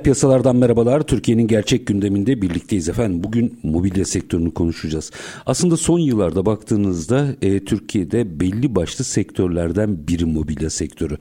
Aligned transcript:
Reel 0.00 0.04
piyasalardan 0.04 0.56
merhabalar. 0.56 1.02
Türkiye'nin 1.02 1.46
gerçek 1.46 1.86
gündeminde 1.86 2.42
birlikteyiz 2.42 2.88
efendim. 2.88 3.24
Bugün 3.24 3.58
mobilya 3.62 4.04
sektörünü 4.04 4.54
konuşacağız. 4.54 5.10
Aslında 5.46 5.76
son 5.76 5.98
yıllarda 5.98 6.46
baktığınızda 6.46 7.26
e, 7.42 7.64
Türkiye'de 7.64 8.40
belli 8.40 8.74
başlı 8.74 9.04
sektörlerden 9.04 10.08
biri 10.08 10.24
mobilya 10.24 10.70
sektörü. 10.70 11.18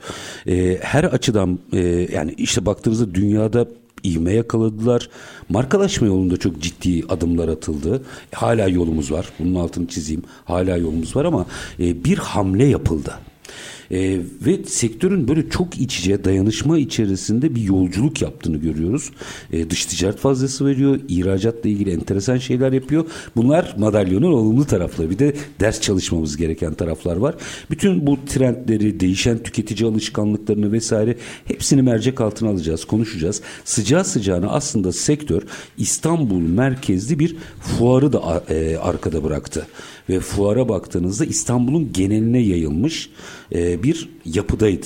E, 0.48 0.78
her 0.82 1.04
açıdan 1.04 1.60
e, 1.74 1.80
yani 2.14 2.34
işte 2.38 2.66
baktığınızda 2.66 3.16
dünyada 3.16 3.68
ivme 4.06 4.34
yakaladılar. 4.34 5.10
Markalaşma 5.50 6.08
yolunda 6.08 6.38
çok 6.38 6.62
ciddi 6.62 7.04
adımlar 7.10 7.48
atıldı. 7.48 8.02
Hala 8.36 8.68
yolumuz 8.68 9.12
var. 9.12 9.30
Bunun 9.40 9.56
altını 9.56 9.88
çizeyim. 9.88 10.24
Hala 10.46 10.78
yolumuz 10.78 11.16
var 11.16 11.26
ama 11.26 11.46
e, 11.80 12.04
bir 12.04 12.18
hamle 12.18 12.66
yapıldı. 12.66 13.14
E, 13.92 14.20
ve 14.46 14.64
sektörün 14.64 15.28
böyle 15.28 15.50
çok 15.50 15.78
iç 15.78 16.00
içe 16.00 16.24
dayanışma 16.24 16.78
içerisinde 16.78 17.56
bir 17.56 17.62
yolculuk 17.62 18.22
yaptığını 18.22 18.58
görüyoruz. 18.58 19.12
E, 19.54 19.70
dış 19.70 19.86
ticaret 19.86 20.18
fazlası 20.18 20.66
veriyor. 20.66 21.00
ihracatla 21.08 21.70
ilgili 21.70 21.92
enteresan 21.92 22.38
şeyler 22.38 22.72
yapıyor. 22.72 23.06
Bunlar 23.36 23.76
madalyonun 23.78 24.32
olumlu 24.32 24.66
tarafları. 24.66 25.10
Bir 25.10 25.20
de 25.20 25.34
ders 25.60 25.82
çalışmamız 25.82 26.38
gereken 26.38 26.74
taraflar 26.74 27.18
var. 27.18 27.36
Bütün 27.72 28.08
bu 28.08 28.18
trendleri, 28.26 29.00
değişen 29.00 29.44
tüketici 29.44 29.90
alışkanlıklarını 29.90 30.72
vesaire 30.72 31.16
hepsini 31.46 31.82
mercek 31.82 32.22
altına 32.22 32.50
alacağız, 32.50 32.86
konuşacağız. 32.86 33.42
Sıcağı 33.66 34.06
sıcağına 34.06 34.48
aslında 34.48 34.92
sektör 34.92 35.42
İstanbul 35.78 36.42
merkezli 36.42 37.20
bir 37.20 37.36
fuarı 37.62 38.14
da 38.14 38.44
e, 38.50 38.78
arkada 38.78 39.24
bıraktı. 39.24 39.68
Ve 40.10 40.20
fuara 40.20 40.70
baktığınızda 40.70 41.26
İstanbul'un 41.26 41.94
geneline 41.94 42.40
yayılmış 42.40 43.10
e, 43.52 43.79
bir 43.84 44.10
yapıdaydı. 44.26 44.86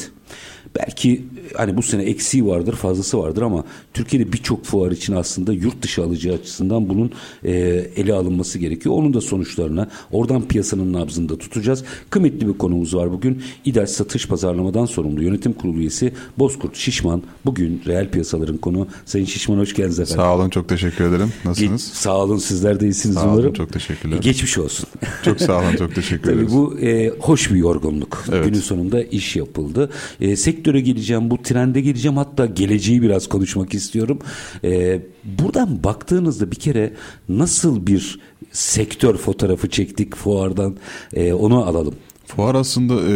Belki 0.79 1.21
hani 1.55 1.77
bu 1.77 1.81
sene 1.81 2.03
eksiği 2.03 2.45
vardır, 2.45 2.73
fazlası 2.75 3.19
vardır 3.19 3.41
ama 3.41 3.63
Türkiye'de 3.93 4.33
birçok 4.33 4.65
fuar 4.65 4.91
için 4.91 5.13
aslında 5.13 5.53
yurt 5.53 5.81
dışı 5.81 6.03
alıcı 6.03 6.33
açısından 6.33 6.89
bunun 6.89 7.11
e, 7.45 7.51
ele 7.95 8.13
alınması 8.13 8.59
gerekiyor. 8.59 8.95
Onun 8.95 9.13
da 9.13 9.21
sonuçlarına 9.21 9.89
oradan 10.11 10.47
piyasanın 10.47 10.93
nabzında 10.93 11.37
tutacağız. 11.37 11.83
Kıymetli 12.09 12.47
bir 12.47 12.53
konumuz 12.57 12.95
var 12.95 13.11
bugün. 13.11 13.41
İDAŞ 13.65 13.89
Satış 13.89 14.27
Pazarlamadan 14.27 14.85
sorumlu 14.85 15.23
yönetim 15.23 15.53
kurulu 15.53 15.77
üyesi 15.77 16.13
Bozkurt 16.39 16.75
Şişman. 16.75 17.23
Bugün 17.45 17.81
reel 17.87 18.09
piyasaların 18.11 18.57
konu. 18.57 18.87
Sayın 19.05 19.25
Şişman 19.25 19.57
hoş 19.57 19.73
geldiniz 19.73 19.99
efendim. 19.99 20.15
Sağ 20.23 20.35
olun 20.35 20.49
çok 20.49 20.69
teşekkür 20.69 21.03
ederim. 21.05 21.33
Nasılsınız? 21.45 21.81
Ge- 21.81 21.93
sağ 21.95 22.17
olun 22.17 22.37
sizler 22.37 22.79
de 22.79 22.85
iyisiniz 22.85 23.15
sağ 23.15 23.23
umarım. 23.25 23.45
Olun, 23.45 23.53
çok 23.53 23.73
teşekkürler. 23.73 24.17
Geçmiş 24.17 24.57
olsun. 24.57 24.85
Çok 25.25 25.41
sağ 25.41 25.59
olun 25.61 25.75
çok 25.75 25.95
teşekkür 25.95 26.23
Tabii 26.29 26.35
ederiz. 26.35 26.53
bu 26.53 26.79
e, 26.79 27.09
hoş 27.19 27.51
bir 27.51 27.55
yorgunluk. 27.57 28.23
Evet. 28.31 28.45
Günün 28.45 28.59
sonunda 28.59 29.03
iş 29.03 29.35
yapıldı. 29.35 29.89
E, 30.21 30.35
sektöre 30.63 30.81
geleceğim, 30.81 31.29
bu 31.29 31.41
trende 31.41 31.81
geleceğim. 31.81 32.17
Hatta 32.17 32.45
geleceği 32.45 33.01
biraz 33.01 33.29
konuşmak 33.29 33.73
istiyorum. 33.73 34.19
E, 34.63 35.01
buradan 35.23 35.83
baktığınızda 35.83 36.51
bir 36.51 36.55
kere 36.55 36.93
nasıl 37.29 37.87
bir 37.87 38.19
sektör 38.51 39.17
fotoğrafı 39.17 39.69
çektik 39.69 40.15
fuardan 40.15 40.77
e, 41.13 41.33
onu 41.33 41.65
alalım. 41.65 41.95
Fuar 42.27 42.55
aslında 42.55 42.93
e, 43.09 43.15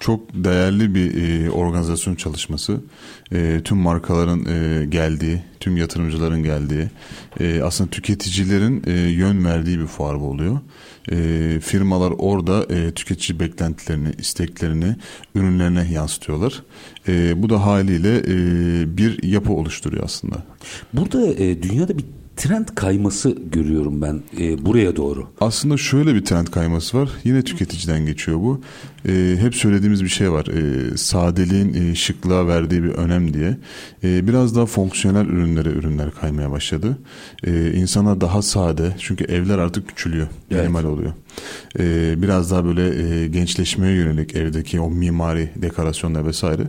çok 0.00 0.20
değerli 0.34 0.94
bir 0.94 1.14
e, 1.22 1.50
organizasyon 1.50 2.14
çalışması. 2.14 2.80
E, 3.32 3.60
tüm 3.64 3.78
markaların 3.78 4.44
e, 4.44 4.86
geldiği, 4.86 5.42
tüm 5.60 5.76
yatırımcıların 5.76 6.42
geldiği, 6.42 6.88
e, 7.40 7.62
aslında 7.62 7.90
tüketicilerin 7.90 8.82
e, 8.86 8.92
yön 8.92 9.44
verdiği 9.44 9.78
bir 9.78 9.86
fuar 9.86 10.20
bu 10.20 10.24
oluyor. 10.24 10.60
E, 11.12 11.60
firmalar 11.60 12.12
orada 12.18 12.74
e, 12.74 12.90
tüketici 12.90 13.40
beklentilerini, 13.40 14.08
isteklerini 14.18 14.96
ürünlerine 15.34 15.88
yansıtıyorlar. 15.92 16.62
E, 17.08 17.42
bu 17.42 17.50
da 17.50 17.66
haliyle 17.66 18.18
e, 18.18 18.96
bir 18.96 19.22
yapı 19.22 19.52
oluşturuyor 19.52 20.04
aslında. 20.04 20.36
Burada 20.92 21.26
e, 21.26 21.62
dünyada 21.62 21.98
bir 21.98 22.04
trend 22.38 22.68
kayması 22.74 23.36
görüyorum 23.52 24.02
ben 24.02 24.22
e, 24.40 24.66
buraya 24.66 24.96
doğru. 24.96 25.26
Aslında 25.40 25.76
şöyle 25.76 26.14
bir 26.14 26.24
trend 26.24 26.46
kayması 26.46 26.98
var. 26.98 27.10
Yine 27.24 27.42
tüketiciden 27.42 28.06
geçiyor 28.06 28.38
bu. 28.38 28.60
Ee, 29.08 29.36
hep 29.40 29.54
söylediğimiz 29.54 30.04
bir 30.04 30.08
şey 30.08 30.32
var. 30.32 30.46
Ee, 30.46 30.96
sadeliğin 30.96 31.74
e, 31.74 31.94
şıklığa 31.94 32.46
verdiği 32.46 32.82
bir 32.82 32.88
önem 32.88 33.34
diye. 33.34 33.56
Ee, 34.04 34.28
biraz 34.28 34.56
daha 34.56 34.66
fonksiyonel 34.66 35.26
ürünlere 35.26 35.68
ürünler 35.68 36.10
kaymaya 36.20 36.50
başladı. 36.50 36.98
Ee, 37.44 37.72
insana 37.72 38.20
daha 38.20 38.42
sade. 38.42 38.94
Çünkü 38.98 39.24
evler 39.24 39.58
artık 39.58 39.88
küçülüyor. 39.88 40.26
Evet. 40.50 40.62
Minimal 40.62 40.84
oluyor. 40.84 41.12
Ee, 41.78 42.22
biraz 42.22 42.50
daha 42.50 42.64
böyle 42.64 43.22
e, 43.22 43.28
gençleşmeye 43.28 43.94
yönelik 43.96 44.36
evdeki 44.36 44.80
o 44.80 44.90
mimari 44.90 45.50
dekorasyonlar 45.56 46.26
vesaire. 46.26 46.62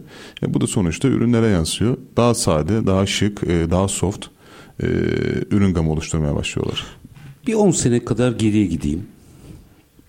E, 0.44 0.54
bu 0.54 0.62
da 0.62 0.68
sonuçta 0.68 1.08
ürünlere 1.08 1.48
yansıyor. 1.48 1.98
Daha 2.18 2.34
sade, 2.34 2.86
daha 2.88 3.06
şık, 3.06 3.44
e, 3.44 3.72
daha 3.72 3.88
soft 3.88 4.26
e, 4.84 4.88
ürün 5.52 5.74
gamı 5.74 5.92
oluşturmaya 5.92 6.36
başlıyorlar. 6.36 6.86
Bir 7.48 7.54
10 7.54 7.72
sene 7.72 8.06
kadar 8.06 8.32
geriye 8.32 8.66
gideyim. 8.66 9.04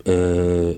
Ee, 0.06 0.74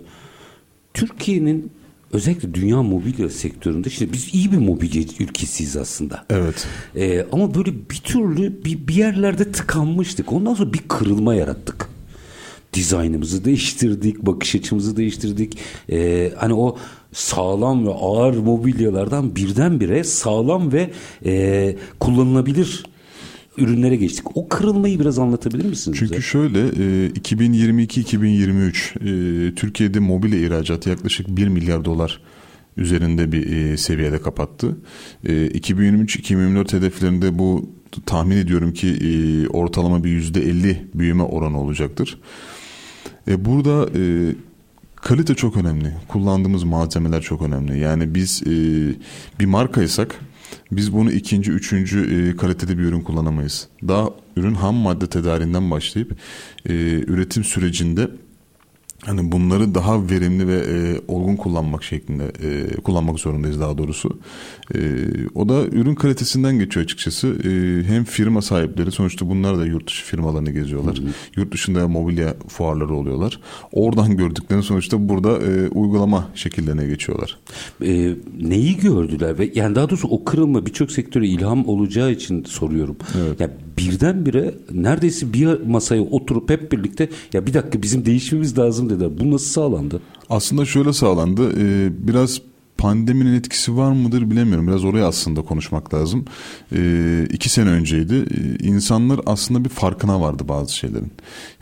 Türkiye'nin 0.94 1.70
özellikle 2.12 2.54
dünya 2.54 2.82
mobilya 2.82 3.28
sektöründe 3.28 3.90
şimdi 3.90 4.12
biz 4.12 4.34
iyi 4.34 4.52
bir 4.52 4.58
mobilya 4.58 5.02
ülkesiyiz 5.20 5.76
aslında. 5.76 6.24
Evet. 6.30 6.66
Ee, 6.96 7.26
ama 7.32 7.54
böyle 7.54 7.72
bir 7.90 8.00
türlü 8.04 8.64
bir, 8.64 8.88
bir 8.88 8.94
yerlerde 8.94 9.52
tıkanmıştık. 9.52 10.32
Ondan 10.32 10.54
sonra 10.54 10.72
bir 10.72 10.82
kırılma 10.88 11.34
yarattık. 11.34 11.88
Dizaynımızı 12.72 13.44
değiştirdik, 13.44 14.18
bakış 14.18 14.54
açımızı 14.54 14.96
değiştirdik. 14.96 15.58
Ee, 15.90 16.32
hani 16.36 16.54
o 16.54 16.78
sağlam 17.12 17.86
ve 17.86 17.90
ağır 17.90 18.36
mobilyalardan 18.36 19.36
birdenbire 19.36 20.04
sağlam 20.04 20.72
ve 20.72 20.90
e, 21.24 21.76
kullanılabilir 22.00 22.84
ürünlere 23.56 23.96
geçtik. 23.96 24.36
O 24.36 24.48
kırılmayı 24.48 25.00
biraz 25.00 25.18
anlatabilir 25.18 25.64
misiniz? 25.64 25.98
Çünkü 25.98 26.12
bize? 26.12 26.22
şöyle 26.22 26.60
e, 26.60 27.10
2022-2023 27.10 29.50
e, 29.50 29.54
Türkiye'de 29.54 30.00
mobilya 30.00 30.38
ihracatı 30.38 30.90
yaklaşık 30.90 31.28
1 31.28 31.48
milyar 31.48 31.84
dolar 31.84 32.20
üzerinde 32.76 33.32
bir 33.32 33.52
e, 33.52 33.76
seviyede 33.76 34.22
kapattı. 34.22 34.76
E, 35.24 35.46
2023-2024 35.46 36.72
hedeflerinde 36.72 37.38
bu 37.38 37.70
tahmin 38.06 38.36
ediyorum 38.36 38.72
ki 38.72 38.88
e, 38.88 39.48
ortalama 39.48 40.04
bir 40.04 40.22
%50 40.22 40.76
büyüme 40.94 41.22
oranı 41.22 41.60
olacaktır. 41.60 42.18
E, 43.28 43.44
burada 43.44 43.98
e, 43.98 44.34
kalite 44.96 45.34
çok 45.34 45.56
önemli. 45.56 45.94
Kullandığımız 46.08 46.64
malzemeler 46.64 47.22
çok 47.22 47.42
önemli. 47.42 47.78
Yani 47.78 48.14
biz 48.14 48.42
e, 48.42 48.50
bir 49.40 49.46
markaysak 49.46 50.20
biz 50.72 50.92
bunu 50.92 51.12
ikinci, 51.12 51.50
üçüncü 51.50 52.28
e, 52.30 52.36
kalitede 52.36 52.78
bir 52.78 52.82
ürün 52.82 53.00
kullanamayız. 53.00 53.68
Daha 53.88 54.08
ürün 54.36 54.54
ham 54.54 54.74
madde 54.74 55.06
tedariğinden 55.06 55.70
başlayıp 55.70 56.16
e, 56.66 56.72
üretim 57.06 57.44
sürecinde 57.44 58.10
hani 59.06 59.32
bunları 59.32 59.74
daha 59.74 60.10
verimli 60.10 60.48
ve 60.48 60.54
e, 60.54 61.00
olgun 61.08 61.36
kullanmak 61.36 61.84
şeklinde 61.84 62.24
e, 62.24 62.76
kullanmak 62.76 63.18
zorundayız 63.18 63.60
daha 63.60 63.78
doğrusu. 63.78 64.18
E, 64.74 64.78
o 65.34 65.48
da 65.48 65.64
ürün 65.66 65.94
kalitesinden 65.94 66.58
geçiyor 66.58 66.84
açıkçası. 66.84 67.28
E, 67.28 67.82
hem 67.88 68.04
firma 68.04 68.42
sahipleri 68.42 68.90
sonuçta 68.90 69.28
bunlar 69.28 69.58
da 69.58 69.66
yurt 69.66 69.86
dışı 69.86 70.04
firmalarını 70.04 70.50
geziyorlar. 70.50 70.98
Hı 70.98 71.02
hı. 71.02 71.06
Yurt 71.36 71.52
dışında 71.52 71.88
mobilya 71.88 72.34
fuarları 72.48 72.94
oluyorlar. 72.94 73.40
Oradan 73.72 74.16
gördüklerini 74.16 74.64
sonuçta 74.64 75.08
burada 75.08 75.38
e, 75.38 75.68
uygulama 75.68 76.28
şekillerine 76.34 76.86
geçiyorlar. 76.86 77.38
E, 77.84 78.14
neyi 78.40 78.76
gördüler 78.76 79.38
ve 79.38 79.50
yani 79.54 79.74
daha 79.74 79.90
doğrusu 79.90 80.08
o 80.08 80.24
kırılma 80.24 80.66
birçok 80.66 80.92
sektöre 80.92 81.26
ilham 81.26 81.68
olacağı 81.68 82.12
için 82.12 82.44
soruyorum. 82.44 82.96
Evet. 83.18 83.40
Yani 83.40 83.52
birdenbire 83.78 84.54
neredeyse 84.72 85.32
bir 85.32 85.60
masaya 85.66 86.02
oturup 86.02 86.50
hep 86.50 86.72
birlikte 86.72 87.08
ya 87.32 87.46
bir 87.46 87.54
dakika 87.54 87.82
bizim 87.82 88.06
değişmemiz 88.06 88.58
lazım 88.58 88.90
dediler. 88.94 89.10
Bu 89.20 89.30
nasıl 89.30 89.46
sağlandı? 89.46 90.00
Aslında 90.30 90.64
şöyle 90.64 90.92
sağlandı. 90.92 91.52
E, 91.58 91.90
biraz 92.08 92.40
pandeminin 92.82 93.34
etkisi 93.34 93.76
var 93.76 93.92
mıdır 93.92 94.30
bilemiyorum. 94.30 94.66
Biraz 94.66 94.84
oraya 94.84 95.06
aslında 95.06 95.42
konuşmak 95.42 95.94
lazım. 95.94 96.24
Ee, 96.72 97.26
iki 97.30 97.48
sene 97.48 97.70
önceydi. 97.70 98.14
Ee, 98.14 98.64
insanlar 98.64 99.20
aslında 99.26 99.64
bir 99.64 99.68
farkına 99.68 100.20
vardı 100.20 100.42
bazı 100.48 100.76
şeylerin. 100.76 101.12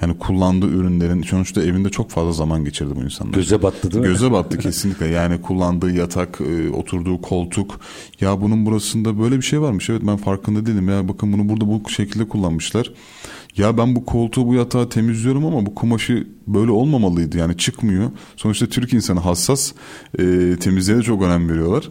Yani 0.02 0.18
kullandığı 0.18 0.68
ürünlerin 0.68 1.22
sonuçta 1.22 1.62
evinde 1.62 1.88
çok 1.90 2.10
fazla 2.10 2.32
zaman 2.32 2.64
geçirdi 2.64 2.92
bu 2.96 3.02
insanlar. 3.02 3.32
Göze 3.32 3.62
battı 3.62 3.90
değil 3.90 4.04
mi? 4.04 4.08
Göze 4.08 4.32
battı 4.32 4.58
kesinlikle. 4.64 5.06
Yani 5.06 5.42
kullandığı 5.42 5.90
yatak, 5.90 6.40
e, 6.40 6.70
oturduğu 6.70 7.20
koltuk. 7.20 7.80
Ya 8.20 8.40
bunun 8.40 8.66
burasında 8.66 9.20
böyle 9.20 9.36
bir 9.36 9.42
şey 9.42 9.60
varmış. 9.60 9.90
Evet 9.90 10.02
ben 10.04 10.16
farkında 10.16 10.66
değilim. 10.66 10.88
Ya 10.88 11.08
bakın 11.08 11.32
bunu 11.32 11.48
burada 11.48 11.68
bu 11.68 11.90
şekilde 11.90 12.28
kullanmışlar. 12.28 12.92
Ya 13.60 13.78
ben 13.78 13.96
bu 13.96 14.04
koltuğu 14.04 14.46
bu 14.46 14.54
yatağı 14.54 14.88
temizliyorum 14.88 15.46
ama 15.46 15.66
bu 15.66 15.74
kumaşı 15.74 16.26
böyle 16.46 16.70
olmamalıydı. 16.70 17.38
Yani 17.38 17.56
çıkmıyor. 17.56 18.10
Sonuçta 18.36 18.66
Türk 18.66 18.92
insanı 18.92 19.20
hassas. 19.20 19.72
E, 20.18 20.56
temizliğe 20.60 20.98
de 20.98 21.02
çok 21.02 21.22
önem 21.22 21.48
veriyorlar. 21.48 21.90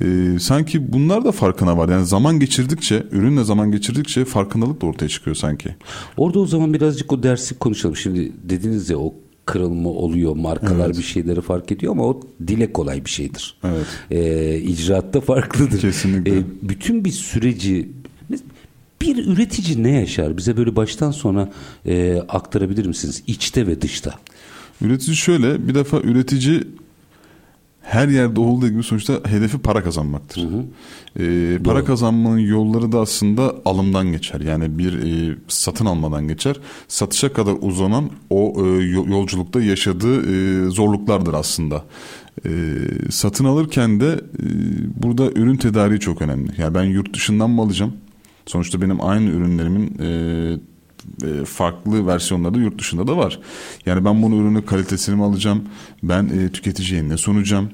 E, 0.00 0.38
sanki 0.38 0.92
bunlar 0.92 1.24
da 1.24 1.32
farkına 1.32 1.78
var. 1.78 1.88
Yani 1.88 2.06
zaman 2.06 2.40
geçirdikçe, 2.40 3.06
ürünle 3.10 3.44
zaman 3.44 3.72
geçirdikçe 3.72 4.24
farkındalık 4.24 4.82
da 4.82 4.86
ortaya 4.86 5.08
çıkıyor 5.08 5.36
sanki. 5.36 5.74
Orada 6.16 6.38
o 6.38 6.46
zaman 6.46 6.74
birazcık 6.74 7.12
o 7.12 7.22
dersi 7.22 7.58
konuşalım. 7.58 7.96
Şimdi 7.96 8.32
dediniz 8.44 8.90
ya 8.90 8.98
o 8.98 9.14
kırılma 9.46 9.88
oluyor. 9.88 10.36
Markalar 10.36 10.86
Evet. 10.86 10.98
bir 10.98 11.02
şeyleri 11.02 11.40
fark 11.40 11.72
ediyor 11.72 11.92
ama 11.92 12.04
o 12.04 12.20
dile 12.46 12.72
kolay 12.72 13.04
bir 13.04 13.10
şeydir. 13.10 13.56
Evet. 13.64 13.86
Ee, 14.10 14.58
icraatta 14.58 15.20
farklıdır. 15.20 15.80
Kesinlikle. 15.80 16.38
Ee, 16.38 16.42
bütün 16.62 17.04
bir 17.04 17.10
süreci 17.10 17.88
bir 19.02 19.26
üretici 19.26 19.82
ne 19.82 19.90
yaşar? 19.90 20.36
Bize 20.36 20.56
böyle 20.56 20.76
baştan 20.76 21.10
sona 21.10 21.48
e, 21.86 22.16
aktarabilir 22.28 22.86
misiniz? 22.86 23.22
İçte 23.26 23.66
ve 23.66 23.80
dışta. 23.82 24.14
Üretici 24.80 25.16
şöyle 25.16 25.68
bir 25.68 25.74
defa 25.74 26.00
üretici 26.00 26.62
her 27.82 28.08
yerde 28.08 28.40
olduğu 28.40 28.68
gibi 28.68 28.82
sonuçta 28.82 29.20
hedefi 29.26 29.58
para 29.58 29.84
kazanmaktır. 29.84 30.46
Ee, 31.20 31.58
para 31.64 31.84
kazanmanın 31.84 32.38
yolları 32.38 32.92
da 32.92 33.00
aslında 33.00 33.54
alımdan 33.64 34.12
geçer. 34.12 34.40
Yani 34.40 34.78
bir 34.78 34.92
e, 34.92 35.36
satın 35.48 35.86
almadan 35.86 36.28
geçer. 36.28 36.56
Satışa 36.88 37.32
kadar 37.32 37.54
uzanan 37.60 38.10
o 38.30 38.54
e, 38.56 38.68
yo- 38.84 39.06
yolculukta 39.08 39.60
yaşadığı 39.60 40.20
e, 40.66 40.70
zorluklardır 40.70 41.34
aslında. 41.34 41.84
E, 42.46 42.50
satın 43.10 43.44
alırken 43.44 44.00
de 44.00 44.06
e, 44.12 44.46
burada 45.02 45.30
ürün 45.30 45.56
tedariği 45.56 46.00
çok 46.00 46.22
önemli. 46.22 46.50
Yani 46.58 46.74
ben 46.74 46.84
yurt 46.84 47.14
dışından 47.14 47.50
mı 47.50 47.62
alacağım? 47.62 47.92
Sonuçta 48.50 48.80
benim 48.80 49.04
aynı 49.04 49.30
ürünlerimin 49.30 49.98
e, 50.00 50.08
e, 51.26 51.44
farklı 51.44 52.06
versiyonları 52.06 52.54
da 52.54 52.58
yurt 52.58 52.78
dışında 52.78 53.06
da 53.06 53.16
var. 53.16 53.40
Yani 53.86 54.04
ben 54.04 54.22
bunu 54.22 54.36
ürünü 54.36 54.64
kalitesini 54.66 55.16
mi 55.16 55.24
alacağım? 55.24 55.64
Ben 56.02 56.24
e, 56.28 56.52
tüketiciye 56.52 57.08
ne 57.08 57.16
sunacağım? 57.16 57.70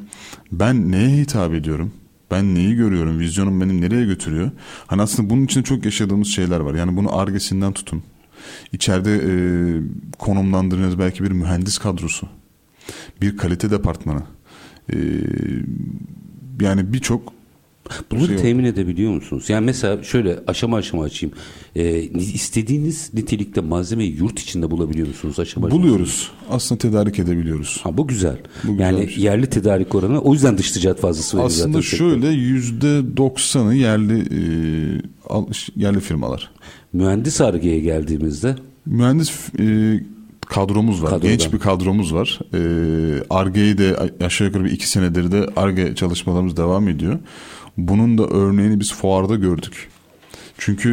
Ben 0.52 0.93
neye 0.93 1.08
hitap 1.08 1.55
ediyorum? 1.55 1.93
Ben 2.31 2.55
neyi 2.55 2.75
görüyorum? 2.75 3.19
Vizyonum 3.19 3.61
beni 3.61 3.81
nereye 3.81 4.05
götürüyor? 4.05 4.50
Hani 4.87 5.02
aslında 5.02 5.31
bunun 5.31 5.44
için 5.44 5.62
çok 5.62 5.84
yaşadığımız 5.84 6.28
şeyler 6.28 6.61
var. 6.61 6.75
Yani 6.75 6.96
bunu 6.96 7.19
argesinden 7.19 7.73
tutun. 7.73 8.02
İçeride 8.73 9.14
e, 9.14 9.31
konumlandırdığınız 10.19 10.99
belki 10.99 11.25
bir 11.25 11.31
mühendis 11.31 11.78
kadrosu. 11.78 12.28
Bir 13.20 13.37
kalite 13.37 13.70
departmanı. 13.70 14.23
E, 14.93 14.96
yani 16.61 16.93
birçok 16.93 17.36
Bunları 18.11 18.27
Şey 18.27 18.37
temin 18.37 18.65
edebiliyor 18.65 19.12
musunuz? 19.12 19.44
Yani 19.50 19.65
mesela 19.65 20.03
şöyle 20.03 20.38
aşama 20.47 20.77
aşama 20.77 21.03
açayım. 21.05 21.35
Ee, 21.77 22.00
istediğiniz 22.19 23.15
nitelikte 23.15 23.61
malzemeyi 23.61 24.17
yurt 24.17 24.41
içinde 24.41 24.71
bulabiliyor 24.71 25.09
musunuz 25.09 25.41
aşama 25.41 25.67
aşama? 25.67 25.83
buluyoruz. 25.83 26.31
Aslında 26.50 26.79
tedarik 26.79 27.19
edebiliyoruz. 27.19 27.81
Ha, 27.83 27.97
bu 27.97 28.06
güzel. 28.06 28.37
Bu 28.65 28.73
güzel 28.73 28.85
yani 28.85 29.11
şey. 29.11 29.25
yerli 29.25 29.47
tedarik 29.47 29.94
oranı 29.94 30.21
o 30.21 30.33
yüzden 30.33 30.59
dış 30.59 30.71
ticaret 30.71 31.00
fazlası 31.00 31.37
veriyor 31.37 31.50
Aslında 31.50 31.83
şöyle 31.83 32.29
yüzde 32.29 33.17
doksanı 33.17 33.75
yerli 33.75 34.21
e, 34.21 34.41
yerli 35.77 36.00
firmalar. 36.00 36.50
Mühendis 36.93 37.41
argeye 37.41 37.81
geldiğimizde 37.81 38.56
Mühendis 38.87 39.33
e, 39.59 40.00
kadromuz 40.47 41.03
var. 41.03 41.11
Kadroda. 41.11 41.29
Genç 41.29 41.53
bir 41.53 41.59
kadromuz 41.59 42.15
var. 42.15 42.41
E, 42.55 42.61
Arge'yi 43.31 43.79
de 43.79 43.97
aşağı 44.25 44.47
yukarı 44.49 44.65
bir 44.65 44.71
iki 44.71 44.88
senedir 44.88 45.33
de 45.33 45.47
Arge 45.56 45.94
çalışmalarımız 45.94 46.56
devam 46.56 46.88
ediyor. 46.88 47.19
Bunun 47.76 48.19
da 48.19 48.26
örneğini 48.26 48.81
biz 48.81 48.94
fuarda 48.94 49.34
gördük. 49.34 49.88
Çünkü 50.58 50.90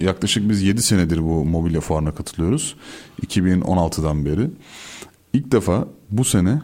e, 0.00 0.04
yaklaşık 0.04 0.48
biz 0.48 0.62
7 0.62 0.82
senedir 0.82 1.22
bu 1.22 1.44
mobilya 1.44 1.80
fuarına 1.80 2.14
katılıyoruz. 2.14 2.76
2016'dan 3.26 4.24
beri. 4.24 4.50
İlk 5.32 5.52
defa 5.52 5.88
bu 6.10 6.24
sene 6.24 6.62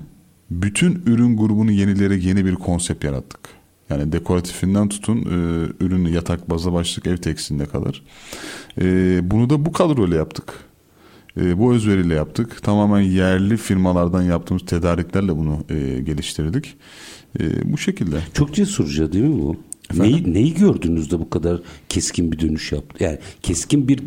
bütün 0.50 1.03
ürün 1.06 1.37
grubunu 1.37 1.70
yenileyerek 1.70 2.25
yeni 2.25 2.44
bir 2.44 2.55
konsept 2.55 3.05
yarattık. 3.05 3.41
Yani 3.91 4.12
dekoratifinden 4.12 4.88
tutun 4.88 5.17
e, 5.17 5.69
ürünü 5.85 6.11
yatak, 6.11 6.50
baza 6.50 6.73
başlık, 6.73 7.06
ev 7.06 7.17
tekstiline 7.17 7.67
kadar. 7.67 8.03
E, 8.81 9.20
bunu 9.31 9.50
da 9.50 9.67
bu 9.67 9.73
kadroyla 9.73 10.17
yaptık. 10.17 10.68
E, 11.40 11.58
bu 11.58 11.75
özveriyle 11.75 12.14
yaptık. 12.14 12.62
Tamamen 12.62 13.00
yerli 13.00 13.56
firmalardan 13.56 14.23
yaptığımız 14.23 14.67
tedariklerle 14.67 15.37
bunu 15.37 15.64
e, 15.69 16.00
geliştirdik. 16.00 16.76
E, 17.40 17.73
bu 17.73 17.79
şekilde. 17.79 18.17
çok 18.35 18.55
cesurca 18.55 19.12
değil 19.12 19.25
mi 19.25 19.43
bu? 19.43 19.56
Efendim? 19.90 20.12
Neyi, 20.12 20.35
neyi 20.35 20.55
gördüğünüzde 20.55 21.19
bu 21.20 21.31
kadar 21.31 21.61
keskin 21.88 22.32
bir 22.32 22.38
dönüş 22.38 22.73
yaptı? 22.73 23.05
Yani 23.05 23.19
keskin 23.43 23.88
bir 23.88 23.99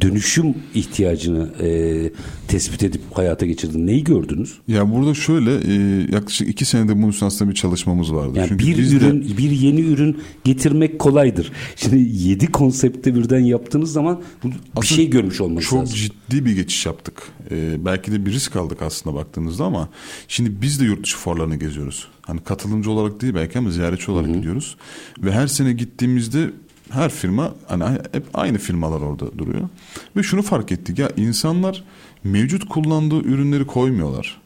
dönüşüm 0.00 0.54
ihtiyacını 0.74 1.48
e, 1.62 2.10
tespit 2.48 2.82
edip 2.82 3.00
hayata 3.12 3.46
geçirdin. 3.46 3.86
Neyi 3.86 4.04
gördünüz? 4.04 4.54
Ya 4.68 4.92
burada 4.94 5.14
şöyle 5.14 5.50
e, 5.54 6.02
yaklaşık 6.12 6.48
iki 6.48 6.64
senede 6.64 6.96
bunun 6.96 7.08
üstüne 7.08 7.26
aslında 7.26 7.50
bir 7.50 7.54
çalışmamız 7.56 8.12
vardı. 8.14 8.38
Yani 8.38 8.48
Çünkü 8.48 8.66
bir 8.66 8.78
biz 8.78 8.92
de- 8.92 8.96
ürün, 8.96 9.36
bir 9.38 9.50
yeni 9.50 9.80
ürün 9.80 10.18
getirmek 10.44 10.98
kolaydır. 10.98 11.52
Şimdi 11.76 12.08
yedi 12.12 12.46
konsepte 12.46 13.14
birden 13.14 13.40
yaptığınız 13.40 13.92
zaman 13.92 14.22
bu 14.44 14.82
bir 14.82 14.86
şey 14.86 15.10
görmüş 15.10 15.40
olmanız 15.40 15.64
çok 15.64 15.80
lazım. 15.80 15.96
ciddi 15.96 16.44
bir 16.44 16.52
geçiş 16.52 16.86
yaptık. 16.86 17.22
Ee, 17.50 17.84
belki 17.84 18.12
de 18.12 18.26
bir 18.26 18.32
risk 18.32 18.56
aldık 18.56 18.82
aslında 18.82 19.16
baktığınızda 19.16 19.64
ama 19.64 19.88
şimdi 20.28 20.62
biz 20.62 20.80
de 20.80 20.84
yurt 20.84 21.04
dışı 21.04 21.16
fuarlarını 21.16 21.56
geziyoruz. 21.56 22.08
Hani 22.26 22.40
katılımcı 22.40 22.90
olarak 22.90 23.20
değil 23.20 23.34
belki 23.34 23.58
ama 23.58 23.70
ziyaretçi 23.70 24.10
olarak 24.10 24.34
gidiyoruz. 24.34 24.76
Ve 25.22 25.32
her 25.32 25.46
sene 25.46 25.72
gittiğimizde 25.72 26.50
her 26.90 27.10
firma 27.10 27.54
hani 27.66 27.84
hep 28.12 28.24
aynı 28.34 28.58
firmalar 28.58 29.00
orada 29.00 29.38
duruyor. 29.38 29.68
Ve 30.16 30.22
şunu 30.22 30.42
fark 30.42 30.72
ettik 30.72 30.98
ya 30.98 31.10
insanlar 31.16 31.84
mevcut 32.24 32.68
kullandığı 32.68 33.20
ürünleri 33.20 33.66
koymuyorlar. 33.66 34.40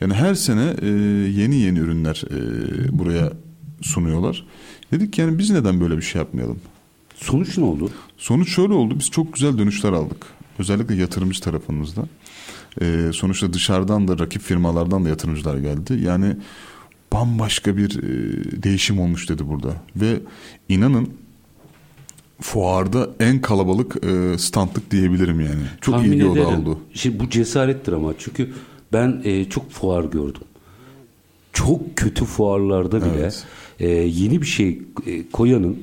Yani 0.00 0.14
her 0.14 0.34
sene 0.34 0.74
e, 0.82 0.86
yeni 1.40 1.56
yeni 1.56 1.78
ürünler 1.78 2.22
e, 2.30 2.98
buraya 2.98 3.32
sunuyorlar. 3.82 4.46
Dedik 4.92 5.18
yani 5.18 5.38
biz 5.38 5.50
neden 5.50 5.80
böyle 5.80 5.96
bir 5.96 6.02
şey 6.02 6.18
yapmayalım? 6.18 6.60
Sonuç 7.16 7.58
ne 7.58 7.64
oldu? 7.64 7.90
Sonuç 8.18 8.54
şöyle 8.54 8.72
oldu. 8.72 8.98
Biz 8.98 9.10
çok 9.10 9.34
güzel 9.34 9.58
dönüşler 9.58 9.92
aldık. 9.92 10.26
Özellikle 10.58 10.94
yatırımcı 10.94 11.40
tarafımızda. 11.40 12.02
Ee, 12.82 13.10
sonuçta 13.14 13.52
dışarıdan 13.52 14.08
da 14.08 14.18
rakip 14.18 14.42
firmalardan 14.42 15.04
da 15.04 15.08
yatırımcılar 15.08 15.56
geldi. 15.56 16.00
Yani 16.02 16.36
bambaşka 17.12 17.76
bir 17.76 18.02
e, 18.02 18.62
değişim 18.62 19.00
olmuş 19.00 19.28
dedi 19.28 19.48
burada. 19.48 19.74
Ve 19.96 20.18
inanın 20.68 21.08
fuarda 22.40 23.10
en 23.20 23.40
kalabalık 23.40 24.04
e, 24.04 24.38
standlık 24.38 24.90
diyebilirim 24.90 25.40
yani. 25.40 25.62
Çok 25.80 25.94
Tahmin 25.94 26.12
ilgi 26.12 26.26
odağı 26.26 26.46
oldu. 26.46 26.78
Şimdi 26.94 27.20
bu 27.20 27.30
cesarettir 27.30 27.92
ama 27.92 28.12
çünkü 28.18 28.52
ben 28.92 29.20
e, 29.24 29.44
çok 29.44 29.70
fuar 29.70 30.04
gördüm. 30.04 30.42
Çok 31.52 31.96
kötü 31.96 32.24
fuarlarda 32.24 33.00
bile 33.00 33.20
Evet. 33.20 33.44
e, 33.80 33.88
yeni 33.88 34.40
bir 34.42 34.46
şey 34.46 34.82
e, 35.06 35.30
koyanın 35.30 35.76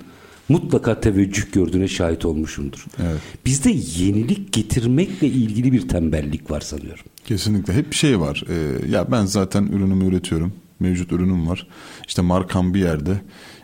mutlaka 0.49 1.01
teveccüh 1.01 1.51
gördüğüne 1.51 1.87
şahit 1.87 2.25
olmuşumdur. 2.25 2.85
Evet. 3.03 3.19
Bizde 3.45 3.71
yenilik 4.03 4.53
getirmekle 4.53 5.27
ilgili 5.27 5.71
bir 5.71 5.87
tembellik 5.87 6.51
var 6.51 6.61
sanıyorum. 6.61 7.03
Kesinlikle. 7.25 7.73
Hep 7.73 7.91
bir 7.91 7.95
şey 7.95 8.19
var. 8.19 8.43
Ee, 8.49 8.89
ya 8.91 9.11
ben 9.11 9.25
zaten 9.25 9.63
ürünümü 9.63 10.05
üretiyorum. 10.05 10.53
Mevcut 10.79 11.11
ürünüm 11.11 11.47
var. 11.47 11.67
İşte 12.07 12.21
markam 12.21 12.73
bir 12.73 12.79
yerde. 12.79 13.21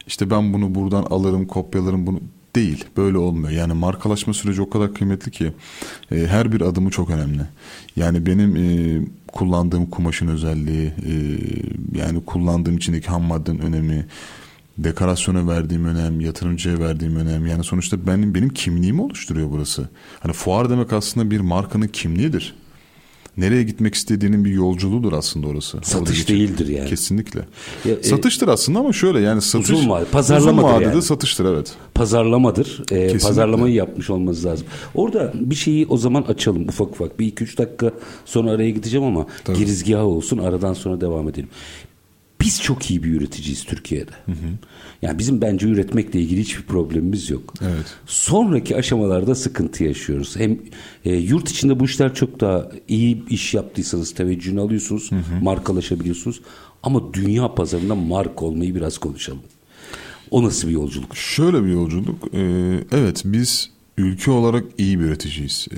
İşte 0.08 0.30
ben 0.30 0.54
bunu 0.54 0.76
buradan 0.76 1.04
alırım, 1.04 1.48
kopyalarım 1.48 2.08
bunu. 2.08 2.20
Değil. 2.56 2.86
Böyle 2.98 3.18
olmuyor. 3.18 3.52
Yani 3.52 3.74
markalaşma 3.74 4.34
süreci 4.34 4.62
o 4.62 4.70
kadar 4.70 4.94
kıymetli 4.94 5.32
ki 5.32 5.54
e, 6.12 6.16
her 6.16 6.52
bir 6.52 6.62
adımı 6.62 6.90
çok 6.90 7.10
önemli. 7.10 7.42
Yani 7.96 8.26
benim 8.26 8.56
e, 8.56 9.02
kullandığım 9.28 9.86
kumaşın 9.86 10.28
özelliği, 10.28 10.88
e, 10.88 11.14
yani 12.00 12.26
kullandığım 12.26 12.78
içindeki 12.78 13.08
ham 13.08 13.24
maddenin 13.24 13.60
önemi, 13.60 14.06
dekorasyona 14.78 15.48
verdiğim 15.48 15.86
önem, 15.86 16.22
yatırımcıya 16.22 16.80
verdiğim 16.80 17.16
önem. 17.16 17.48
Yani 17.48 17.64
sonuçta 17.64 18.08
benim 18.08 18.36
benim 18.36 18.50
kimliğimi 18.50 19.02
oluşturuyor 19.02 19.52
burası. 19.52 19.90
Hani 20.20 20.34
fuar 20.34 20.70
demek 20.70 20.94
aslında 20.94 21.32
bir 21.32 21.40
markanın 21.40 21.88
kimliğidir. 21.88 22.56
Nereye 23.38 23.64
gitmek 23.64 23.96
istediğinin 23.96 24.46
bir 24.46 24.52
yolculuğudur 24.52 25.14
aslında 25.14 25.48
orası. 25.48 25.78
Satış 25.84 26.20
geçen- 26.20 26.36
değildir 26.38 26.68
yani. 26.68 26.90
Kesinlikle. 26.90 27.40
Ya, 27.86 27.94
e, 27.96 28.04
satıştır 28.04 28.48
aslında 28.48 28.80
ama 28.80 28.94
şöyle 28.94 29.20
yani 29.20 29.42
satış 29.42 29.70
Uzun 29.70 29.90
vade- 29.90 30.06
pazarlamadır 30.06 30.68
uzun 30.68 30.74
vadede 30.76 30.90
yani. 30.90 31.02
satıştır 31.02 31.46
evet. 31.46 31.74
Pazarlamadır. 31.96 32.84
E, 32.92 33.18
pazarlamayı 33.18 33.74
yapmış 33.74 34.10
olmanız 34.10 34.46
lazım. 34.46 34.68
Orada 34.96 35.32
bir 35.36 35.56
şeyi 35.56 35.86
o 35.90 35.98
zaman 35.98 36.22
açalım 36.22 36.68
ufak 36.68 36.88
ufak. 36.92 37.20
Bir 37.20 37.26
iki 37.28 37.44
üç 37.44 37.58
dakika 37.58 37.92
sonra 38.26 38.52
araya 38.52 38.70
gideceğim 38.70 39.06
ama 39.08 39.26
Tabii. 39.44 39.58
girizgahı 39.58 40.04
olsun 40.06 40.38
aradan 40.38 40.74
sonra 40.74 41.02
devam 41.02 41.30
edelim. 41.30 41.50
Biz 42.42 42.62
çok 42.62 42.92
iyi 42.92 43.04
bir 43.04 43.12
üreticiyiz 43.12 43.64
Türkiye'de. 43.64 44.12
Hı 44.26 44.32
hı. 44.32 44.36
Yani 45.02 45.20
bizim 45.20 45.42
bence 45.42 45.68
üretmekle 45.68 46.22
ilgili 46.22 46.42
hiçbir 46.42 46.64
problemimiz 46.64 47.30
yok. 47.30 47.54
Evet. 47.62 47.86
Sonraki 48.06 48.76
aşamalarda 48.76 49.36
sıkıntı 49.36 49.84
yaşıyoruz. 49.84 50.36
Hem 50.36 50.60
e, 51.06 51.16
yurt 51.16 51.50
içinde 51.50 51.80
bu 51.80 51.86
işler 51.86 52.14
çok 52.14 52.40
daha 52.40 52.70
iyi 52.88 53.28
iş 53.30 53.54
yaptıysanız 53.54 54.14
teveccühünü 54.14 54.62
alıyorsunuz, 54.62 55.12
hı 55.12 55.16
hı. 55.16 55.44
markalaşabiliyorsunuz. 55.44 56.42
Ama 56.84 57.14
dünya 57.14 57.56
pazarında 57.56 57.96
marka 57.96 58.46
olmayı 58.46 58.76
biraz 58.76 58.98
konuşalım. 58.98 59.42
O 60.32 60.44
nasıl 60.44 60.68
bir 60.68 60.74
yolculuk? 60.74 61.16
Şöyle 61.16 61.64
bir 61.64 61.70
yolculuk. 61.72 62.34
Ee, 62.34 62.40
evet 62.92 63.22
biz 63.26 63.70
ülke 63.98 64.32
olarak 64.32 64.64
iyi 64.78 65.00
bir 65.00 65.06
üreticiyiz. 65.06 65.68
Ee, 65.72 65.78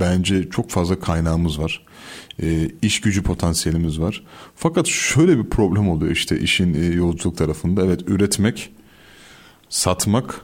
bence 0.00 0.50
çok 0.50 0.70
fazla 0.70 1.00
kaynağımız 1.00 1.58
var. 1.58 1.82
Ee, 2.42 2.70
iş 2.82 3.00
gücü 3.00 3.22
potansiyelimiz 3.22 4.00
var. 4.00 4.24
Fakat 4.56 4.86
şöyle 4.86 5.38
bir 5.38 5.44
problem 5.50 5.88
oluyor 5.88 6.12
işte 6.12 6.40
işin 6.40 6.74
e, 6.74 6.84
yolculuk 6.84 7.36
tarafında. 7.36 7.84
Evet 7.84 8.00
üretmek, 8.06 8.72
satmak 9.68 10.40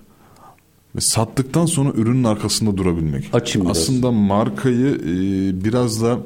ve 0.97 1.01
sattıktan 1.01 1.67
sonra 1.67 1.91
ürünün 1.95 2.25
arkasında 2.25 2.77
durabilmek. 2.77 3.35
Biraz. 3.65 3.79
Aslında 3.79 4.11
markayı 4.11 4.95
e, 4.95 5.65
biraz 5.65 6.03
da 6.03 6.19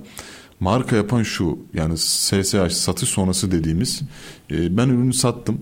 marka 0.61 0.97
yapan 0.97 1.23
şu 1.23 1.59
yani 1.75 1.99
SSH 1.99 2.71
satış 2.71 3.09
sonrası 3.09 3.51
dediğimiz 3.51 4.03
e, 4.51 4.77
ben 4.77 4.89
ürünü 4.89 5.13
sattım. 5.13 5.61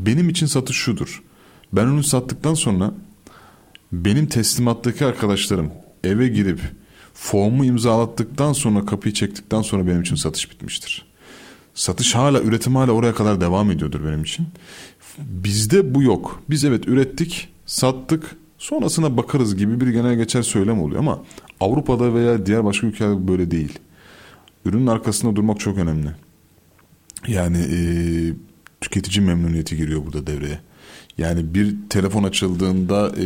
Benim 0.00 0.28
için 0.28 0.46
satış 0.46 0.76
şudur. 0.76 1.22
Ben 1.72 1.86
ürünü 1.86 2.04
sattıktan 2.04 2.54
sonra 2.54 2.94
benim 3.92 4.26
teslimattaki 4.26 5.04
arkadaşlarım 5.04 5.70
eve 6.04 6.28
girip 6.28 6.60
formu 7.16 7.64
imzalattıktan 7.64 8.52
sonra 8.52 8.86
kapıyı 8.86 9.14
çektikten 9.14 9.62
sonra 9.62 9.86
benim 9.86 10.02
için 10.02 10.16
satış 10.16 10.50
bitmiştir. 10.50 11.06
Satış 11.74 12.14
hala 12.14 12.40
üretim 12.40 12.76
hala 12.76 12.92
oraya 12.92 13.14
kadar 13.14 13.40
devam 13.40 13.70
ediyordur 13.70 14.04
benim 14.04 14.22
için. 14.22 14.46
Bizde 15.18 15.94
bu 15.94 16.02
yok. 16.02 16.42
Biz 16.50 16.64
evet 16.64 16.88
ürettik, 16.88 17.48
sattık, 17.66 18.36
sonrasına 18.58 19.16
bakarız 19.16 19.56
gibi 19.56 19.80
bir 19.80 19.88
genel 19.88 20.16
geçer 20.16 20.42
söylem 20.42 20.80
oluyor 20.80 21.00
ama 21.00 21.22
Avrupa'da 21.60 22.14
veya 22.14 22.46
diğer 22.46 22.64
başka 22.64 22.86
ülkelerde 22.86 23.28
böyle 23.28 23.50
değil. 23.50 23.78
Ürünün 24.64 24.86
arkasında 24.86 25.36
durmak 25.36 25.60
çok 25.60 25.78
önemli. 25.78 26.08
Yani 27.28 27.58
e, 27.58 27.78
tüketici 28.80 29.26
memnuniyeti 29.26 29.76
giriyor 29.76 30.06
burada 30.06 30.26
devreye. 30.26 30.58
Yani 31.18 31.54
bir 31.54 31.74
telefon 31.90 32.24
açıldığında 32.24 33.12
e, 33.16 33.24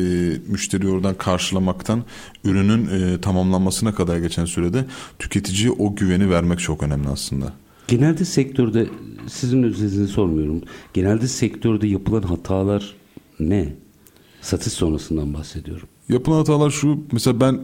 müşteri 0.48 0.88
oradan 0.88 1.14
karşılamaktan 1.14 2.04
ürünün 2.44 2.86
e, 2.86 3.20
tamamlanmasına 3.20 3.94
kadar 3.94 4.18
geçen 4.18 4.44
sürede 4.44 4.84
tüketiciye 5.18 5.70
o 5.70 5.94
güveni 5.94 6.30
vermek 6.30 6.58
çok 6.58 6.82
önemli 6.82 7.08
aslında. 7.08 7.52
Genelde 7.88 8.24
sektörde 8.24 8.86
sizin 9.26 9.62
özelinizi 9.62 10.08
sormuyorum. 10.08 10.62
Genelde 10.94 11.28
sektörde 11.28 11.86
yapılan 11.86 12.22
hatalar 12.22 12.94
ne? 13.40 13.74
Satış 14.40 14.72
sonrasından 14.72 15.34
bahsediyorum. 15.34 15.88
Yapılan 16.08 16.36
hatalar 16.36 16.70
şu 16.70 16.98
mesela 17.12 17.40
ben 17.40 17.60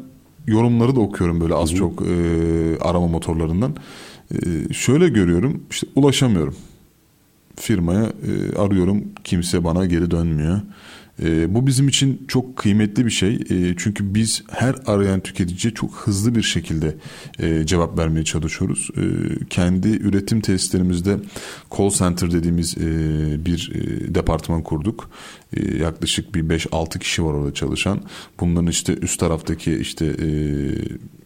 yorumları 0.46 0.96
da 0.96 1.00
okuyorum 1.00 1.40
böyle 1.40 1.54
az 1.54 1.70
Hı-hı. 1.70 1.78
çok 1.78 2.02
e, 2.02 2.78
arama 2.80 3.06
motorlarından. 3.06 3.76
E, 4.30 4.72
şöyle 4.74 5.08
görüyorum 5.08 5.62
işte 5.70 5.86
ulaşamıyorum 5.94 6.56
firmaya 7.56 8.04
e, 8.04 8.56
arıyorum 8.56 9.04
kimse 9.24 9.64
bana 9.64 9.86
geri 9.86 10.10
dönmüyor. 10.10 10.60
E, 11.22 11.54
bu 11.54 11.66
bizim 11.66 11.88
için 11.88 12.24
çok 12.28 12.56
kıymetli 12.56 13.06
bir 13.06 13.10
şey. 13.10 13.34
E, 13.34 13.74
çünkü 13.76 14.14
biz 14.14 14.42
her 14.50 14.74
arayan 14.86 15.20
tüketiciye 15.20 15.74
çok 15.74 15.94
hızlı 15.94 16.34
bir 16.34 16.42
şekilde 16.42 16.96
e, 17.38 17.66
cevap 17.66 17.98
vermeye 17.98 18.24
çalışıyoruz. 18.24 18.90
E, 18.96 19.04
kendi 19.50 19.88
üretim 19.88 20.40
tesislerimizde 20.40 21.18
call 21.78 21.90
center 21.90 22.30
dediğimiz 22.30 22.78
e, 22.78 22.86
bir 23.46 23.72
e, 23.74 24.14
departman 24.14 24.62
kurduk. 24.62 25.10
E, 25.56 25.76
yaklaşık 25.76 26.34
bir 26.34 26.42
5-6 26.42 26.98
kişi 26.98 27.24
var 27.24 27.32
orada 27.32 27.54
çalışan. 27.54 28.00
Bunların 28.40 28.70
işte 28.70 28.98
üst 29.02 29.20
taraftaki 29.20 29.76
işte 29.76 30.06
e, 30.06 30.28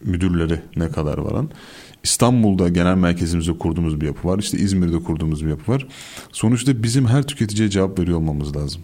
müdürleri 0.03 0.59
ne 0.75 0.89
kadar 0.89 1.17
varan. 1.17 1.49
İstanbul'da 2.03 2.69
genel 2.69 2.95
merkezimizde 2.95 3.57
kurduğumuz 3.57 4.01
bir 4.01 4.05
yapı 4.05 4.27
var. 4.27 4.39
İşte 4.39 4.57
İzmir'de 4.57 4.99
kurduğumuz 4.99 5.45
bir 5.45 5.49
yapı 5.49 5.71
var. 5.71 5.87
Sonuçta 6.31 6.83
bizim 6.83 7.05
her 7.05 7.23
tüketiciye 7.23 7.69
cevap 7.69 7.99
veriyor 7.99 8.17
olmamız 8.17 8.55
lazım. 8.55 8.81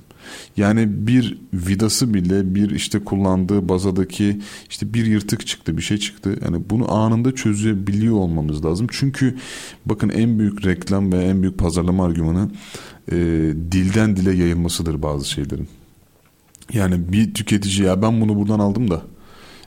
Yani 0.57 1.07
bir 1.07 1.38
vidası 1.53 2.13
bile 2.13 2.55
bir 2.55 2.69
işte 2.69 3.00
kullandığı 3.03 3.69
bazadaki 3.69 4.41
işte 4.69 4.93
bir 4.93 5.05
yırtık 5.05 5.47
çıktı 5.47 5.77
bir 5.77 5.81
şey 5.81 5.97
çıktı. 5.97 6.39
Yani 6.45 6.63
bunu 6.69 6.91
anında 6.91 7.36
çözebiliyor 7.36 8.15
olmamız 8.15 8.65
lazım. 8.65 8.88
Çünkü 8.91 9.38
bakın 9.86 10.09
en 10.09 10.39
büyük 10.39 10.65
reklam 10.65 11.12
ve 11.12 11.24
en 11.24 11.41
büyük 11.41 11.57
pazarlama 11.57 12.05
argümanı 12.05 12.50
e, 13.12 13.15
dilden 13.71 14.15
dile 14.15 14.33
yayılmasıdır 14.33 15.01
bazı 15.01 15.29
şeylerin. 15.29 15.67
Yani 16.74 17.12
bir 17.12 17.33
tüketici 17.33 17.88
ya 17.88 18.01
ben 18.01 18.21
bunu 18.21 18.36
buradan 18.36 18.59
aldım 18.59 18.91
da 18.91 19.01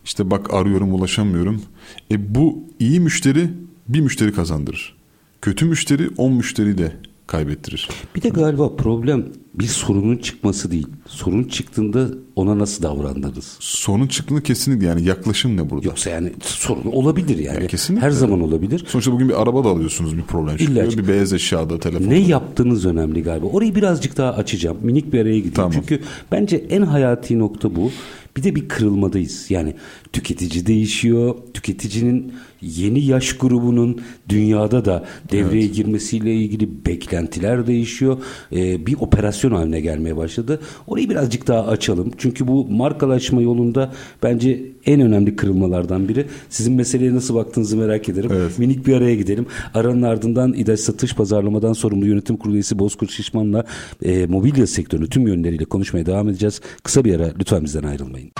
işte 0.04 0.30
bak 0.30 0.54
arıyorum 0.54 0.94
ulaşamıyorum. 0.94 1.62
E 2.10 2.34
bu 2.34 2.64
iyi 2.78 3.00
müşteri 3.00 3.50
bir 3.88 4.00
müşteri 4.00 4.32
kazandırır. 4.32 4.96
Kötü 5.42 5.64
müşteri 5.64 6.08
on 6.16 6.32
müşteri 6.32 6.78
de 6.78 6.92
kaybettirir. 7.26 7.88
Bir 8.16 8.22
de 8.22 8.28
galiba 8.28 8.76
problem 8.76 9.24
bir 9.54 9.66
sorunun 9.66 10.16
çıkması 10.16 10.70
değil. 10.70 10.86
Sorun 11.06 11.44
çıktığında 11.44 12.08
ona 12.36 12.58
nasıl 12.58 12.82
davrandınız? 12.82 13.56
Sorun 13.60 14.06
çıktığında 14.06 14.42
kesinlikle 14.42 14.86
yani 14.86 15.04
yaklaşım 15.04 15.56
ne 15.56 15.70
burada? 15.70 15.86
Yoksa 15.86 16.10
yani 16.10 16.32
sorun 16.40 16.84
olabilir 16.92 17.38
yani. 17.38 17.56
yani 17.56 17.66
kesinlikle. 17.66 18.06
Her 18.06 18.10
zaman 18.10 18.40
olabilir. 18.40 18.84
Sonuçta 18.88 19.12
bugün 19.12 19.28
bir 19.28 19.42
araba 19.42 19.64
da 19.64 19.68
alıyorsunuz 19.68 20.16
bir 20.16 20.22
problem 20.22 20.56
çıkıyor. 20.56 20.86
İlla 20.86 20.98
bir 20.98 21.08
beyaz 21.08 21.32
eşyada 21.32 21.80
telefon. 21.80 22.10
Ne 22.10 22.18
yaptığınız 22.18 22.86
önemli 22.86 23.22
galiba. 23.22 23.46
Orayı 23.46 23.74
birazcık 23.74 24.16
daha 24.16 24.32
açacağım. 24.32 24.76
Minik 24.82 25.12
bir 25.12 25.20
araya 25.20 25.36
gideyim. 25.36 25.54
Tamam. 25.54 25.72
Çünkü 25.72 26.00
bence 26.32 26.56
en 26.70 26.82
hayati 26.82 27.38
nokta 27.38 27.76
bu. 27.76 27.90
Bir 28.36 28.42
de 28.42 28.54
bir 28.54 28.68
kırılmadayız. 28.68 29.50
Yani 29.50 29.74
tüketici 30.12 30.66
değişiyor. 30.66 31.34
Tüketicinin 31.54 32.32
yeni 32.62 33.04
yaş 33.04 33.32
grubunun 33.32 34.00
dünyada 34.28 34.84
da 34.84 35.04
devreye 35.32 35.64
evet. 35.64 35.74
girmesiyle 35.74 36.34
ilgili 36.34 36.86
beklentiler 36.86 37.66
değişiyor. 37.66 38.18
Ee, 38.52 38.86
bir 38.86 38.96
operasyon 39.00 39.50
haline 39.50 39.80
gelmeye 39.80 40.16
başladı. 40.16 40.60
Orayı 40.86 41.10
birazcık 41.10 41.46
daha 41.46 41.66
açalım. 41.66 42.12
Çünkü 42.18 42.46
bu 42.46 42.66
markalaşma 42.68 43.42
yolunda 43.42 43.92
bence 44.22 44.62
en 44.86 45.00
önemli 45.00 45.36
kırılmalardan 45.36 46.08
biri. 46.08 46.26
Sizin 46.50 46.74
meseleye 46.74 47.14
nasıl 47.14 47.34
baktığınızı 47.34 47.76
merak 47.76 48.08
ederim. 48.08 48.30
Evet. 48.34 48.58
Minik 48.58 48.86
bir 48.86 48.94
araya 48.96 49.14
gidelim. 49.14 49.46
Aranın 49.74 50.02
ardından 50.02 50.52
İDAŞ 50.52 50.80
Satış 50.80 51.14
Pazarlamadan 51.14 51.72
sorumlu 51.72 52.06
yönetim 52.06 52.36
kurulu 52.36 52.54
üyesi 52.54 52.78
Bozkurt 52.78 53.10
Şişman'la 53.10 53.64
e, 54.02 54.26
mobilya 54.26 54.66
sektörünü 54.66 55.08
tüm 55.08 55.26
yönleriyle 55.26 55.64
konuşmaya 55.64 56.06
devam 56.06 56.28
edeceğiz. 56.28 56.60
Kısa 56.82 57.04
bir 57.04 57.20
ara 57.20 57.32
lütfen 57.38 57.64
bizden 57.64 57.82
ayrılmayın. 57.82 58.30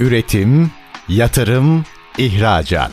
Üretim, 0.00 0.70
yatırım, 1.08 1.84
ihracat. 2.18 2.92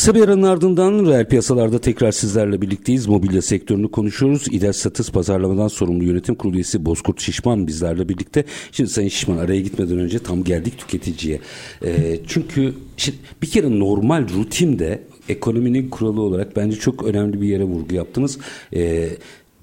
Kısa 0.00 0.14
bir 0.14 0.22
aranın 0.22 0.42
ardından 0.42 1.06
reel 1.06 1.28
piyasalarda 1.28 1.80
tekrar 1.80 2.12
sizlerle 2.12 2.62
birlikteyiz. 2.62 3.06
Mobilya 3.06 3.42
sektörünü 3.42 3.90
konuşuyoruz. 3.90 4.46
İDES 4.50 4.76
Satış 4.76 5.10
Pazarlamadan 5.10 5.68
sorumlu 5.68 6.04
yönetim 6.04 6.34
kurulu 6.34 6.54
üyesi 6.54 6.84
Bozkurt 6.84 7.20
Şişman 7.20 7.66
bizlerle 7.66 8.08
birlikte. 8.08 8.44
Şimdi 8.72 8.90
Sayın 8.90 9.08
Şişman 9.08 9.38
araya 9.38 9.60
gitmeden 9.60 9.98
önce 9.98 10.18
tam 10.18 10.44
geldik 10.44 10.78
tüketiciye. 10.78 11.40
E, 11.84 12.20
çünkü 12.26 12.74
şimdi 12.96 13.18
bir 13.42 13.50
kere 13.50 13.78
normal 13.78 14.28
rutinde 14.28 15.02
ekonominin 15.28 15.90
kuralı 15.90 16.20
olarak 16.20 16.56
bence 16.56 16.76
çok 16.76 17.04
önemli 17.04 17.40
bir 17.40 17.48
yere 17.48 17.64
vurgu 17.64 17.94
yaptınız. 17.94 18.38
E, 18.74 19.08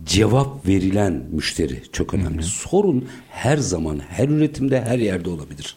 cevap 0.06 0.68
verilen 0.68 1.24
müşteri 1.32 1.82
çok 1.92 2.14
önemli. 2.14 2.38
Hı 2.38 2.42
hı. 2.42 2.70
Sorun 2.70 3.06
her 3.30 3.58
zaman, 3.58 4.00
her 4.00 4.30
üretimde, 4.30 4.82
her 4.82 5.00
yerde 5.00 5.30
olabilir 5.30 5.76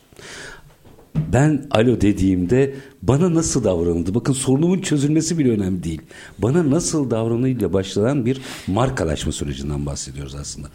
ben 1.14 1.66
alo 1.70 2.00
dediğimde 2.00 2.74
bana 3.02 3.34
nasıl 3.34 3.64
davranıldı? 3.64 4.14
Bakın 4.14 4.32
sorunumun 4.32 4.80
çözülmesi 4.80 5.38
bile 5.38 5.50
önemli 5.50 5.82
değil. 5.82 6.02
Bana 6.38 6.70
nasıl 6.70 7.10
davranıyla 7.10 7.72
başlayan 7.72 8.26
bir 8.26 8.40
markalaşma 8.66 9.32
sürecinden 9.32 9.86
bahsediyoruz 9.86 10.34
aslında. 10.34 10.68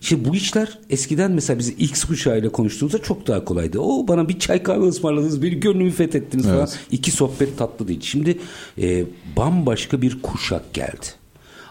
Şimdi 0.00 0.28
bu 0.28 0.36
işler 0.36 0.78
eskiden 0.90 1.32
mesela 1.32 1.58
biz 1.58 1.68
X 1.68 2.04
kuşağıyla 2.04 2.52
konuştuğumuzda 2.52 3.02
çok 3.02 3.26
daha 3.26 3.44
kolaydı. 3.44 3.78
O 3.78 4.08
bana 4.08 4.28
bir 4.28 4.38
çay 4.38 4.62
kahve 4.62 4.88
ısmarladınız, 4.88 5.42
bir 5.42 5.52
gönlümü 5.52 5.90
fethettiniz 5.90 6.46
evet. 6.46 6.54
falan. 6.54 6.68
İki 6.90 7.10
sohbet 7.10 7.58
tatlı 7.58 7.88
değil. 7.88 8.00
Şimdi 8.02 8.38
e, 8.78 9.04
bambaşka 9.36 10.02
bir 10.02 10.22
kuşak 10.22 10.74
geldi. 10.74 11.06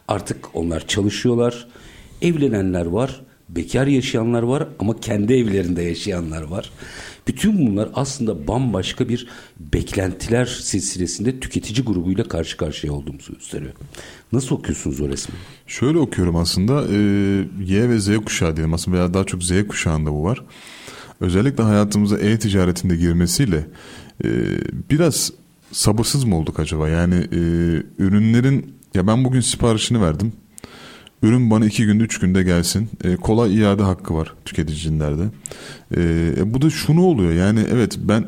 Artık 0.07 0.55
onlar 0.55 0.87
çalışıyorlar. 0.87 1.67
Evlenenler 2.21 2.85
var 2.85 3.21
bekar 3.55 3.87
yaşayanlar 3.87 4.43
var 4.43 4.67
ama 4.79 4.99
kendi 4.99 5.33
evlerinde 5.33 5.81
yaşayanlar 5.81 6.41
var. 6.41 6.71
Bütün 7.27 7.67
bunlar 7.67 7.89
aslında 7.93 8.47
bambaşka 8.47 9.09
bir 9.09 9.27
beklentiler 9.59 10.45
silsilesinde 10.45 11.39
tüketici 11.39 11.85
grubuyla 11.85 12.23
karşı 12.23 12.57
karşıya 12.57 12.93
olduğumuzu 12.93 13.33
gösteriyor. 13.33 13.73
Nasıl 14.31 14.55
okuyorsunuz 14.55 15.01
o 15.01 15.09
resmi? 15.09 15.35
Şöyle 15.67 15.97
okuyorum 15.97 16.35
aslında 16.35 16.83
e, 16.89 16.97
Y 17.65 17.89
ve 17.89 17.99
Z 17.99 18.17
kuşağı 18.17 18.55
diyelim 18.55 18.73
aslında 18.73 18.97
veya 18.97 19.13
daha 19.13 19.23
çok 19.23 19.43
Z 19.43 19.67
kuşağında 19.67 20.11
bu 20.11 20.23
var. 20.23 20.43
Özellikle 21.19 21.63
hayatımıza 21.63 22.17
e-ticaretinde 22.17 22.95
girmesiyle 22.95 23.67
e, 24.23 24.29
biraz 24.89 25.31
sabırsız 25.71 26.23
mı 26.23 26.37
olduk 26.37 26.59
acaba? 26.59 26.89
Yani 26.89 27.15
e, 27.15 27.39
ürünlerin 27.97 28.75
ya 28.93 29.07
ben 29.07 29.23
bugün 29.23 29.41
siparişini 29.41 30.01
verdim. 30.01 30.33
Ürün 31.23 31.51
bana 31.51 31.65
iki 31.65 31.85
günde 31.85 32.03
üç 32.03 32.19
günde 32.19 32.43
gelsin. 32.43 32.89
E, 33.03 33.15
kolay 33.15 33.59
iade 33.59 33.83
hakkı 33.83 34.13
var 34.15 34.33
tüketicinlerde. 34.45 35.23
E, 35.95 36.01
e, 36.37 36.53
bu 36.53 36.61
da 36.61 36.69
şunu 36.69 37.03
oluyor 37.03 37.33
yani 37.33 37.65
evet 37.71 37.97
ben 37.99 38.25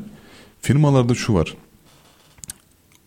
firmalarda 0.62 1.16
şu 1.16 1.34
var. 1.34 1.58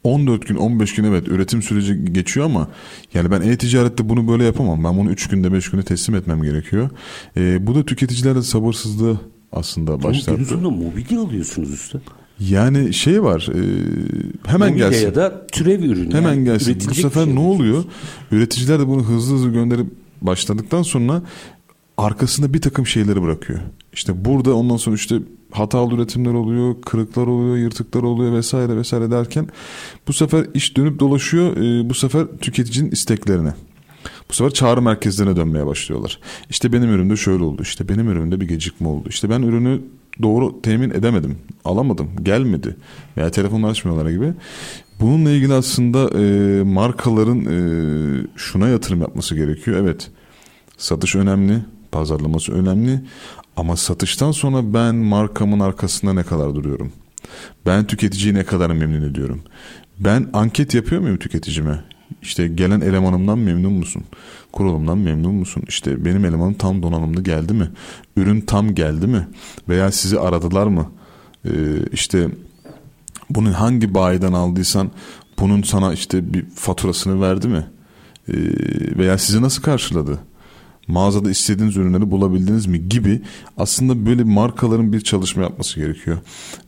14 0.04 0.46
gün 0.46 0.56
15 0.56 0.94
gün 0.94 1.04
evet 1.04 1.28
üretim 1.28 1.62
süreci 1.62 2.04
geçiyor 2.04 2.46
ama 2.46 2.68
yani 3.14 3.30
ben 3.30 3.40
e-ticarette 3.40 4.08
bunu 4.08 4.28
böyle 4.28 4.44
yapamam. 4.44 4.84
Ben 4.84 4.98
bunu 4.98 5.10
3 5.10 5.28
günde 5.28 5.52
5 5.52 5.70
günde 5.70 5.82
teslim 5.82 6.16
etmem 6.16 6.42
gerekiyor. 6.42 6.90
E, 7.36 7.66
bu 7.66 7.74
da 7.74 7.86
tüketicilerde 7.86 8.42
sabırsızlığı 8.42 9.20
aslında 9.52 10.02
başlattı. 10.02 10.54
Ama 10.54 10.70
mobilya 10.70 11.20
alıyorsunuz 11.20 11.72
üstad. 11.72 12.00
Yani 12.40 12.94
şey 12.94 13.22
var 13.22 13.48
e, 13.54 13.60
hemen 14.46 14.68
mobilya 14.68 14.88
gelsin. 14.88 15.04
ya 15.04 15.14
da 15.14 15.46
türev 15.46 15.82
ürün. 15.82 16.10
Hemen 16.10 16.34
yani 16.34 16.44
gelsin. 16.44 16.78
Bu 16.90 16.94
sefer 16.94 17.24
şey 17.24 17.34
ne 17.34 17.40
oluyor? 17.40 17.84
Üreticiler 18.30 18.80
de 18.80 18.86
bunu 18.86 19.04
hızlı 19.04 19.34
hızlı 19.34 19.52
gönderip 19.52 19.86
başladıktan 20.20 20.82
sonra 20.82 21.22
arkasında 21.98 22.54
bir 22.54 22.60
takım 22.60 22.86
şeyleri 22.86 23.22
bırakıyor. 23.22 23.60
İşte 23.92 24.24
burada 24.24 24.54
ondan 24.54 24.76
sonra 24.76 24.96
işte 24.96 25.18
hatalı 25.50 25.94
üretimler 25.94 26.32
oluyor, 26.32 26.82
kırıklar 26.82 27.26
oluyor, 27.26 27.56
yırtıklar 27.56 28.02
oluyor 28.02 28.32
vesaire 28.32 28.76
vesaire 28.76 29.10
derken 29.10 29.48
bu 30.08 30.12
sefer 30.12 30.46
iş 30.54 30.76
dönüp 30.76 31.00
dolaşıyor 31.00 31.56
e, 31.56 31.90
bu 31.90 31.94
sefer 31.94 32.26
tüketicinin 32.40 32.90
isteklerine. 32.90 33.54
Bu 34.30 34.34
sefer 34.34 34.50
çağrı 34.50 34.82
merkezlerine 34.82 35.36
dönmeye 35.36 35.66
başlıyorlar. 35.66 36.20
İşte 36.50 36.72
benim 36.72 36.90
üründe 36.90 37.16
şöyle 37.16 37.44
oldu. 37.44 37.62
İşte 37.62 37.88
benim 37.88 38.08
üründe 38.10 38.40
bir 38.40 38.48
gecikme 38.48 38.88
oldu. 38.88 39.08
İşte 39.08 39.30
ben 39.30 39.42
ürünü 39.42 39.80
doğru 40.22 40.62
temin 40.62 40.90
edemedim. 40.90 41.38
Alamadım. 41.64 42.10
Gelmedi. 42.22 42.76
Veya 43.16 43.30
telefonla 43.30 43.66
açmıyorlar 43.66 44.10
gibi. 44.10 44.32
Bununla 45.00 45.30
ilgili 45.30 45.54
aslında 45.54 46.20
e, 46.20 46.62
markaların 46.62 47.40
e, 47.40 47.58
şuna 48.36 48.68
yatırım 48.68 49.00
yapması 49.00 49.34
gerekiyor. 49.34 49.76
Evet. 49.82 50.10
Satış 50.76 51.16
önemli. 51.16 51.58
Pazarlaması 51.92 52.52
önemli. 52.52 53.00
Ama 53.56 53.76
satıştan 53.76 54.32
sonra 54.32 54.74
ben 54.74 54.94
markamın 54.94 55.60
arkasında 55.60 56.12
ne 56.12 56.22
kadar 56.22 56.54
duruyorum? 56.54 56.92
Ben 57.66 57.86
tüketiciyi 57.86 58.34
ne 58.34 58.44
kadar 58.44 58.70
memnun 58.70 59.10
ediyorum? 59.10 59.42
Ben 59.98 60.30
anket 60.32 60.74
yapıyor 60.74 61.00
muyum 61.00 61.16
tüketicime? 61.16 61.84
İşte 62.22 62.48
gelen 62.48 62.80
elemanımdan 62.80 63.38
memnun 63.38 63.72
musun? 63.72 64.04
Kurulumdan 64.56 64.98
memnun 64.98 65.34
musun? 65.34 65.62
İşte 65.68 66.04
benim 66.04 66.24
elemanım 66.24 66.54
tam 66.54 66.82
donanımlı 66.82 67.22
geldi 67.22 67.52
mi? 67.52 67.70
Ürün 68.16 68.40
tam 68.40 68.74
geldi 68.74 69.06
mi? 69.06 69.28
Veya 69.68 69.92
sizi 69.92 70.20
aradılar 70.20 70.66
mı? 70.66 70.90
Ee, 71.44 71.50
işte 71.92 72.28
bunun 73.30 73.52
hangi 73.52 73.94
bayiden 73.94 74.32
aldıysan 74.32 74.90
bunun 75.38 75.62
sana 75.62 75.92
işte 75.92 76.34
bir 76.34 76.46
faturasını 76.54 77.20
verdi 77.20 77.48
mi? 77.48 77.66
Ee, 78.28 78.34
veya 78.98 79.18
sizi 79.18 79.42
nasıl 79.42 79.62
karşıladı? 79.62 80.18
Mağazada 80.88 81.30
istediğiniz 81.30 81.76
ürünleri 81.76 82.10
bulabildiniz 82.10 82.66
mi 82.66 82.88
gibi 82.88 83.22
aslında 83.56 84.06
böyle 84.06 84.24
markaların 84.24 84.92
bir 84.92 85.00
çalışma 85.00 85.42
yapması 85.42 85.80
gerekiyor. 85.80 86.18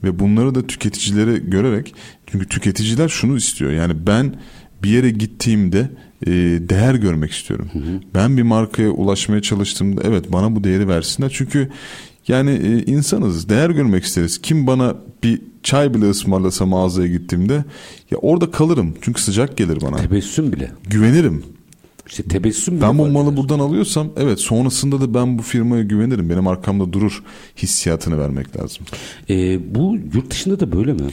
Ve 0.05 0.19
bunları 0.19 0.55
da 0.55 0.67
tüketicilere 0.67 1.39
görerek 1.39 1.95
çünkü 2.27 2.49
tüketiciler 2.49 3.09
şunu 3.09 3.37
istiyor. 3.37 3.71
Yani 3.71 4.07
ben 4.07 4.35
bir 4.83 4.91
yere 4.91 5.11
gittiğimde 5.11 5.91
e, 6.27 6.31
değer 6.69 6.95
görmek 6.95 7.31
istiyorum. 7.31 7.71
Hı 7.73 7.79
hı. 7.79 8.01
Ben 8.15 8.37
bir 8.37 8.43
markaya 8.43 8.91
ulaşmaya 8.91 9.43
çalıştığımda 9.43 10.01
evet 10.05 10.33
bana 10.33 10.57
bu 10.57 10.65
değeri 10.65 10.89
versinler. 10.89 11.33
Çünkü 11.35 11.69
yani 12.29 12.51
e, 12.51 12.85
insanız 12.85 13.49
değer 13.49 13.71
görmek 13.71 14.05
isteriz. 14.05 14.43
Kim 14.43 14.67
bana 14.67 14.97
bir 15.23 15.41
çay 15.63 15.95
bile 15.95 16.11
ısmarlasa 16.11 16.67
mağazaya 16.67 17.09
gittiğimde 17.09 17.65
ya 18.11 18.19
orada 18.19 18.51
kalırım. 18.51 18.95
Çünkü 19.01 19.23
sıcak 19.23 19.57
gelir 19.57 19.79
bana. 19.83 19.97
Tebessüm 19.97 20.53
bile. 20.53 20.71
Güvenirim. 20.85 21.45
İşte 22.09 22.23
tebessüm 22.23 22.81
Ben 22.81 22.99
bu 22.99 23.07
malı 23.07 23.37
buradan 23.37 23.59
alıyorsam 23.59 24.09
evet 24.17 24.41
sonrasında 24.41 25.01
da 25.01 25.15
ben 25.15 25.39
bu 25.39 25.43
firmaya 25.43 25.83
güvenirim. 25.83 26.31
Benim 26.31 26.47
arkamda 26.47 26.93
durur 26.93 27.23
hissiyatını 27.57 28.19
vermek 28.19 28.57
lazım. 28.57 28.87
E, 29.31 29.59
bu 29.75 29.99
yurt 30.15 30.31
dışında 30.31 30.61
da 30.61 30.73
böyle 30.73 30.93
mi? 30.93 31.11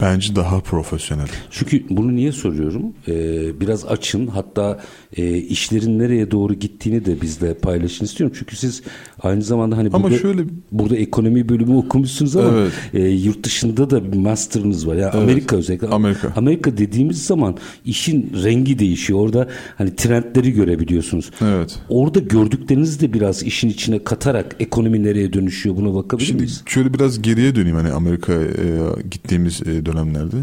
Bence 0.00 0.36
daha 0.36 0.60
profesyonel. 0.60 1.28
Çünkü 1.50 1.84
bunu 1.90 2.16
niye 2.16 2.32
soruyorum? 2.32 2.82
Ee, 3.08 3.60
biraz 3.60 3.84
açın 3.84 4.26
hatta 4.26 4.80
e, 5.16 5.36
işlerin 5.36 5.98
nereye 5.98 6.30
doğru 6.30 6.54
gittiğini 6.54 7.04
de 7.04 7.20
bizle 7.20 7.54
paylaşın 7.54 8.04
istiyorum. 8.04 8.36
Çünkü 8.38 8.56
siz 8.56 8.82
aynı 9.22 9.42
zamanda 9.42 9.76
hani 9.76 9.90
ama 9.92 10.04
burada, 10.04 10.18
şöyle... 10.18 10.42
burada 10.72 10.96
ekonomi 10.96 11.48
bölümü 11.48 11.76
okumuşsunuz 11.76 12.36
ama 12.36 12.58
evet. 12.58 12.72
e, 12.94 13.08
yurt 13.08 13.44
dışında 13.44 13.90
da 13.90 14.12
bir 14.12 14.18
master'ınız 14.18 14.86
var. 14.86 14.94
Yani 14.94 15.10
evet. 15.14 15.22
Amerika 15.22 15.56
özellikle. 15.56 15.86
Amerika. 15.86 16.32
Amerika 16.36 16.76
dediğimiz 16.76 17.26
zaman 17.26 17.56
işin 17.84 18.32
rengi 18.44 18.78
değişiyor. 18.78 19.20
Orada 19.20 19.48
hani 19.78 19.96
trendleri 19.96 20.52
görebiliyorsunuz. 20.52 21.30
Evet. 21.40 21.78
Orada 21.88 22.18
gördüklerinizi 22.18 23.00
de 23.00 23.12
biraz 23.12 23.42
işin 23.42 23.68
içine 23.68 24.04
katarak 24.04 24.56
ekonomi 24.60 25.02
nereye 25.02 25.32
dönüşüyor 25.32 25.76
buna 25.76 25.94
bakabilir 25.94 26.26
Şimdi 26.26 26.42
miyiz? 26.42 26.62
şöyle 26.66 26.94
biraz 26.94 27.22
geriye 27.22 27.54
döneyim 27.54 27.76
hani 27.76 27.92
Amerika'ya 27.92 28.40
e, 28.40 29.02
gittiğimiz 29.10 29.62
e, 29.62 29.86
dönemlerde. 29.92 30.36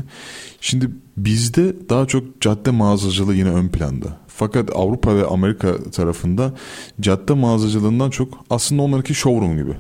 Şimdi 0.62 0.90
bizde 1.18 1.90
daha 1.90 2.06
çok 2.06 2.42
cadde 2.42 2.72
mağazacılığı 2.72 3.36
yine 3.36 3.50
ön 3.50 3.68
planda. 3.68 4.18
Fakat 4.28 4.70
Avrupa 4.76 5.16
ve 5.16 5.26
Amerika 5.26 5.84
tarafında 5.92 6.54
cadde 7.02 7.34
mağazacılığından 7.34 8.10
çok 8.10 8.46
aslında 8.50 8.82
onlarınki 8.82 9.14
showroom 9.14 9.58
gibi. 9.58 9.74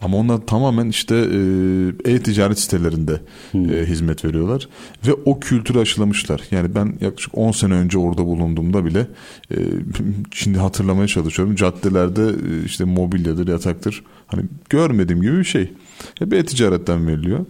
Ama 0.00 0.16
onlar 0.16 0.46
tamamen 0.46 0.88
işte 0.88 1.14
e, 1.16 2.12
e-ticaret 2.12 2.58
sitelerinde 2.58 3.20
hmm. 3.52 3.72
e, 3.72 3.86
hizmet 3.86 4.24
veriyorlar 4.24 4.68
ve 5.06 5.12
o 5.24 5.40
kültürü 5.40 5.78
aşılamışlar. 5.78 6.40
Yani 6.50 6.74
ben 6.74 6.94
yaklaşık 7.00 7.38
10 7.38 7.52
sene 7.52 7.74
önce 7.74 7.98
orada 7.98 8.26
bulunduğumda 8.26 8.84
bile 8.84 9.06
e, 9.50 9.56
şimdi 10.32 10.58
hatırlamaya 10.58 11.06
çalışıyorum. 11.08 11.54
Caddelerde 11.54 12.22
e, 12.22 12.64
işte 12.64 12.84
mobilyadır, 12.84 13.48
yataktır. 13.48 14.04
Hani 14.26 14.42
görmediğim 14.70 15.22
gibi 15.22 15.38
bir 15.38 15.44
şey. 15.44 15.72
Hep 16.18 16.32
e-ticaretten 16.32 17.06
veriliyor. 17.06 17.46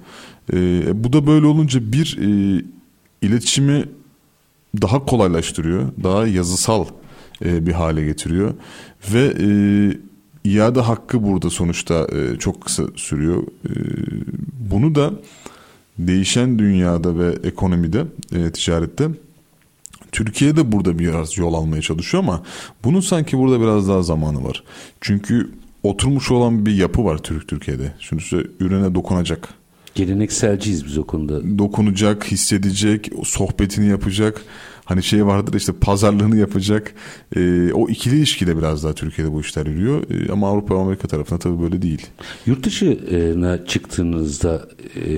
E, 0.52 1.04
bu 1.04 1.12
da 1.12 1.26
böyle 1.26 1.46
olunca 1.46 1.92
bir 1.92 2.18
e, 2.20 2.62
iletişimi 3.22 3.84
daha 4.82 5.04
kolaylaştırıyor, 5.04 5.88
daha 6.02 6.26
yazısal 6.26 6.86
e, 7.44 7.66
bir 7.66 7.72
hale 7.72 8.04
getiriyor 8.04 8.54
ve 9.12 9.34
e, 9.40 9.48
iade 10.44 10.80
hakkı 10.80 11.22
burada 11.22 11.50
sonuçta 11.50 12.06
e, 12.12 12.38
çok 12.38 12.60
kısa 12.60 12.84
sürüyor. 12.96 13.42
E, 13.42 13.72
bunu 14.70 14.94
da 14.94 15.12
değişen 15.98 16.58
dünyada 16.58 17.18
ve 17.18 17.34
ekonomide, 17.44 18.04
e, 18.32 18.50
ticarette 18.50 19.08
Türkiye 20.12 20.56
de 20.56 20.72
burada 20.72 20.98
biraz 20.98 21.38
yol 21.38 21.54
almaya 21.54 21.82
çalışıyor 21.82 22.22
ama 22.22 22.42
bunun 22.84 23.00
sanki 23.00 23.38
burada 23.38 23.60
biraz 23.60 23.88
daha 23.88 24.02
zamanı 24.02 24.44
var. 24.44 24.64
Çünkü 25.00 25.50
oturmuş 25.82 26.30
olan 26.30 26.66
bir 26.66 26.74
yapı 26.74 27.04
var 27.04 27.18
Türk 27.18 27.48
Türkiye'de. 27.48 27.92
Şimdi 27.98 28.22
size 28.22 28.46
ürüne 28.60 28.94
dokunacak 28.94 29.48
Gelenekselciyiz 29.94 30.86
biz 30.86 30.98
o 30.98 31.06
konuda. 31.06 31.58
Dokunacak, 31.58 32.30
hissedecek, 32.30 33.10
sohbetini 33.24 33.86
yapacak. 33.86 34.42
Hani 34.84 35.02
şey 35.02 35.26
vardır 35.26 35.54
işte 35.54 35.72
pazarlığını 35.72 36.36
yapacak. 36.36 36.94
E, 37.36 37.72
o 37.72 37.88
ikili 37.88 38.16
ilişkide 38.16 38.58
biraz 38.58 38.84
daha 38.84 38.94
Türkiye'de 38.94 39.32
bu 39.32 39.40
işler 39.40 39.66
yürüyor. 39.66 40.10
E, 40.10 40.32
ama 40.32 40.48
Avrupa 40.48 40.74
ve 40.74 40.80
Amerika 40.80 41.08
tarafında 41.08 41.38
tabii 41.38 41.62
böyle 41.62 41.82
değil. 41.82 42.06
Yurt 42.46 42.66
dışına 42.66 43.66
çıktığınızda 43.66 44.68
e, 44.96 45.10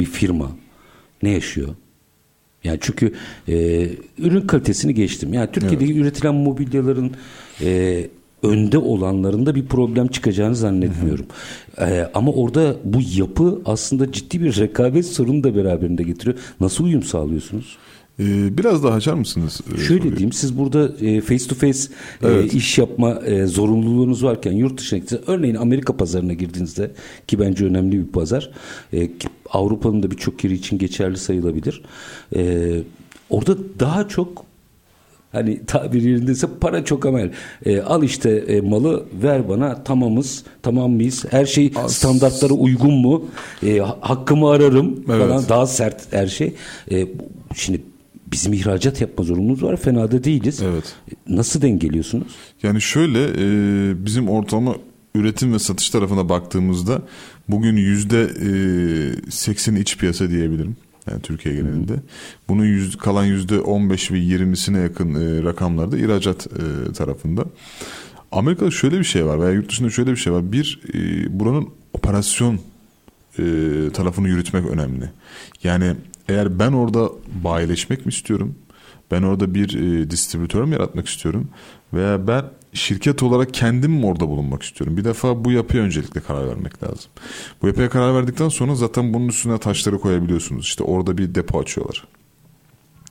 bir 0.00 0.04
firma 0.04 0.52
ne 1.22 1.30
yaşıyor? 1.30 1.68
Yani 2.64 2.78
çünkü 2.80 3.12
e, 3.48 3.88
ürün 4.18 4.40
kalitesini 4.40 4.94
geçtim. 4.94 5.34
Yani 5.34 5.52
Türkiye'de 5.52 5.84
evet. 5.84 5.96
üretilen 5.96 6.34
mobilyaların 6.34 7.10
e, 7.60 8.08
önde 8.42 8.78
olanlarında 8.78 9.54
bir 9.54 9.66
problem 9.66 10.08
çıkacağını 10.08 10.56
zannetmiyorum. 10.56 11.26
Hı 11.76 11.84
hı. 11.84 11.90
Ee, 11.90 12.10
ama 12.14 12.32
orada 12.32 12.76
bu 12.84 12.98
yapı 13.16 13.60
aslında 13.64 14.12
ciddi 14.12 14.40
bir 14.40 14.56
rekabet 14.56 15.06
sorunu 15.06 15.44
da 15.44 15.56
beraberinde 15.56 16.02
getiriyor. 16.02 16.38
Nasıl 16.60 16.84
uyum 16.84 17.02
sağlıyorsunuz? 17.02 17.76
Ee, 18.20 18.58
biraz 18.58 18.84
daha 18.84 18.94
açar 18.94 19.14
mısınız? 19.14 19.60
Ee, 19.66 19.76
Şöyle 19.76 20.00
soruyu? 20.00 20.16
diyeyim 20.16 20.32
siz 20.32 20.58
burada 20.58 20.92
e, 21.00 21.20
face 21.20 21.46
to 21.48 21.54
face 21.54 21.78
evet. 22.22 22.54
iş 22.54 22.78
yapma 22.78 23.10
e, 23.14 23.46
zorunluluğunuz 23.46 24.24
varken 24.24 24.52
yurt 24.52 24.78
dışına 24.78 24.98
gittiğinizde 24.98 25.32
örneğin 25.32 25.54
Amerika 25.54 25.96
pazarına 25.96 26.32
girdiğinizde 26.32 26.90
ki 27.26 27.38
bence 27.38 27.64
önemli 27.64 27.98
bir 27.98 28.12
pazar 28.12 28.50
e, 28.92 29.10
Avrupa'nın 29.50 30.02
da 30.02 30.10
birçok 30.10 30.44
yeri 30.44 30.54
için 30.54 30.78
geçerli 30.78 31.16
sayılabilir. 31.16 31.82
orada 33.30 33.56
daha 33.80 34.08
çok 34.08 34.51
Hani 35.32 35.60
tabir 35.66 36.02
yerindeyse 36.02 36.46
para 36.60 36.84
çok 36.84 37.06
amel. 37.06 37.30
E, 37.66 37.80
al 37.80 38.02
işte 38.02 38.30
e, 38.30 38.60
malı 38.60 39.04
ver 39.22 39.48
bana 39.48 39.84
tamamız 39.84 40.44
tamam 40.62 40.90
mıyız? 40.92 41.24
Her 41.30 41.46
şey 41.46 41.72
As- 41.76 41.94
standartlara 41.96 42.54
uygun 42.54 42.94
mu? 42.94 43.24
E, 43.66 43.78
ha- 43.78 43.98
hakkımı 44.00 44.48
ararım 44.50 45.04
Evet. 45.10 45.26
falan 45.26 45.48
daha 45.48 45.66
sert 45.66 46.12
her 46.12 46.26
şey. 46.26 46.54
E, 46.92 47.06
şimdi 47.54 47.82
bizim 48.32 48.52
ihracat 48.52 49.00
yapma 49.00 49.24
zorunluluğumuz 49.24 49.62
var. 49.62 49.76
Fena 49.76 50.12
da 50.12 50.24
değiliz. 50.24 50.62
Evet. 50.62 50.84
E, 51.12 51.36
Nasıl 51.36 51.62
dengeliyorsunuz? 51.62 52.26
Yani 52.62 52.80
şöyle 52.80 53.24
e, 53.24 54.04
bizim 54.06 54.28
ortalama 54.28 54.74
üretim 55.14 55.52
ve 55.52 55.58
satış 55.58 55.90
tarafına 55.90 56.28
baktığımızda 56.28 57.02
bugün 57.48 57.76
yüzde 57.76 58.20
e, 58.22 58.50
seksen 59.30 59.74
iç 59.74 59.98
piyasa 59.98 60.30
diyebilirim. 60.30 60.76
Yani 61.10 61.22
Türkiye 61.22 61.54
genelinde. 61.54 61.92
Bunun 62.48 62.64
yüz, 62.64 62.98
kalan 62.98 63.24
yüzde 63.24 63.60
on 63.60 63.90
beş 63.90 64.10
ve 64.10 64.18
yirmisine 64.18 64.80
yakın 64.80 65.14
e, 65.14 65.42
rakamlarda 65.42 65.98
ihracat 65.98 66.46
e, 66.46 66.92
tarafında. 66.92 67.44
Amerika'da 68.32 68.70
şöyle 68.70 68.98
bir 68.98 69.04
şey 69.04 69.26
var 69.26 69.40
veya 69.40 69.50
yurt 69.50 69.70
dışında 69.70 69.90
şöyle 69.90 70.10
bir 70.10 70.16
şey 70.16 70.32
var. 70.32 70.52
Bir, 70.52 70.80
e, 70.94 71.40
buranın 71.40 71.68
operasyon 71.92 72.60
e, 73.38 73.44
tarafını 73.92 74.28
yürütmek 74.28 74.66
önemli. 74.66 75.10
Yani 75.64 75.94
eğer 76.28 76.58
ben 76.58 76.72
orada 76.72 77.10
bayileşmek 77.44 78.06
mi 78.06 78.10
istiyorum? 78.10 78.54
Ben 79.10 79.22
orada 79.22 79.54
bir 79.54 79.74
e, 79.74 80.10
distribütör 80.10 80.64
mü 80.64 80.72
yaratmak 80.72 81.08
istiyorum? 81.08 81.48
Veya 81.94 82.26
ben 82.26 82.44
şirket 82.72 83.22
olarak 83.22 83.54
kendim 83.54 83.92
mi 83.92 84.06
orada 84.06 84.28
bulunmak 84.28 84.62
istiyorum? 84.62 84.96
Bir 84.96 85.04
defa 85.04 85.44
bu 85.44 85.52
yapıya 85.52 85.82
öncelikle 85.82 86.20
karar 86.20 86.48
vermek 86.48 86.82
lazım. 86.82 87.10
Bu 87.62 87.66
yapıya 87.66 87.90
karar 87.90 88.14
verdikten 88.14 88.48
sonra 88.48 88.74
zaten 88.74 89.14
bunun 89.14 89.28
üstüne 89.28 89.58
taşları 89.58 89.98
koyabiliyorsunuz. 89.98 90.64
İşte 90.64 90.84
orada 90.84 91.18
bir 91.18 91.34
depo 91.34 91.58
açıyorlar. 91.60 92.04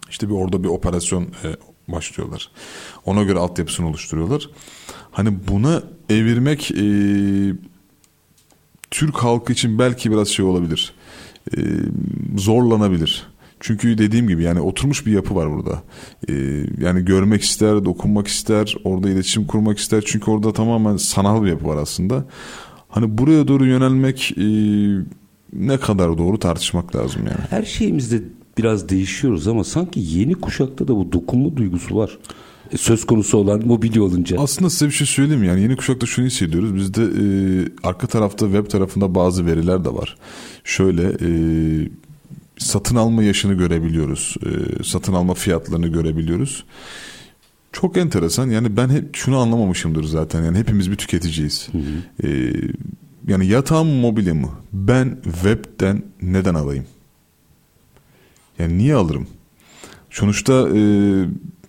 İşte 0.09 0.29
bir 0.29 0.33
orada 0.33 0.63
bir 0.63 0.67
operasyon 0.67 1.23
e, 1.23 1.55
başlıyorlar. 1.87 2.51
Ona 3.05 3.23
göre 3.23 3.39
altyapısını 3.39 3.87
oluşturuyorlar. 3.87 4.49
Hani 5.11 5.47
buna 5.47 5.83
evirmek 6.09 6.71
e, 6.71 6.83
Türk 8.91 9.17
halkı 9.17 9.53
için 9.53 9.79
belki 9.79 10.11
biraz 10.11 10.27
şey 10.27 10.45
olabilir. 10.45 10.93
E, 11.57 11.59
zorlanabilir. 12.37 13.30
Çünkü 13.61 13.97
dediğim 13.97 14.27
gibi 14.27 14.43
yani 14.43 14.61
oturmuş 14.61 15.05
bir 15.05 15.11
yapı 15.11 15.35
var 15.35 15.51
burada. 15.51 15.83
E, 16.29 16.33
yani 16.81 17.05
görmek 17.05 17.41
ister, 17.41 17.85
dokunmak 17.85 18.27
ister, 18.27 18.75
orada 18.83 19.09
iletişim 19.09 19.47
kurmak 19.47 19.77
ister. 19.77 20.03
Çünkü 20.05 20.31
orada 20.31 20.53
tamamen 20.53 20.97
sanal 20.97 21.43
bir 21.43 21.49
yapı 21.49 21.67
var 21.67 21.77
aslında. 21.77 22.25
Hani 22.89 23.17
buraya 23.17 23.47
doğru 23.47 23.65
yönelmek 23.65 24.31
e, 24.37 24.43
ne 25.53 25.77
kadar 25.77 26.17
doğru 26.17 26.39
tartışmak 26.39 26.95
lazım 26.95 27.21
yani. 27.25 27.45
Her 27.49 27.63
şeyimizde 27.63 28.21
biraz 28.57 28.89
değişiyoruz 28.89 29.47
ama 29.47 29.63
sanki 29.63 29.99
yeni 29.99 30.33
kuşakta 30.35 30.87
da 30.87 30.95
bu 30.95 31.11
dokunma 31.11 31.57
duygusu 31.57 31.95
var. 31.95 32.17
E, 32.71 32.77
Söz 32.77 33.05
konusu 33.05 33.37
olan 33.37 33.67
mobilya 33.67 34.03
olunca. 34.03 34.39
Aslında 34.39 34.69
size 34.69 34.85
bir 34.85 34.91
şey 34.91 35.07
söyleyeyim 35.07 35.43
yani 35.43 35.61
yeni 35.61 35.75
kuşakta 35.75 36.05
şunu 36.05 36.25
hissediyoruz. 36.25 36.75
Bizde 36.75 37.03
e, 37.03 37.23
arka 37.83 38.07
tarafta 38.07 38.45
web 38.45 38.69
tarafında 38.69 39.15
bazı 39.15 39.45
veriler 39.45 39.85
de 39.85 39.93
var. 39.93 40.17
Şöyle 40.63 41.03
e, 41.03 41.29
satın 42.61 42.95
alma 42.95 43.23
yaşını 43.23 43.53
görebiliyoruz. 43.53 44.35
E, 44.45 44.83
satın 44.83 45.13
alma 45.13 45.33
fiyatlarını 45.33 45.87
görebiliyoruz. 45.87 46.63
Çok 47.71 47.97
enteresan. 47.97 48.49
Yani 48.49 48.77
ben 48.77 48.89
hep 48.89 49.15
şunu 49.15 49.37
anlamamışımdır 49.37 50.03
zaten. 50.03 50.43
Yani 50.43 50.57
hepimiz 50.57 50.91
bir 50.91 50.95
tüketiciyiz. 50.95 51.69
E, 52.23 52.53
yani 53.27 53.47
yatağım 53.47 53.87
mobilya 53.87 54.33
mı? 54.33 54.49
Ben 54.73 55.17
webten 55.23 56.03
neden 56.21 56.53
alayım? 56.53 56.85
Yani 58.59 58.77
niye 58.77 58.95
alırım? 58.95 59.27
Sonuçta 60.09 60.53
e, 60.69 60.81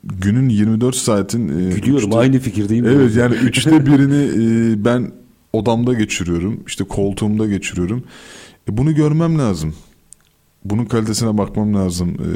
günün 0.05 0.49
24 0.49 0.97
saatin 0.97 1.49
e, 1.49 1.75
Gülüyorum 1.75 2.11
üçte- 2.11 2.19
aynı 2.19 2.39
fikirdeyim. 2.39 2.85
Evet 2.87 3.17
yani 3.17 3.35
üçte 3.35 3.87
birini 3.87 4.25
e, 4.73 4.85
ben 4.85 5.13
odamda 5.53 5.95
geçiriyorum. 5.95 6.61
işte 6.67 6.85
koltuğumda 6.85 7.47
geçiriyorum. 7.47 8.05
E, 8.71 8.77
bunu 8.77 8.95
görmem 8.95 9.39
lazım. 9.39 9.75
Bunun 10.65 10.85
kalitesine 10.85 11.39
bakmam 11.39 11.75
lazım. 11.75 12.09
E, 12.09 12.29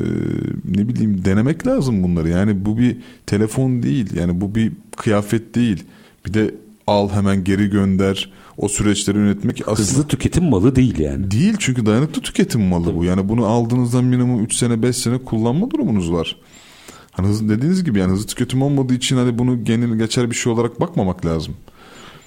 ne 0.79 0.89
bileyim 0.89 1.25
denemek 1.25 1.67
lazım 1.67 2.03
bunları. 2.03 2.29
Yani 2.29 2.65
bu 2.65 2.79
bir 2.79 2.97
telefon 3.27 3.83
değil. 3.83 4.17
Yani 4.17 4.41
bu 4.41 4.55
bir 4.55 4.73
kıyafet 4.97 5.55
değil. 5.55 5.85
Bir 6.27 6.35
de 6.35 6.55
al 6.87 7.11
hemen 7.11 7.45
geri 7.45 7.71
gönder. 7.71 8.33
O 8.57 8.69
süreçleri 8.69 9.19
yönetmek 9.19 9.61
aslında 9.61 9.79
Hızlı 9.79 10.09
tüketim 10.09 10.45
malı 10.45 10.77
değil 10.77 10.99
yani. 10.99 11.31
Değil 11.31 11.55
çünkü 11.59 11.87
dayanıklı 11.87 12.23
tüketim 12.23 12.61
malı 12.61 12.97
bu. 12.97 13.05
Yani 13.05 13.29
bunu 13.29 13.47
aldığınızda 13.47 14.03
minimum 14.03 14.45
3 14.45 14.57
sene 14.57 14.83
5 14.83 14.97
sene 14.97 15.19
kullanma 15.19 15.71
durumunuz 15.71 16.12
var. 16.12 16.37
Hani 17.11 17.29
hızlı, 17.29 17.49
dediğiniz 17.49 17.85
gibi 17.85 17.99
yani 17.99 18.12
hızlı 18.12 18.27
tüketim 18.27 18.62
olmadığı 18.62 18.95
için 18.95 19.17
hani 19.17 19.39
bunu 19.39 19.65
genel 19.65 19.99
geçer 19.99 20.31
bir 20.31 20.37
şey 20.37 20.53
olarak 20.53 20.81
bakmamak 20.81 21.27
lazım. 21.27 21.55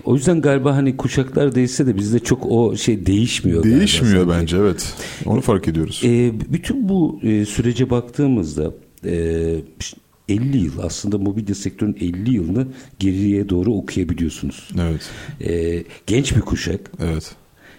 O 0.06 0.16
yüzden 0.16 0.42
galiba 0.42 0.76
hani 0.76 0.98
kuşaklar 0.98 1.56
değişse 1.56 1.88
de 1.88 1.96
bizde 1.98 2.20
çok 2.20 2.46
o 2.46 2.76
şey 2.78 3.06
değişmiyor. 3.06 3.64
galiba 3.64 3.78
Değişmiyor 3.80 4.26
sanki. 4.28 4.42
bence 4.42 4.58
evet. 4.58 4.94
Onu 5.26 5.42
fark 5.42 5.68
ediyoruz. 5.68 6.02
E, 6.06 6.32
bütün 6.54 6.90
bu 6.90 7.20
e, 7.24 7.46
sürece 7.46 7.90
baktığımızda 7.90 8.74
e, 9.06 9.12
50 10.30 10.58
yıl 10.58 10.80
aslında 10.82 11.18
mobilya 11.18 11.56
sektörünün 11.56 11.98
50 12.00 12.34
yılını 12.36 12.68
geriye 13.00 13.50
doğru 13.50 13.74
okuyabiliyorsunuz. 13.74 14.70
Evet. 14.82 15.02
E, 15.52 15.84
genç 16.08 16.36
bir 16.36 16.42
kuşak. 16.42 16.92
Evet. 17.00 17.32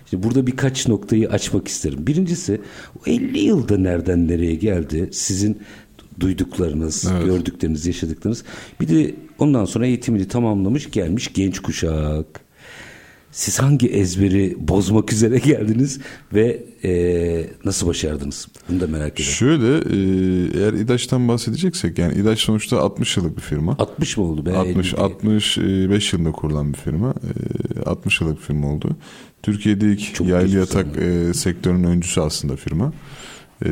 İşte 0.04 0.22
burada 0.22 0.46
birkaç 0.46 0.88
noktayı 0.88 1.28
açmak 1.30 1.68
isterim. 1.68 2.06
Birincisi 2.06 2.61
o 2.98 3.11
50 3.11 3.38
yılda 3.38 3.76
nereden 3.78 4.28
nereye 4.28 4.54
geldi? 4.54 5.09
Sizin 5.12 5.59
duyduklarınız, 6.20 7.09
Evet. 7.12 7.24
gördükleriniz, 7.24 7.87
yaşadıklarınız. 7.87 8.44
Bir 8.80 8.88
de 8.88 9.14
ondan 9.42 9.64
sonra 9.64 9.87
eğitimini 9.87 10.29
tamamlamış 10.29 10.90
gelmiş 10.90 11.33
genç 11.35 11.61
kuşak. 11.61 12.50
Siz 13.33 13.61
hangi 13.61 13.88
ezberi 13.88 14.57
bozmak 14.59 15.12
üzere 15.12 15.38
geldiniz 15.38 16.00
ve 16.33 16.62
e, 16.85 17.46
nasıl 17.64 17.87
başardınız? 17.87 18.48
Bunu 18.68 18.81
da 18.81 18.87
merak 18.87 19.20
ediyorum. 19.20 19.35
Şöyle 19.35 19.76
e, 19.76 20.62
eğer 20.62 20.72
İdaş'tan 20.72 21.29
bahsedeceksek 21.29 21.98
yani 21.98 22.14
İdaş 22.14 22.38
sonuçta 22.38 22.81
60 22.81 23.16
yıllık 23.16 23.37
bir 23.37 23.42
firma. 23.42 23.76
60 23.79 24.16
mı 24.16 24.24
oldu? 24.24 24.46
be? 24.46 24.57
60 24.57 24.94
50 24.94 25.00
65 25.00 26.12
yılında 26.12 26.33
kurulan 26.33 26.72
bir 26.72 26.79
firma. 26.79 27.14
E, 27.76 27.83
60 27.83 28.20
yıllık 28.20 28.37
bir 28.37 28.42
firma 28.42 28.72
oldu. 28.72 28.96
Türkiye'de 29.42 29.92
ilk 29.92 30.14
Çok 30.14 30.29
yaylı 30.29 30.59
yatak 30.59 30.87
e, 30.96 31.35
sektörünün 31.35 31.85
öncüsü 31.85 32.20
aslında 32.20 32.57
firma. 32.57 32.92
E, 33.64 33.68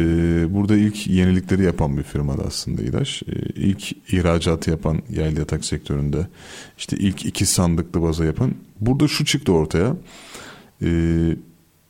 burada 0.54 0.76
ilk 0.76 1.06
yenilikleri 1.06 1.62
yapan 1.62 1.96
bir 1.96 2.02
firma 2.02 2.38
da 2.38 2.42
aslında 2.42 2.82
İlaç. 2.82 3.22
E, 3.22 3.32
ilk 3.54 4.12
ihracatı 4.12 4.70
yapan 4.70 5.02
yaylı 5.10 5.38
yatak 5.38 5.64
sektöründe 5.64 6.26
işte 6.78 6.96
ilk 6.96 7.26
iki 7.26 7.46
sandıklı 7.46 8.02
baza 8.02 8.24
yapan. 8.24 8.52
Burada 8.80 9.08
şu 9.08 9.24
çıktı 9.24 9.52
ortaya. 9.52 9.96
E, 10.82 10.90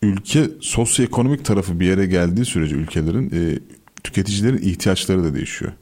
ülke 0.03 0.51
sosyoekonomik 0.61 1.45
tarafı 1.45 1.81
bir 1.81 1.87
yere 1.87 2.07
geldiği 2.07 2.45
sürece 2.45 2.77
ülkelerin 2.77 3.31
e, 3.35 3.59
tüketicilerin 4.05 4.59
ihtiyaçları 4.59 5.25
da 5.25 5.35
değişiyor. 5.35 5.73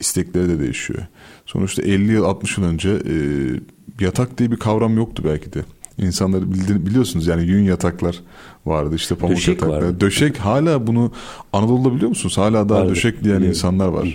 İstekleri 0.00 0.48
de 0.48 0.58
değişiyor. 0.58 1.06
Sonuçta 1.46 1.82
50 1.82 2.12
yıl 2.12 2.24
60 2.24 2.58
yıl 2.58 2.64
önce 2.64 2.90
e, 2.90 3.14
yatak 4.00 4.38
diye 4.38 4.50
bir 4.50 4.56
kavram 4.56 4.96
yoktu 4.96 5.22
belki 5.26 5.52
de. 5.52 5.64
İnsanları 5.98 6.52
bildi, 6.54 6.86
biliyorsunuz 6.86 7.26
yani 7.26 7.44
yün 7.44 7.62
yataklar 7.62 8.16
vardı 8.66 8.94
işte 8.94 9.14
pamuk 9.14 9.36
Döşek 9.36 9.54
yataklar. 9.54 9.82
vardı. 9.82 10.00
Döşek 10.00 10.36
hala 10.38 10.86
bunu 10.86 11.12
Anadolu'da 11.52 11.94
biliyor 11.94 12.08
musunuz? 12.08 12.38
Hala 12.38 12.68
daha 12.68 12.78
Vardı, 12.80 12.90
döşek 12.90 13.12
diyen 13.14 13.24
biliyorum. 13.24 13.48
insanlar 13.48 13.88
var. 13.88 14.14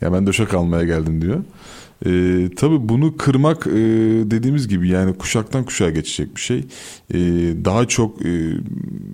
Ya 0.00 0.12
ben 0.12 0.26
döşek 0.26 0.54
almaya 0.54 0.84
geldim 0.84 1.22
diyor. 1.22 1.44
Ee, 2.06 2.50
tabii 2.56 2.88
bunu 2.88 3.16
kırmak 3.16 3.66
e, 3.66 3.70
dediğimiz 4.30 4.68
gibi 4.68 4.88
yani 4.88 5.14
kuşaktan 5.14 5.64
kuşağa 5.64 5.90
geçecek 5.90 6.36
bir 6.36 6.40
şey. 6.40 6.58
Ee, 6.58 7.18
daha 7.64 7.88
çok 7.88 8.26
e, 8.26 8.50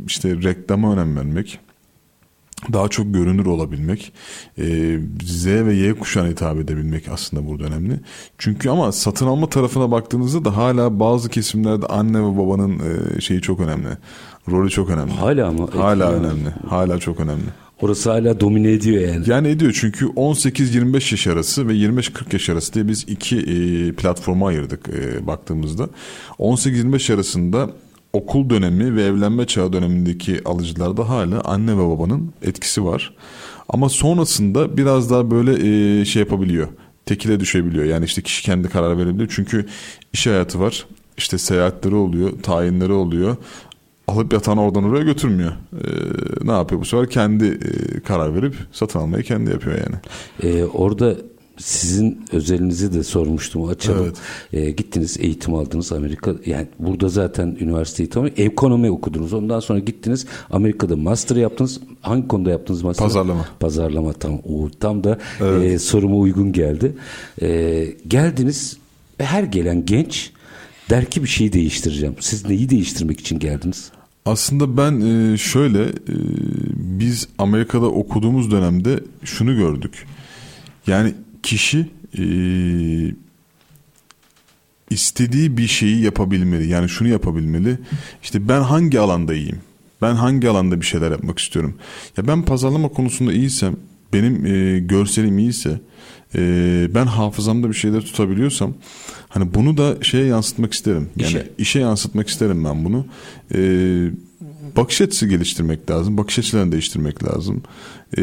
işte 0.07 0.37
reklama 0.42 0.92
önem 0.92 1.16
vermek. 1.16 1.59
Daha 2.73 2.88
çok 2.88 3.14
görünür 3.14 3.47
olabilmek. 3.47 4.12
Ee, 4.59 4.99
Z 5.25 5.47
ve 5.47 5.75
Y 5.75 5.94
kuşağına 5.94 6.29
hitap 6.29 6.57
edebilmek 6.59 7.09
aslında 7.09 7.47
burada 7.49 7.64
önemli. 7.64 8.01
Çünkü 8.38 8.71
ama 8.71 8.92
satın 8.92 9.27
alma 9.27 9.49
tarafına 9.49 9.90
baktığınızda 9.90 10.44
da 10.44 10.57
hala 10.57 11.01
bazı 11.01 11.29
kesimlerde 11.29 11.87
anne 11.87 12.18
ve 12.18 12.38
babanın 12.38 12.79
e, 13.16 13.21
şeyi 13.21 13.40
çok 13.40 13.61
önemli. 13.61 13.88
Rolü 14.51 14.71
çok 14.71 14.90
önemli. 14.90 15.12
Hala 15.12 15.51
mı? 15.51 15.68
Hala 15.77 16.05
Ya. 16.05 16.12
önemli. 16.12 16.51
Hala 16.68 16.99
çok 16.99 17.21
önemli. 17.21 17.42
Orası 17.83 18.11
hala 18.11 18.40
domine 18.40 18.73
ediyor 18.73 19.09
yani. 19.14 19.25
Yani 19.31 19.49
ediyor 19.49 19.77
çünkü 19.81 20.07
18-25 20.07 20.94
yaş 21.12 21.27
arası 21.27 21.68
ve 21.68 21.73
25-40 21.75 22.33
yaş 22.33 22.51
arası 22.51 22.75
diye 22.75 22.88
biz 22.88 23.05
iki 23.09 23.37
e, 23.38 23.92
platforma 23.92 24.49
ayırdık 24.49 24.88
e, 24.88 25.27
baktığımızda. 25.27 25.88
18-25 26.38 27.14
arasında 27.14 27.71
okul 28.12 28.51
dönemi 28.51 28.97
ve 28.97 29.03
evlenme 29.05 29.47
çağı 29.47 29.73
dönemindeki 29.73 30.40
alıcılarda 30.44 31.09
hala 31.09 31.40
anne 31.40 31.73
ve 31.79 31.88
babanın 31.88 32.33
etkisi 32.42 32.85
var. 32.85 33.14
Ama 33.68 33.88
sonrasında 33.88 34.77
biraz 34.77 35.11
daha 35.11 35.31
böyle 35.31 35.53
e, 36.01 36.05
şey 36.05 36.21
yapabiliyor. 36.21 36.68
Tekile 37.07 37.40
düşebiliyor. 37.40 37.85
Yani 37.85 38.05
işte 38.05 38.23
kişi 38.23 38.42
kendi 38.42 38.68
karar 38.68 38.99
verebiliyor. 38.99 39.33
Çünkü 39.35 39.66
iş 40.12 40.27
hayatı 40.27 40.61
var. 40.61 40.87
İşte 41.16 41.38
seyahatleri 41.38 41.94
oluyor, 41.94 42.33
tayinleri 42.42 42.92
oluyor. 42.92 43.37
Alıp 44.09 44.33
yatağını 44.33 44.62
oradan 44.62 44.85
oraya 44.85 45.05
götürmüyor. 45.05 45.53
Ee, 45.53 45.87
ne 46.42 46.53
yapıyor 46.53 46.81
bu 46.81 46.85
sefer? 46.85 47.11
Kendi 47.11 47.44
e, 47.47 48.01
karar 48.01 48.35
verip 48.35 48.55
satın 48.73 48.99
almayı 48.99 49.25
kendi 49.25 49.51
yapıyor 49.51 49.77
yani. 49.79 49.97
Ee, 50.42 50.64
orada 50.64 51.16
sizin 51.59 52.21
özelinizi 52.33 52.94
de 52.94 53.03
sormuştum 53.03 53.64
açalım. 53.64 54.05
Evet. 54.53 54.66
E, 54.66 54.71
gittiniz 54.71 55.16
eğitim 55.21 55.55
aldınız 55.55 55.92
Amerika 55.92 56.35
yani 56.47 56.66
burada 56.79 57.09
zaten 57.09 57.57
üniversite 57.61 58.03
eğitimi 58.03 58.33
ekonomi 58.37 58.90
okudunuz. 58.90 59.33
Ondan 59.33 59.61
sonra 59.61 59.79
gittiniz 59.79 60.27
Amerika'da 60.51 60.97
master 60.97 61.37
yaptınız. 61.37 61.81
Hangi 62.01 62.29
konuda 62.29 62.51
yaptınız 62.51 62.83
master? 62.83 63.07
Pazarlama. 63.07 63.49
Pazarlama 63.61 64.12
tam 64.12 64.35
o 64.35 64.71
tam 64.81 65.05
da 65.05 65.18
e, 65.40 65.79
soruma 65.79 66.16
uygun 66.16 66.53
geldi. 66.53 66.94
E, 67.42 67.87
geldiniz 68.09 68.77
ve 69.21 69.25
her 69.25 69.42
gelen 69.42 69.87
genç 69.87 70.31
der 70.90 71.05
ki 71.05 71.23
bir 71.23 71.29
şeyi 71.29 71.53
değiştireceğim. 71.53 72.14
Siz 72.21 72.47
neyi 72.47 72.71
değiştirmek 72.71 73.21
için 73.21 73.38
geldiniz? 73.38 73.90
Aslında 74.27 74.77
ben 74.77 75.01
e, 75.01 75.38
şöyle 75.38 75.83
e, 75.83 76.14
biz 76.77 77.29
Amerika'da 77.38 77.87
okuduğumuz 77.87 78.51
dönemde 78.51 79.01
şunu 79.25 79.57
gördük. 79.57 80.07
Yani 80.87 81.14
kişi 81.42 81.87
e, 82.18 82.24
istediği 84.90 85.57
bir 85.57 85.66
şeyi 85.66 86.01
yapabilmeli. 86.01 86.68
Yani 86.68 86.88
şunu 86.88 87.09
yapabilmeli. 87.09 87.79
İşte 88.22 88.48
ben 88.48 88.61
hangi 88.61 89.01
alanda 89.01 89.35
iyiyim? 89.35 89.59
Ben 90.03 90.14
hangi 90.14 90.48
alanda 90.48 90.81
bir 90.81 90.87
şeyler 90.87 91.11
yapmak 91.11 91.38
istiyorum? 91.38 91.74
Ya 92.16 92.27
ben 92.27 92.42
pazarlama 92.42 92.88
konusunda 92.88 93.33
iyiysem, 93.33 93.77
benim 94.12 94.46
e, 94.46 94.79
görselim 94.79 95.38
iyiyse, 95.38 95.81
e, 96.35 96.40
ben 96.94 97.07
hafızamda 97.07 97.68
bir 97.68 97.74
şeyler 97.74 98.01
tutabiliyorsam, 98.01 98.74
hani 99.29 99.55
bunu 99.55 99.77
da 99.77 100.03
şeye 100.03 100.24
yansıtmak 100.24 100.72
isterim. 100.72 101.09
Yani 101.16 101.29
İşe. 101.29 101.51
işe 101.59 101.81
yansıtmak 101.81 102.29
isterim 102.29 102.64
ben 102.64 102.85
bunu. 102.85 103.07
E, 103.55 103.61
bakış 104.77 105.01
açısı 105.01 105.27
geliştirmek 105.27 105.90
lazım. 105.90 106.16
Bakış 106.18 106.38
açılarını 106.38 106.72
değiştirmek 106.72 107.24
lazım. 107.24 107.62
E, 108.18 108.22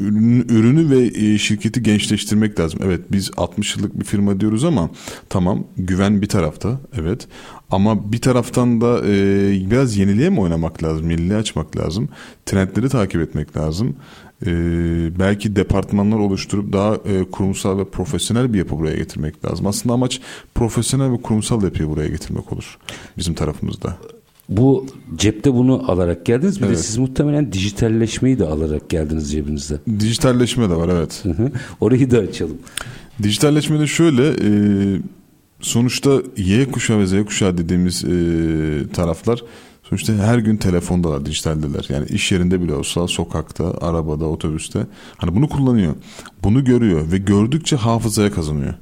ürünü, 0.00 0.44
ürünü 0.52 0.90
ve 0.90 1.06
e, 1.06 1.38
şirketi 1.38 1.82
gençleştirmek 1.82 2.60
lazım. 2.60 2.80
Evet 2.84 3.00
biz 3.12 3.30
60 3.36 3.76
yıllık 3.76 4.00
bir 4.00 4.04
firma 4.04 4.40
diyoruz 4.40 4.64
ama 4.64 4.90
tamam 5.28 5.64
güven 5.76 6.22
bir 6.22 6.28
tarafta 6.28 6.80
evet 7.00 7.28
ama 7.70 8.12
bir 8.12 8.20
taraftan 8.20 8.80
da 8.80 9.06
e, 9.06 9.70
biraz 9.70 9.96
yeniliğe 9.96 10.30
mi 10.30 10.40
oynamak 10.40 10.82
lazım? 10.82 11.10
Yeniliğe 11.10 11.38
açmak 11.38 11.76
lazım. 11.76 12.08
Trendleri 12.46 12.88
takip 12.88 13.20
etmek 13.20 13.56
lazım. 13.56 13.96
E, 14.46 14.50
belki 15.18 15.56
departmanlar 15.56 16.16
oluşturup 16.16 16.72
daha 16.72 16.94
e, 16.94 17.24
kurumsal 17.30 17.78
ve 17.78 17.84
profesyonel 17.84 18.52
bir 18.52 18.58
yapı 18.58 18.78
buraya 18.78 18.96
getirmek 18.96 19.44
lazım. 19.44 19.66
Aslında 19.66 19.94
amaç 19.94 20.20
profesyonel 20.54 21.12
ve 21.12 21.22
kurumsal 21.22 21.62
yapıyı 21.62 21.88
buraya 21.88 22.08
getirmek 22.08 22.52
olur 22.52 22.78
bizim 23.16 23.34
tarafımızda. 23.34 23.96
Bu 24.48 24.86
cepte 25.16 25.54
bunu 25.54 25.90
alarak 25.90 26.26
geldiniz. 26.26 26.58
Bir 26.58 26.62
de 26.62 26.66
Evet. 26.68 26.80
siz 26.80 26.98
muhtemelen 26.98 27.52
dijitalleşmeyi 27.52 28.38
de 28.38 28.46
alarak 28.46 28.90
geldiniz 28.90 29.32
cebinizde. 29.32 29.78
Dijitalleşme 30.00 30.70
de 30.70 30.74
var 30.76 30.88
evet. 30.88 31.20
Hı 31.22 31.30
hı. 31.30 31.52
Orayı 31.80 32.10
da 32.10 32.18
açalım. 32.18 32.58
Dijitalleşmede 33.22 33.86
şöyle 33.86 34.28
e, 34.28 34.50
sonuçta 35.60 36.22
Y 36.36 36.70
kuşağı 36.70 36.98
ve 36.98 37.06
Z 37.06 37.24
kuşağı 37.26 37.58
dediğimiz 37.58 38.04
e, 38.04 38.08
taraflar 38.92 39.42
sonuçta 39.82 40.12
her 40.12 40.38
gün 40.38 40.56
telefondalar, 40.56 41.26
dijitaldeler. 41.26 41.86
Yani 41.88 42.06
iş 42.06 42.32
yerinde 42.32 42.62
bile 42.62 42.74
olsa 42.74 43.08
sokakta, 43.08 43.74
arabada, 43.80 44.24
otobüste 44.24 44.86
hani 45.16 45.34
bunu 45.34 45.48
kullanıyor. 45.48 45.94
Bunu 46.44 46.64
görüyor 46.64 47.12
ve 47.12 47.18
gördükçe 47.18 47.76
hafızaya 47.76 48.32
kazanıyor. 48.32 48.74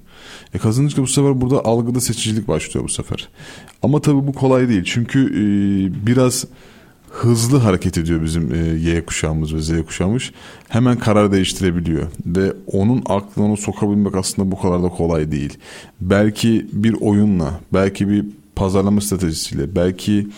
E 0.55 0.59
kazanınca 0.59 1.03
bu 1.03 1.07
sefer 1.07 1.40
burada 1.40 1.64
algıda 1.64 2.01
seçicilik 2.01 2.49
başlıyor 2.49 2.85
bu 2.85 2.88
sefer. 2.88 3.29
Ama 3.83 4.01
tabii 4.01 4.27
bu 4.27 4.33
kolay 4.33 4.68
değil. 4.68 4.83
Çünkü 4.85 5.20
e, 5.20 6.07
biraz 6.07 6.44
hızlı 7.11 7.59
hareket 7.59 7.99
ediyor 7.99 8.22
bizim 8.22 8.55
e, 8.55 8.59
Y 8.59 9.05
kuşağımız 9.05 9.55
ve 9.55 9.62
Z 9.62 9.87
kuşağımız. 9.87 10.22
Hemen 10.68 10.99
karar 10.99 11.33
değiştirebiliyor 11.33 12.07
ve 12.27 12.53
onun 12.66 13.03
aklına 13.07 13.57
sokabilmek 13.57 14.14
aslında 14.14 14.51
bu 14.51 14.61
kadar 14.61 14.83
da 14.83 14.88
kolay 14.88 15.33
değil. 15.33 15.59
Belki 16.01 16.66
bir 16.72 16.96
oyunla, 17.01 17.61
belki 17.72 18.09
bir 18.09 18.25
pazarlama 18.57 19.01
stratejisiyle, 19.01 19.77
belki 19.77 20.29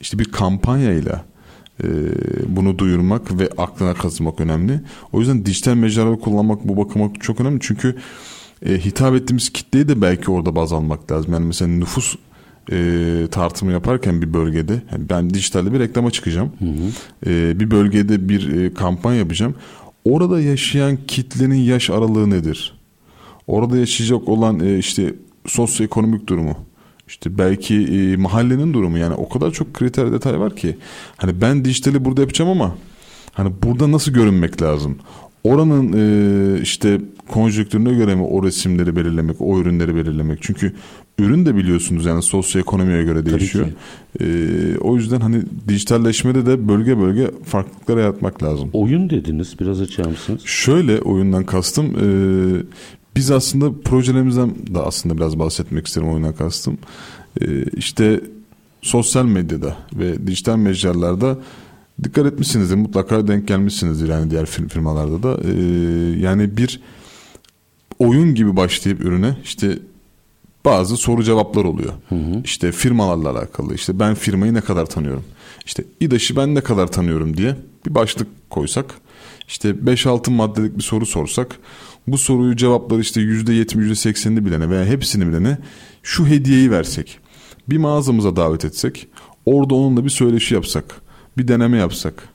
işte 0.00 0.18
bir 0.18 0.24
kampanyayla 0.24 1.24
e, 1.82 1.86
bunu 2.48 2.78
duyurmak 2.78 3.38
ve 3.38 3.48
aklına 3.58 3.94
kazımak 3.94 4.40
önemli. 4.40 4.80
O 5.12 5.20
yüzden 5.20 5.46
dijital 5.46 5.74
mecraları 5.74 6.20
kullanmak 6.20 6.68
bu 6.68 6.76
bakıma 6.76 7.10
çok 7.20 7.40
önemli. 7.40 7.58
Çünkü 7.62 7.96
e, 8.66 8.78
hitap 8.78 9.14
ettiğimiz 9.14 9.50
kitleyi 9.50 9.88
de 9.88 10.02
belki 10.02 10.30
orada 10.30 10.56
baz 10.56 10.72
almak 10.72 11.12
lazım. 11.12 11.32
Yani 11.32 11.46
mesela 11.46 11.68
nüfus 11.70 12.16
e, 12.72 13.28
tartımı 13.30 13.72
yaparken 13.72 14.22
bir 14.22 14.34
bölgede 14.34 14.82
yani 14.92 15.08
ben 15.10 15.30
dijitalde 15.30 15.72
bir 15.72 15.78
reklama 15.80 16.10
çıkacağım. 16.10 16.52
E, 17.26 17.60
bir 17.60 17.70
bölgede 17.70 18.28
bir 18.28 18.56
e, 18.56 18.74
kampanya 18.74 19.18
yapacağım. 19.18 19.54
Orada 20.04 20.40
yaşayan 20.40 20.98
kitlenin 21.06 21.56
yaş 21.56 21.90
aralığı 21.90 22.30
nedir? 22.30 22.78
Orada 23.46 23.76
yaşayacak 23.76 24.28
olan 24.28 24.60
e, 24.60 24.78
işte 24.78 25.14
sosyoekonomik 25.46 26.26
durumu, 26.26 26.56
işte 27.08 27.38
belki 27.38 27.74
e, 27.74 28.16
mahallenin 28.16 28.74
durumu 28.74 28.98
yani 28.98 29.14
o 29.14 29.28
kadar 29.28 29.50
çok 29.50 29.74
kriter 29.74 30.12
detay 30.12 30.40
var 30.40 30.56
ki 30.56 30.78
hani 31.16 31.40
ben 31.40 31.64
dijitali 31.64 32.04
burada 32.04 32.20
yapacağım 32.20 32.50
ama 32.50 32.74
hani 33.32 33.52
burada 33.62 33.92
nasıl 33.92 34.12
görünmek 34.12 34.62
lazım? 34.62 34.98
Oranın 35.44 35.92
e, 35.92 36.60
işte 36.60 37.00
konjonktürüne 37.28 37.94
göre 37.94 38.14
mi 38.14 38.22
o 38.22 38.44
resimleri 38.44 38.96
belirlemek, 38.96 39.40
o 39.40 39.60
ürünleri 39.60 39.96
belirlemek? 39.96 40.38
Çünkü 40.42 40.72
ürün 41.18 41.46
de 41.46 41.56
biliyorsunuz 41.56 42.06
yani 42.06 42.22
sosyoekonomiye 42.22 43.04
göre 43.04 43.26
değişiyor. 43.26 43.66
E, 44.20 44.26
o 44.78 44.96
yüzden 44.96 45.20
hani 45.20 45.42
dijitalleşmede 45.68 46.46
de 46.46 46.68
bölge 46.68 46.98
bölge 46.98 47.30
farklılıklar 47.44 47.98
yaratmak 47.98 48.42
lazım. 48.42 48.70
Oyun 48.72 49.10
dediniz. 49.10 49.60
Biraz 49.60 49.80
açar 49.80 50.06
mısınız? 50.06 50.42
Şöyle 50.44 51.00
oyundan 51.00 51.44
kastım 51.44 51.86
e, 51.86 52.06
biz 53.16 53.30
aslında 53.30 53.80
projelerimizden 53.84 54.50
de 54.74 54.78
aslında 54.78 55.16
biraz 55.16 55.38
bahsetmek 55.38 55.86
isterim 55.86 56.08
oyundan 56.08 56.34
kastım. 56.34 56.78
E, 57.40 57.64
işte 57.76 58.20
sosyal 58.82 59.24
medyada 59.24 59.76
ve 59.92 60.26
dijital 60.26 60.56
mecralarda 60.56 61.38
dikkat 62.04 62.26
etmişsinizdir 62.26 62.74
mutlaka 62.76 63.28
denk 63.28 63.48
gelmişsinizdir 63.48 64.08
yani 64.08 64.30
diğer 64.30 64.44
fir- 64.44 64.68
firmalarda 64.68 65.22
da 65.22 65.40
E, 65.48 65.52
yani 66.20 66.56
bir 66.56 66.80
oyun 67.98 68.34
gibi 68.34 68.56
başlayıp 68.56 69.00
ürüne 69.00 69.36
işte 69.44 69.78
bazı 70.64 70.96
soru 70.96 71.22
cevaplar 71.24 71.64
oluyor. 71.64 71.92
İşte 72.44 72.72
firmalarla 72.72 73.30
alakalı. 73.30 73.74
İşte 73.74 73.98
ben 73.98 74.14
firmayı 74.14 74.54
ne 74.54 74.60
kadar 74.60 74.86
tanıyorum? 74.86 75.24
İşte 75.66 75.84
İDAŞ'ı 76.00 76.36
ben 76.36 76.54
ne 76.54 76.60
kadar 76.60 76.86
tanıyorum 76.86 77.36
diye 77.36 77.56
bir 77.86 77.94
başlık 77.94 78.28
koysak. 78.50 78.94
işte 79.48 79.70
5-6 79.70 80.30
maddelik 80.30 80.76
bir 80.78 80.82
soru 80.82 81.06
sorsak. 81.06 81.56
Bu 82.06 82.18
soruyu 82.18 82.56
cevapları 82.56 83.00
işte 83.00 83.20
%70, 83.20 83.74
%80'ini 83.74 84.44
bilene 84.46 84.70
veya 84.70 84.84
hepsini 84.84 85.28
bilene 85.28 85.58
şu 86.02 86.26
hediyeyi 86.26 86.70
versek. 86.70 87.18
Bir 87.68 87.78
mağazamıza 87.78 88.36
davet 88.36 88.64
etsek. 88.64 89.08
Orada 89.46 89.74
onunla 89.74 90.04
bir 90.04 90.10
söyleşi 90.10 90.54
yapsak. 90.54 91.00
Bir 91.38 91.48
deneme 91.48 91.78
yapsak. 91.78 92.28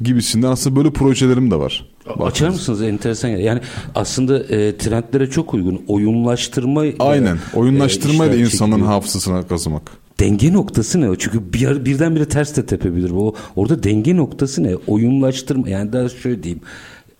Gibisinden 0.00 0.48
aslında 0.48 0.76
böyle 0.76 0.90
projelerim 0.90 1.50
de 1.50 1.56
var. 1.56 1.86
Açar 2.20 2.48
mısınız? 2.48 2.82
Enteresan. 2.82 3.28
Yani 3.28 3.60
aslında 3.94 4.38
e, 4.38 4.76
trendlere 4.76 5.30
çok 5.30 5.54
uygun. 5.54 5.82
Oyunlaştırma 5.88 6.84
Aynen. 6.98 7.36
e, 7.36 7.38
Oyunlaştırmayla 7.56 8.34
işler 8.34 8.44
insanın 8.44 8.70
çekiliyor. 8.70 8.92
hafızasına 8.92 9.46
kazımak. 9.46 9.82
Denge 10.20 10.52
noktası 10.52 11.00
ne? 11.00 11.18
Çünkü 11.18 11.52
bir, 11.52 11.84
birdenbire 11.84 12.24
ters 12.28 12.56
de 12.56 12.66
tepebilir. 12.66 13.10
O, 13.10 13.34
orada 13.56 13.82
denge 13.82 14.16
noktası 14.16 14.62
ne? 14.62 14.74
Oyunlaştırma. 14.86 15.68
Yani 15.68 15.92
daha 15.92 16.08
şöyle 16.08 16.42
diyeyim. 16.42 16.62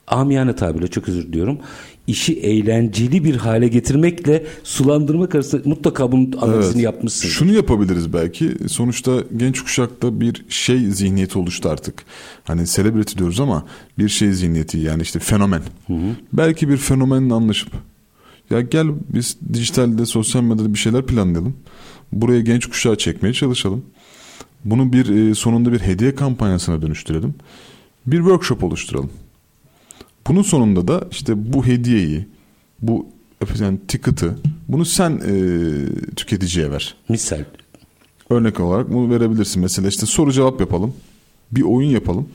Amiyane 0.07 0.57
tabirle 0.57 0.89
çok 0.89 1.09
özür 1.09 1.23
diliyorum. 1.23 1.59
İşi 2.07 2.33
eğlenceli 2.41 3.25
bir 3.25 3.37
hale 3.37 3.69
getirmekle 3.69 4.47
sulandırmak 4.65 5.35
arasında 5.35 5.69
mutlaka 5.69 6.13
bunun 6.13 6.33
analizini 6.33 6.75
Evet. 6.75 6.85
yapmışsın. 6.85 7.29
Şunu 7.29 7.53
yapabiliriz 7.53 8.13
belki. 8.13 8.51
Sonuçta 8.69 9.25
genç 9.37 9.61
kuşakta 9.61 10.21
bir 10.21 10.45
şey 10.49 10.79
zihniyeti 10.79 11.39
oluştu 11.39 11.69
artık. 11.69 12.05
Hani 12.45 12.67
celebrity 12.67 13.19
diyoruz 13.19 13.41
ama 13.41 13.67
bir 13.99 14.09
şey 14.09 14.33
zihniyeti 14.33 14.79
yani 14.79 15.03
işte 15.03 15.19
fenomen. 15.19 15.63
Belki 16.33 16.69
bir 16.69 16.77
fenomenle 16.77 17.35
anlaşıp 17.35 17.69
ya 18.51 18.61
gel 18.61 18.87
biz 19.09 19.37
dijitalde 19.53 20.07
sosyal 20.07 20.43
medyada 20.43 20.75
bir 20.75 20.79
şeyler 20.79 21.07
planlayalım. 21.07 21.55
Buraya 22.13 22.41
genç 22.41 22.67
kuşağı 22.67 22.97
çekmeye 22.97 23.33
çalışalım. 23.35 23.85
Bunu 24.65 24.93
bir 24.93 25.31
e, 25.31 25.35
sonunda 25.35 25.73
bir 25.73 25.81
hediye 25.81 26.15
kampanyasına 26.15 26.83
dönüştürelim. 26.83 27.35
Bir 28.07 28.17
workshop 28.19 28.65
oluşturalım. 28.65 29.11
Bunun 30.29 30.43
sonunda 30.43 30.89
da 30.89 31.09
işte 31.11 31.53
bu 31.53 31.67
hediyeyi, 31.67 32.27
bu 32.83 33.07
yani 33.61 33.79
ticket'ı 33.89 34.39
bunu 34.69 34.85
sen 34.85 35.11
e, 35.11 35.35
tüketiciye 36.17 36.71
ver. 36.71 36.95
Misal. 37.09 37.45
Örnek 38.31 38.61
olarak 38.61 38.93
bunu 38.93 39.11
verebilirsin. 39.11 39.63
Mesela 39.63 39.89
işte 39.89 40.07
soru 40.07 40.33
cevap 40.33 40.61
yapalım. 40.61 40.95
Bir 41.53 41.63
oyun 41.63 41.89
yapalım. 41.89 42.29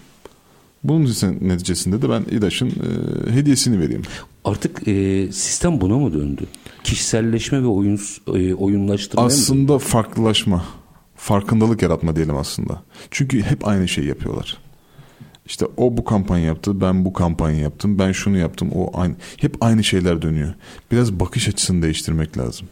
Bunun 0.83 1.05
neticesinde 1.41 2.01
de 2.01 2.09
ben 2.09 2.25
İDAŞ'ın 2.31 2.67
e, 2.67 3.31
hediyesini 3.31 3.79
vereyim. 3.79 4.01
Artık 4.45 4.87
e, 4.87 5.27
sistem 5.31 5.81
buna 5.81 5.97
mı 5.97 6.13
döndü? 6.13 6.41
Kişiselleşme 6.83 7.61
ve 7.61 7.67
oyun 7.67 7.99
e, 8.27 8.53
oyunlaştırmaya 8.53 9.25
mı 9.25 9.31
döndü? 9.31 9.41
Aslında 9.41 9.79
farklılaşma, 9.79 10.65
farkındalık 11.15 11.81
yaratma 11.81 12.15
diyelim 12.15 12.37
aslında. 12.37 12.81
Çünkü 13.11 13.41
hep 13.41 13.67
aynı 13.67 13.87
şeyi 13.87 14.07
yapıyorlar. 14.07 14.57
İşte 15.47 15.65
o 15.77 15.97
bu 15.97 16.03
kampanya 16.03 16.45
yaptı, 16.45 16.81
ben 16.81 17.05
bu 17.05 17.13
kampanya 17.13 17.59
yaptım, 17.59 17.99
ben 17.99 18.11
şunu 18.11 18.37
yaptım. 18.37 18.69
O 18.75 18.99
aynı 18.99 19.15
hep 19.37 19.55
aynı 19.61 19.83
şeyler 19.83 20.21
dönüyor. 20.21 20.53
Biraz 20.91 21.13
bakış 21.19 21.47
açısını 21.47 21.81
değiştirmek 21.81 22.37
lazım. 22.37 22.67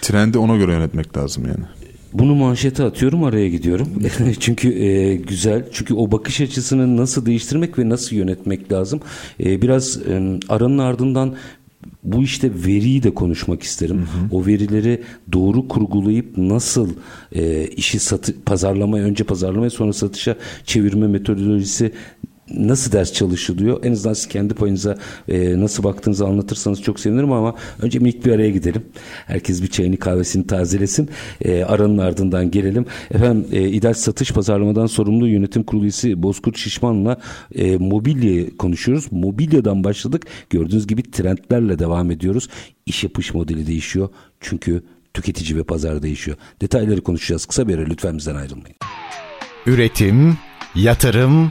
Trendi 0.00 0.38
ona 0.38 0.56
göre 0.56 0.72
yönetmek 0.72 1.16
lazım 1.16 1.44
yani. 1.46 1.64
Bunu 2.12 2.34
manşete 2.34 2.84
atıyorum 2.84 3.24
araya 3.24 3.48
gidiyorum. 3.48 3.88
çünkü 4.40 4.82
e, 4.82 5.16
güzel. 5.16 5.68
Çünkü 5.72 5.94
o 5.94 6.12
bakış 6.12 6.40
açısını 6.40 6.96
nasıl 6.96 7.26
değiştirmek 7.26 7.78
ve 7.78 7.88
nasıl 7.88 8.16
yönetmek 8.16 8.72
lazım. 8.72 9.00
E, 9.40 9.62
biraz 9.62 9.96
e, 9.96 10.38
aranın 10.48 10.78
ardından 10.78 11.34
bu 12.02 12.22
işte 12.22 12.50
veriyi 12.66 13.02
de 13.02 13.14
konuşmak 13.14 13.62
isterim. 13.62 13.96
Hı 13.96 14.00
hı. 14.00 14.28
O 14.30 14.46
verileri 14.46 15.02
doğru 15.32 15.68
kurgulayıp 15.68 16.36
nasıl 16.36 16.90
e, 17.32 17.66
işi 17.66 17.98
satı, 17.98 18.42
pazarlamaya 18.44 19.04
önce 19.04 19.24
pazarlamaya 19.24 19.70
sonra 19.70 19.92
satışa 19.92 20.36
çevirme 20.64 21.08
metodolojisi 21.08 21.92
nasıl 22.50 22.92
ders 22.92 23.12
çalışılıyor? 23.12 23.84
En 23.84 23.92
azından 23.92 24.14
siz 24.14 24.28
kendi 24.28 24.54
payınıza 24.54 24.98
e, 25.28 25.60
nasıl 25.60 25.84
baktığınızı 25.84 26.26
anlatırsanız 26.26 26.82
çok 26.82 27.00
sevinirim 27.00 27.32
ama 27.32 27.54
önce 27.82 27.98
minik 27.98 28.26
bir 28.26 28.32
araya 28.32 28.50
gidelim. 28.50 28.82
Herkes 29.26 29.62
bir 29.62 29.66
çayını 29.66 29.96
kahvesini 29.96 30.46
tazelesin. 30.46 31.10
E, 31.40 31.64
aranın 31.64 31.98
ardından 31.98 32.50
gelelim. 32.50 32.86
Efendim 33.10 33.46
e, 33.52 33.68
İDAŞ 33.68 33.96
Satış 33.96 34.32
Pazarlamadan 34.32 34.86
sorumlu 34.86 35.28
yönetim 35.28 35.62
kurulu 35.62 35.82
üyesi 35.82 36.22
Bozkurt 36.22 36.56
Şişman'la 36.56 37.18
e, 37.54 37.76
mobilya 37.76 38.56
konuşuyoruz. 38.56 39.06
Mobilyadan 39.10 39.84
başladık. 39.84 40.26
Gördüğünüz 40.50 40.86
gibi 40.86 41.02
trendlerle 41.02 41.78
devam 41.78 42.10
ediyoruz. 42.10 42.48
İş 42.86 43.04
yapış 43.04 43.34
modeli 43.34 43.66
değişiyor. 43.66 44.08
Çünkü 44.40 44.82
tüketici 45.14 45.58
ve 45.58 45.62
pazar 45.62 46.02
değişiyor. 46.02 46.36
Detayları 46.60 47.00
konuşacağız. 47.00 47.46
Kısa 47.46 47.68
bir 47.68 47.78
ara 47.78 47.84
lütfen 47.84 48.18
bizden 48.18 48.34
ayrılmayın. 48.34 48.76
Üretim, 49.66 50.38
yatırım, 50.74 51.50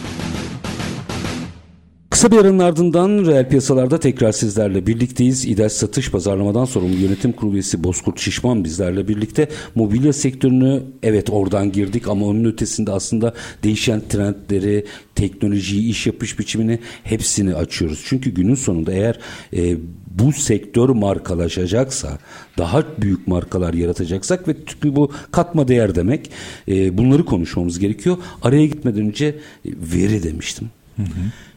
Kısa 2.21 2.31
bir 2.31 2.37
aranın 2.37 2.59
ardından 2.59 3.25
reel 3.25 3.49
piyasalarda 3.49 3.99
tekrar 3.99 4.31
sizlerle 4.31 4.87
birlikteyiz. 4.87 5.45
İDAŞ 5.45 5.71
Satış 5.71 6.11
Pazarlamadan 6.11 6.65
sorumlu 6.65 6.95
yönetim 6.95 7.31
kurulu 7.31 7.53
üyesi 7.53 7.83
Bozkurt 7.83 8.19
Şişman 8.19 8.63
bizlerle 8.63 9.07
birlikte. 9.07 9.47
Mobilya 9.75 10.13
sektörünü 10.13 10.83
evet 11.03 11.29
oradan 11.29 11.71
girdik 11.71 12.07
ama 12.07 12.25
onun 12.25 12.45
ötesinde 12.45 12.91
aslında 12.91 13.33
değişen 13.63 14.01
trendleri, 14.09 14.85
teknolojiyi, 15.15 15.89
iş 15.89 16.07
yapış 16.07 16.39
biçimini 16.39 16.79
hepsini 17.03 17.55
açıyoruz. 17.55 18.03
Çünkü 18.05 18.29
günün 18.29 18.55
sonunda 18.55 18.91
eğer 18.91 19.19
e, 19.53 19.77
bu 20.19 20.31
sektör 20.31 20.89
markalaşacaksa, 20.89 22.19
daha 22.57 22.83
büyük 23.01 23.27
markalar 23.27 23.73
yaratacaksak 23.73 24.47
ve 24.47 24.55
çünkü 24.65 24.95
bu 24.95 25.11
katma 25.31 25.67
değer 25.67 25.95
demek 25.95 26.31
e, 26.67 26.97
bunları 26.97 27.25
konuşmamız 27.25 27.79
gerekiyor. 27.79 28.17
Araya 28.41 28.65
gitmeden 28.65 29.01
önce 29.01 29.25
e, 29.25 29.35
veri 29.65 30.23
demiştim. 30.23 30.69
Hı 30.95 31.03
hı. 31.03 31.07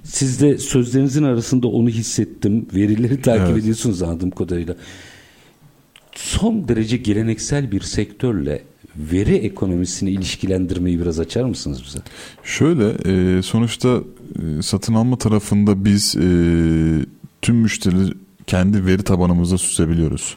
Siz 0.05 0.41
de 0.41 0.59
sözlerinizin 0.59 1.23
arasında 1.23 1.69
onu 1.69 1.89
hissettim. 1.89 2.67
Verileri 2.75 3.23
takip 3.23 3.49
evet. 3.49 3.63
ediyorsunuz 3.63 4.03
anladığım 4.03 4.31
kadarıyla. 4.31 4.77
Son 6.15 6.69
derece 6.69 6.97
geleneksel 6.97 7.73
bir 7.73 7.81
sektörle 7.81 8.63
veri 8.97 9.35
ekonomisini 9.35 10.11
ilişkilendirmeyi 10.11 11.01
biraz 11.01 11.21
açar 11.21 11.45
mısınız 11.45 11.83
bize? 11.87 11.99
Şöyle 12.45 12.95
e, 13.07 13.43
sonuçta 13.43 14.01
e, 14.39 14.63
satın 14.63 14.95
alma 14.95 15.19
tarafında 15.19 15.85
biz 15.85 16.17
e, 16.17 16.27
tüm 17.43 17.57
müşteri 17.57 18.13
kendi 18.47 18.87
veri 18.87 19.03
tabanımızda 19.03 19.59
süsebiliyoruz. 19.59 20.37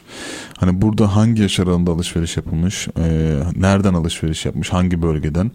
Hani 0.56 0.82
burada 0.82 1.16
hangi 1.16 1.42
yaş 1.42 1.60
aralığında 1.60 1.90
alışveriş 1.90 2.36
yapılmış, 2.36 2.88
e, 2.98 3.36
nereden 3.56 3.94
alışveriş 3.94 4.46
yapmış, 4.46 4.72
hangi 4.72 5.02
bölgeden, 5.02 5.50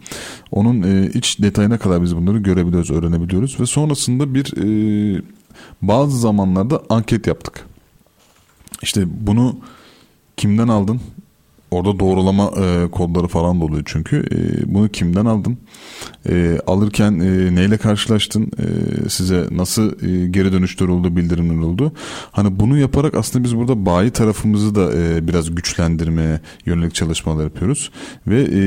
onun 0.51 0.83
e, 0.83 1.09
iç 1.13 1.41
detayına 1.41 1.77
kadar 1.77 2.01
biz 2.01 2.15
bunları 2.15 2.37
görebiliyoruz, 2.37 2.91
öğrenebiliyoruz 2.91 3.59
ve 3.59 3.65
sonrasında 3.65 4.33
bir 4.33 4.53
e, 4.57 5.21
bazı 5.81 6.19
zamanlarda 6.19 6.83
anket 6.89 7.27
yaptık. 7.27 7.65
İşte 8.81 9.03
bunu 9.27 9.57
kimden 10.37 10.67
aldın? 10.67 11.01
Orada 11.73 11.99
doğrulama 11.99 12.51
e, 12.57 12.91
kodları 12.91 13.27
falan 13.27 13.61
da 13.61 13.65
oluyor 13.65 13.83
çünkü. 13.85 14.17
E, 14.17 14.73
bunu 14.73 14.89
kimden 14.89 15.25
aldın? 15.25 15.57
E, 16.29 16.59
alırken 16.67 17.19
e, 17.19 17.55
neyle 17.55 17.77
karşılaştın? 17.77 18.43
E, 18.43 19.09
size 19.09 19.47
nasıl 19.51 19.91
e, 19.91 20.27
geri 20.27 20.51
dönüşler 20.51 20.87
oldu, 20.87 21.15
bildirimler 21.15 21.63
oldu? 21.63 21.91
Hani 22.31 22.59
bunu 22.59 22.77
yaparak 22.77 23.15
aslında 23.15 23.43
biz 23.43 23.57
burada 23.57 23.85
bayi 23.85 24.11
tarafımızı 24.11 24.75
da 24.75 24.93
e, 24.93 25.27
biraz 25.27 25.55
güçlendirmeye 25.55 26.39
yönelik 26.65 26.95
çalışmalar 26.95 27.43
yapıyoruz. 27.43 27.91
Ve 28.27 28.47
e, 28.51 28.59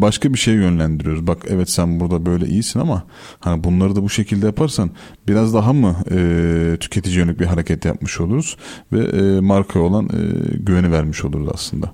başka 0.00 0.32
bir 0.32 0.38
şeye 0.38 0.56
yönlendiriyoruz. 0.56 1.26
Bak 1.26 1.38
evet 1.48 1.70
sen 1.70 2.00
burada 2.00 2.26
böyle 2.26 2.46
iyisin 2.46 2.80
ama 2.80 3.02
hani 3.40 3.64
bunları 3.64 3.96
da 3.96 4.02
bu 4.02 4.10
şekilde 4.10 4.46
yaparsan 4.46 4.90
biraz 5.28 5.54
daha 5.54 5.72
mı 5.72 5.96
e, 6.10 6.76
tüketici 6.80 7.18
yönelik 7.18 7.40
bir 7.40 7.46
hareket 7.46 7.84
yapmış 7.84 8.20
oluruz? 8.20 8.56
Ve 8.92 9.00
e, 9.04 9.40
marka 9.40 9.80
olan 9.80 10.04
e, 10.04 10.20
güveni 10.58 10.92
vermiş 10.92 11.24
oluruz 11.24 11.48
aslında. 11.54 11.92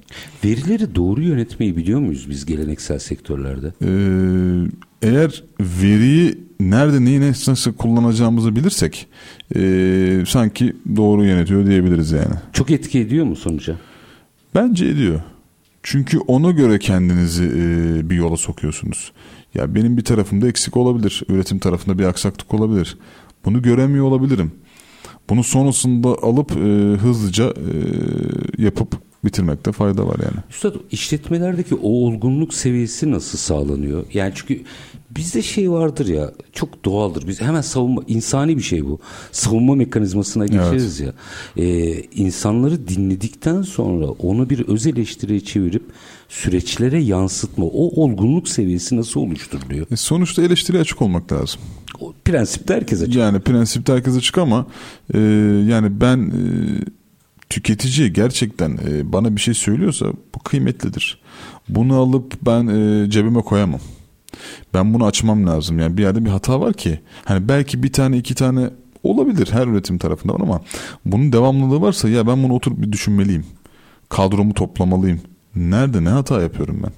Verileri 0.50 0.94
doğru 0.94 1.22
yönetmeyi 1.22 1.76
biliyor 1.76 2.00
muyuz 2.00 2.30
biz 2.30 2.46
geleneksel 2.46 2.98
sektörlerde? 2.98 3.72
Ee, 3.82 5.08
eğer 5.08 5.44
veriyi 5.60 6.38
nerede 6.60 7.04
neyi 7.04 7.20
nasıl 7.20 7.72
kullanacağımızı 7.72 8.56
bilirsek 8.56 9.06
e, 9.56 10.24
sanki 10.28 10.76
doğru 10.96 11.24
yönetiyor 11.24 11.66
diyebiliriz 11.66 12.12
yani. 12.12 12.34
Çok 12.52 12.70
etki 12.70 12.98
ediyor 12.98 13.26
mu 13.26 13.36
sonuca? 13.36 13.76
Bence 14.54 14.86
ediyor. 14.86 15.20
Çünkü 15.82 16.18
ona 16.18 16.50
göre 16.50 16.78
kendinizi 16.78 17.44
e, 17.44 18.10
bir 18.10 18.16
yola 18.16 18.36
sokuyorsunuz. 18.36 19.12
Ya 19.54 19.74
benim 19.74 19.96
bir 19.96 20.04
tarafımda 20.04 20.48
eksik 20.48 20.76
olabilir. 20.76 21.22
Üretim 21.28 21.58
tarafında 21.58 21.98
bir 21.98 22.04
aksaklık 22.04 22.54
olabilir. 22.54 22.98
Bunu 23.44 23.62
göremiyor 23.62 24.04
olabilirim. 24.04 24.52
Bunu 25.28 25.44
sonrasında 25.44 26.08
alıp 26.08 26.50
e, 26.50 26.96
hızlıca 26.96 27.44
e, 27.44 27.72
yapıp 28.62 29.09
bitirmekte 29.24 29.72
fayda 29.72 30.06
var 30.06 30.16
yani. 30.22 30.36
Üstad 30.50 30.74
işletmelerdeki 30.90 31.74
o 31.74 31.88
olgunluk 31.88 32.54
seviyesi 32.54 33.10
nasıl 33.10 33.38
sağlanıyor? 33.38 34.04
Yani 34.14 34.32
çünkü 34.34 34.62
bizde 35.10 35.42
şey 35.42 35.70
vardır 35.70 36.06
ya 36.06 36.32
çok 36.52 36.84
doğaldır. 36.84 37.28
Biz 37.28 37.40
hemen 37.40 37.60
savunma 37.60 38.02
insani 38.08 38.56
bir 38.56 38.62
şey 38.62 38.84
bu. 38.84 39.00
Savunma 39.32 39.74
mekanizmasına 39.74 40.46
geçeriz 40.46 41.00
evet. 41.00 41.14
ya. 41.56 41.64
Ee, 41.64 42.02
insanları 42.02 42.88
dinledikten 42.88 43.62
sonra 43.62 44.06
onu 44.06 44.50
bir 44.50 44.68
öz 44.68 44.86
eleştiriye 44.86 45.40
çevirip 45.40 45.82
süreçlere 46.28 47.02
yansıtma 47.02 47.64
o 47.64 48.02
olgunluk 48.02 48.48
seviyesi 48.48 48.96
nasıl 48.96 49.20
oluşturuluyor? 49.20 49.86
E 49.90 49.96
sonuçta 49.96 50.42
eleştiri 50.42 50.78
açık 50.78 51.02
olmak 51.02 51.32
lazım. 51.32 51.60
O 52.00 52.14
prensipte 52.24 52.74
herkes 52.74 53.02
açık. 53.02 53.14
Yani 53.14 53.40
prensipte 53.40 53.92
herkes 53.92 54.16
açık 54.16 54.38
ama 54.38 54.66
e, 55.14 55.18
yani 55.68 56.00
ben 56.00 56.18
e, 56.18 56.40
tüketici 57.50 58.12
gerçekten 58.12 58.78
e, 58.88 59.12
bana 59.12 59.36
bir 59.36 59.40
şey 59.40 59.54
söylüyorsa 59.54 60.06
bu 60.34 60.38
kıymetlidir. 60.38 61.20
Bunu 61.68 61.96
alıp 61.96 62.34
ben 62.42 62.66
e, 62.66 63.10
cebime 63.10 63.40
koyamam. 63.40 63.80
Ben 64.74 64.94
bunu 64.94 65.06
açmam 65.06 65.46
lazım. 65.46 65.78
Yani 65.78 65.96
bir 65.96 66.02
yerde 66.02 66.24
bir 66.24 66.30
hata 66.30 66.60
var 66.60 66.72
ki. 66.72 67.00
Hani 67.24 67.48
belki 67.48 67.82
bir 67.82 67.92
tane 67.92 68.16
iki 68.16 68.34
tane 68.34 68.70
olabilir 69.02 69.48
her 69.52 69.66
üretim 69.66 69.98
tarafında 69.98 70.34
var 70.34 70.40
ama 70.40 70.60
bunun 71.04 71.32
devamlılığı 71.32 71.80
varsa 71.80 72.08
ya 72.08 72.26
ben 72.26 72.42
bunu 72.42 72.54
oturup 72.54 72.82
bir 72.82 72.92
düşünmeliyim. 72.92 73.44
Kadromu 74.08 74.54
toplamalıyım. 74.54 75.20
Nerede 75.56 76.04
ne 76.04 76.08
hata 76.08 76.42
yapıyorum 76.42 76.80
ben? 76.82 76.92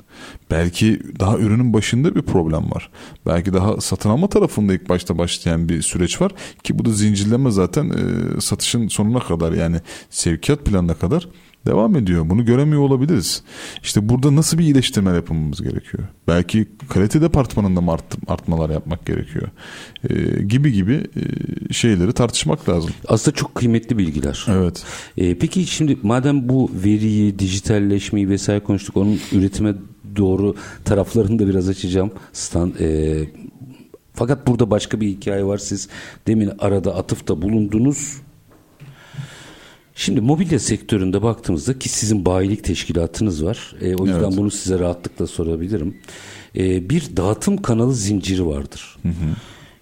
Belki 0.50 1.00
daha 1.20 1.38
ürünün 1.38 1.72
başında 1.72 2.14
bir 2.14 2.22
problem 2.22 2.70
var. 2.70 2.90
Belki 3.26 3.52
daha 3.52 3.80
satın 3.80 4.10
alma 4.10 4.28
tarafında 4.28 4.74
ilk 4.74 4.88
başta 4.88 5.18
başlayan 5.18 5.68
bir 5.68 5.82
süreç 5.82 6.20
var 6.20 6.32
ki 6.62 6.78
bu 6.78 6.84
da 6.84 6.90
zincirleme 6.90 7.50
zaten 7.50 7.90
e, 7.90 8.40
satışın 8.40 8.88
sonuna 8.88 9.20
kadar 9.20 9.52
yani 9.52 9.76
sevkiyat 10.10 10.64
planına 10.64 10.94
kadar 10.94 11.28
devam 11.66 11.96
ediyor. 11.96 12.30
Bunu 12.30 12.44
göremiyor 12.44 12.82
olabiliriz. 12.82 13.42
İşte 13.82 14.08
burada 14.08 14.36
nasıl 14.36 14.58
bir 14.58 14.64
iyileştirme 14.64 15.10
yapmamız 15.10 15.62
gerekiyor? 15.62 16.04
Belki 16.28 16.66
kalite 16.88 17.20
departmanında 17.20 17.80
mı 17.80 17.92
art, 17.92 18.04
artmalar 18.28 18.70
yapmak 18.70 19.06
gerekiyor? 19.06 19.48
Ee, 20.10 20.42
gibi 20.42 20.72
gibi 20.72 20.94
e, 20.94 21.72
şeyleri 21.72 22.12
tartışmak 22.12 22.68
lazım. 22.68 22.90
Aslında 23.08 23.36
çok 23.36 23.54
kıymetli 23.54 23.98
bilgiler. 23.98 24.46
Evet. 24.48 24.84
Ee, 25.16 25.38
peki 25.38 25.66
şimdi 25.66 25.98
madem 26.02 26.48
bu 26.48 26.70
veriyi, 26.84 27.38
dijitalleşmeyi 27.38 28.28
vesaire 28.28 28.60
konuştuk, 28.60 28.96
onun 28.96 29.20
üretime 29.32 29.74
doğru 30.16 30.56
taraflarını 30.84 31.38
da 31.38 31.48
biraz 31.48 31.68
açacağım. 31.68 32.10
Stand, 32.32 32.74
e, 32.80 33.18
fakat 34.14 34.46
burada 34.46 34.70
başka 34.70 35.00
bir 35.00 35.08
hikaye 35.08 35.44
var. 35.44 35.58
Siz 35.58 35.88
demin 36.26 36.50
arada 36.58 36.96
atıfta 36.96 37.42
bulundunuz 37.42 38.21
Şimdi 40.04 40.20
mobilya 40.20 40.58
sektöründe 40.58 41.22
baktığımızda 41.22 41.78
ki 41.78 41.88
sizin 41.88 42.24
bayilik 42.24 42.64
teşkilatınız 42.64 43.44
var. 43.44 43.74
E, 43.80 43.94
o 43.94 44.06
yüzden 44.06 44.22
Evet. 44.22 44.36
bunu 44.36 44.50
size 44.50 44.78
rahatlıkla 44.78 45.26
sorabilirim. 45.26 45.96
E, 46.56 46.90
bir 46.90 47.16
dağıtım 47.16 47.62
kanalı 47.62 47.94
zinciri 47.94 48.46
vardır. 48.46 48.98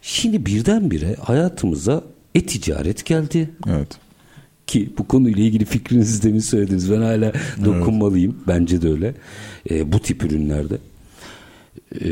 Şimdi 0.03 0.47
birdenbire 0.47 1.15
hayatımıza 1.15 2.05
e-ticaret 2.35 3.05
geldi. 3.05 3.51
Evet. 3.69 3.89
Ki 4.67 4.91
bu 4.99 5.09
konuyla 5.09 5.45
ilgili 5.45 5.65
fikrinizi 5.65 6.23
demin 6.23 6.41
söylediniz. 6.41 6.91
Ben 6.91 7.01
hala 7.03 7.33
dokunmalıyım. 7.65 8.37
Bence 8.49 8.83
de 8.83 8.89
öyle. 8.89 9.15
E, 9.71 9.93
bu 9.93 10.01
tip 10.01 10.25
ürünlerde. 10.25 10.79
E, 12.05 12.09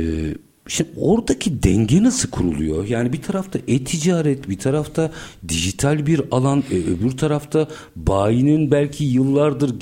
şimdi 0.68 0.90
oradaki 0.96 1.62
denge 1.62 2.02
nasıl 2.02 2.30
kuruluyor? 2.30 2.86
Yani 2.88 3.12
bir 3.12 3.22
tarafta 3.22 3.58
e-ticaret, 3.68 4.48
bir 4.48 4.58
tarafta 4.58 5.12
dijital 5.48 6.06
bir 6.06 6.20
alan, 6.30 6.64
e, 6.70 6.74
öbür 6.74 7.10
tarafta 7.10 7.68
bayinin 7.96 8.70
belki 8.70 9.04
yıllardır 9.04 9.80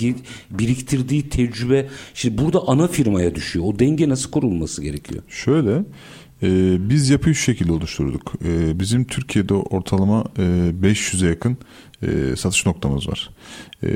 biriktirdiği 0.51 1.29
tecrübe. 1.29 1.89
Şimdi 2.15 2.39
burada 2.45 2.61
ana 2.67 2.89
firmaya 2.89 3.35
düşüyor. 3.35 3.65
O 3.69 3.79
denge 3.79 4.09
nasıl 4.09 4.31
kurulması 4.31 4.83
gerekiyor? 4.83 5.23
Şöyle 5.29 5.85
e, 6.43 6.77
biz 6.91 7.11
yapıyı 7.11 7.35
şu 7.35 7.43
şekilde 7.43 7.73
oluşturduk. 7.73 8.33
E, 8.45 8.81
bizim 8.81 9.05
Türkiye'de 9.05 9.55
ortalama 9.55 10.25
e, 10.39 10.43
500'e 10.83 11.29
yakın 11.29 11.57
e, 12.03 12.37
satış 12.37 12.67
noktamız 12.67 13.09
var. 13.09 13.31
E, 13.83 13.89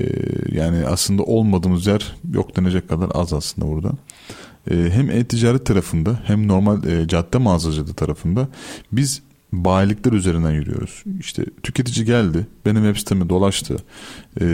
yani 0.53 0.87
aslında 0.87 1.23
olmadığımız 1.23 1.87
yer 1.87 2.17
yok 2.33 2.57
denecek 2.57 2.89
kadar 2.89 3.11
az 3.15 3.33
aslında 3.33 3.69
burada. 3.69 3.93
E, 4.71 4.91
hem 4.91 5.11
e-ticaret 5.11 5.67
tarafında 5.67 6.21
hem 6.25 6.49
normal 6.49 6.85
e, 6.85 7.09
cadde 7.09 7.39
mağazacılığı 7.39 7.95
tarafında 7.95 8.49
biz 8.93 9.23
bayilikler 9.53 10.13
üzerinden 10.13 10.51
yürüyoruz. 10.51 11.05
İşte 11.21 11.45
tüketici 11.63 12.07
geldi, 12.07 12.47
benim 12.67 12.83
web 12.83 12.97
siteme 12.97 13.29
dolaştı, 13.29 13.77
e, 14.41 14.47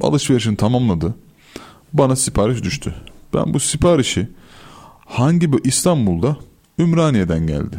alışverişini 0.00 0.56
tamamladı, 0.56 1.14
bana 1.92 2.16
sipariş 2.16 2.62
düştü. 2.62 2.94
Ben 3.34 3.54
bu 3.54 3.60
siparişi 3.60 4.28
hangi 5.06 5.52
bir 5.52 5.64
İstanbul'da 5.64 6.36
Ümraniye'den 6.78 7.46
geldi. 7.46 7.76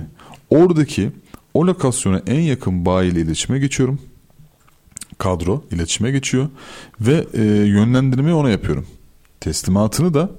Oradaki 0.49 1.11
o 1.53 1.67
lokasyona 1.67 2.21
en 2.27 2.39
yakın 2.39 2.85
bayi 2.85 3.11
ile 3.11 3.21
iletişime 3.21 3.59
geçiyorum. 3.59 3.99
Kadro 5.17 5.63
iletişime 5.71 6.11
geçiyor 6.11 6.49
ve 7.01 7.27
e, 7.33 7.43
yönlendirmeyi 7.45 8.35
ona 8.35 8.49
yapıyorum. 8.49 8.85
Teslimatını 9.39 10.13
da 10.13 10.29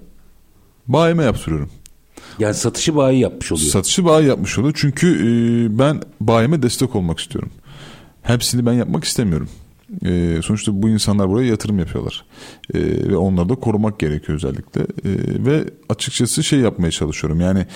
bayime 0.93 1.25
yaptırıyorum. 1.25 1.71
Yani 2.39 2.55
satışı 2.55 2.97
bayi 2.97 3.21
yapmış 3.21 3.53
oluyor. 3.53 3.71
Satışı 3.71 4.05
bayi 4.05 4.29
yapmış 4.29 4.59
oluyor. 4.59 4.75
Çünkü 4.77 5.07
e, 5.09 5.79
ben 5.79 6.03
bayime 6.21 6.63
destek 6.63 6.97
olmak 6.97 7.19
istiyorum. 7.19 7.51
Hepsini 8.23 8.67
ben 8.67 8.73
yapmak 8.73 9.05
istemiyorum. 9.05 9.49
E, 10.05 10.41
sonuçta 10.43 10.83
bu 10.83 10.89
insanlar 10.89 11.29
buraya 11.29 11.49
yatırım 11.49 11.79
yapıyorlar. 11.79 12.25
E, 12.75 12.79
ve 13.09 13.17
onları 13.17 13.49
da 13.49 13.55
korumak 13.55 13.99
gerekiyor 13.99 14.37
özellikle. 14.37 14.81
E, 14.81 14.87
ve 15.45 15.65
açıkçası 15.89 16.45
şey 16.45 16.59
yapmaya 16.59 16.91
çalışıyorum. 16.91 17.41
Yani 17.41 17.67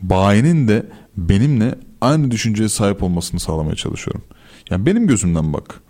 bayinin 0.00 0.68
de 0.68 0.86
benimle 1.16 1.74
aynı 2.00 2.30
düşünceye 2.30 2.68
sahip 2.68 3.02
olmasını 3.02 3.40
sağlamaya 3.40 3.76
çalışıyorum. 3.76 4.22
Yani 4.70 4.86
benim 4.86 5.06
gözümden 5.06 5.52
bak. 5.52 5.80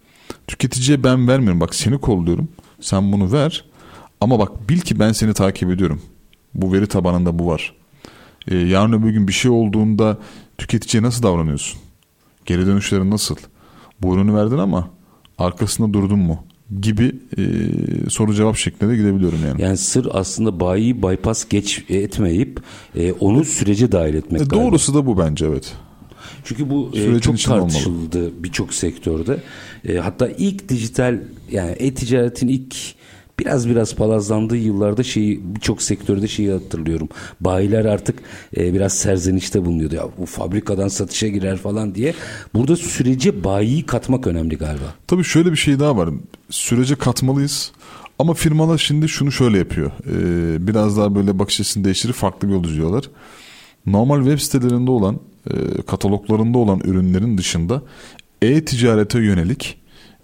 Tüketiciye 0.47 1.05
ben 1.05 1.29
vermiyorum. 1.29 1.61
Bak 1.61 1.75
seni 1.75 1.99
kolluyorum. 1.99 2.49
Sen 2.81 3.13
bunu 3.13 3.33
ver. 3.33 3.65
Ama 4.21 4.39
bak 4.39 4.69
bil 4.69 4.81
ki 4.81 4.99
ben 4.99 5.13
seni 5.13 5.35
takip 5.35 5.71
ediyorum. 5.71 6.03
Bu 6.55 6.73
veri 6.73 6.87
tabanında 6.87 7.39
bu 7.39 7.47
var. 7.47 7.75
Ee, 8.49 8.57
yarın 8.57 8.93
öbür 8.93 9.11
gün 9.11 9.29
bir 9.29 9.33
şey 9.33 9.51
olduğunda 9.51 10.19
tüketiciye 10.59 11.03
nasıl 11.03 11.23
davranıyorsun? 11.23 11.81
Geri 12.47 12.67
dönüşlerin 12.67 13.11
nasıl? 13.11 13.37
Bu 14.01 14.15
ürünü 14.15 14.35
verdin 14.35 14.59
ama 14.59 14.89
arkasında 15.39 15.93
durdun 15.93 16.19
mu? 16.19 16.45
Gibi 16.81 17.13
e, 17.39 17.43
soru 18.11 18.35
cevap 18.35 18.57
şeklinde 18.57 18.93
de 18.93 18.97
gidebiliyorum 18.97 19.39
yani. 19.47 19.63
Yani 19.63 19.77
sır 19.77 20.09
aslında 20.13 20.61
bayi 20.61 21.03
bypass 21.03 21.49
geç 21.49 21.85
etmeyip 21.89 22.61
e, 22.97 23.13
onu 23.13 23.45
sürece 23.45 23.93
dahil 23.93 24.15
etmek 24.15 24.41
E, 24.43 24.45
galiba. 24.45 24.67
doğrusu 24.67 24.95
da 24.95 25.07
bu 25.07 25.19
bence 25.19 25.47
evet. 25.47 25.73
Çünkü 26.45 26.71
bu 26.71 26.91
e, 26.95 27.21
çok 27.21 27.39
tartışıldı 27.41 28.43
birçok 28.45 28.75
sektörde. 28.75 29.43
E, 29.89 29.97
hatta 29.97 30.29
ilk 30.29 30.69
dijital 30.69 31.21
yani 31.51 31.71
e-ticaretin 31.73 32.49
ilk 32.49 32.77
biraz 33.45 33.69
biraz 33.69 33.95
palazlandığı 33.95 34.57
yıllarda 34.57 35.03
şeyi 35.03 35.41
birçok 35.55 35.83
sektörde 35.83 36.29
şeyi 36.29 36.53
hatırlıyorum. 36.53 37.09
Bayiler 37.41 37.85
artık 37.85 38.19
e, 38.57 38.75
biraz 38.75 38.93
serzenişte 38.93 39.65
bulunuyordu. 39.65 39.95
Ya 39.95 40.05
bu 40.19 40.27
fabrikadan 40.27 40.89
satışa 40.89 41.29
girer 41.29 41.57
falan 41.57 41.95
diye. 41.95 42.15
Burada 42.55 42.77
sürece 42.77 43.45
bayiyi 43.45 43.87
katmak 43.87 44.27
önemli 44.27 44.57
galiba. 44.57 44.95
Tabii 45.07 45.25
şöyle 45.25 45.53
bir 45.53 45.57
şey 45.57 45.79
daha 45.79 45.97
var. 45.97 46.09
Sürece 46.51 46.95
katmalıyız. 46.95 47.73
Ama 48.19 48.35
firmalar 48.35 48.79
şimdi 48.79 49.09
şunu 49.09 49.33
şöyle 49.33 49.59
yapıyor. 49.59 49.91
Ee, 50.07 50.67
biraz 50.67 50.97
daha 50.97 51.15
böyle 51.15 51.39
bakış 51.39 51.61
açısını 51.61 51.85
değiştirip 51.85 52.15
farklı 52.15 52.49
bir 52.49 52.53
yol 52.53 52.65
izliyorlar. 52.65 53.11
Normal 53.87 54.25
web 54.25 54.39
sitelerinde 54.39 54.91
olan, 54.91 55.21
e, 55.51 55.83
kataloglarında 55.87 56.59
olan 56.59 56.81
ürünlerin 56.81 57.39
dışında 57.39 57.83
e-ticarete 58.43 59.19
yönelik 59.19 59.79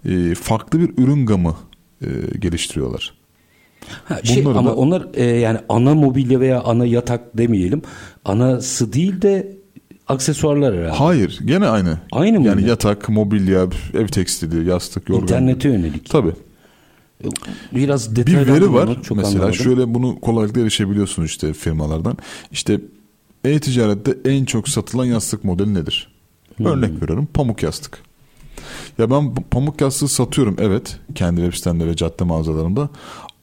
e, 0.05 0.35
farklı 0.35 0.79
bir 0.79 1.03
ürün 1.03 1.25
gamı 1.25 1.55
e, 2.01 2.37
geliştiriyorlar. 2.39 3.13
Ha, 4.05 4.19
şey, 4.23 4.45
Bunları 4.45 4.57
ama 4.57 4.69
da- 4.69 4.75
onlar 4.75 5.07
e, 5.13 5.23
yani 5.25 5.59
ana 5.69 5.95
mobilya 5.95 6.39
veya 6.39 6.61
ana 6.61 6.85
yatak 6.85 7.37
demeyelim. 7.37 7.81
Anası 8.25 8.93
değil 8.93 9.21
de 9.21 9.57
aksesuarlar 10.07 10.75
herhalde. 10.77 10.97
Hayır, 10.97 11.39
gene 11.45 11.67
aynı. 11.67 11.97
Aynı 12.11 12.39
mı 12.39 12.47
Yani 12.47 12.59
yine? 12.61 12.69
yatak, 12.69 13.09
mobilya, 13.09 13.67
ev 13.93 14.07
tekstili, 14.07 14.69
yastık, 14.69 15.09
yorgan. 15.09 15.23
İnternete 15.23 15.69
yönelik. 15.69 16.09
Tabii. 16.09 16.31
Biraz 17.75 18.11
bir 18.11 18.15
detaylandırın 18.15 18.53
veri 18.61 18.73
var. 18.73 19.03
çok 19.03 19.17
Mesela 19.17 19.35
anlamadım. 19.35 19.53
şöyle 19.63 19.93
bunu 19.93 20.19
kolaylıkla 20.19 20.61
erişebiliyorsunuz 20.61 21.29
işte 21.29 21.53
firmalardan. 21.53 22.17
İşte 22.51 22.81
e-ticarette 23.45 24.17
en 24.25 24.45
çok 24.45 24.69
satılan 24.69 25.05
yastık 25.05 25.43
modeli 25.43 25.73
nedir? 25.73 26.07
Hmm. 26.57 26.65
Örnek 26.65 27.01
veriyorum 27.01 27.27
pamuk 27.33 27.63
yastık. 27.63 27.99
Ya 28.97 29.11
ben 29.11 29.35
pamuk 29.35 29.81
yastığı 29.81 30.07
satıyorum 30.07 30.55
evet 30.59 30.99
kendi 31.15 31.41
web 31.41 31.53
sitemde 31.57 31.87
ve 31.87 31.95
cadde 31.95 32.23
mağazalarımda. 32.23 32.89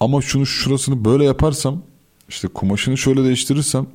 Ama 0.00 0.22
şunu 0.22 0.46
şurasını 0.46 1.04
böyle 1.04 1.24
yaparsam 1.24 1.82
işte 2.28 2.48
kumaşını 2.48 2.96
şöyle 2.98 3.24
değiştirirsem 3.24 3.86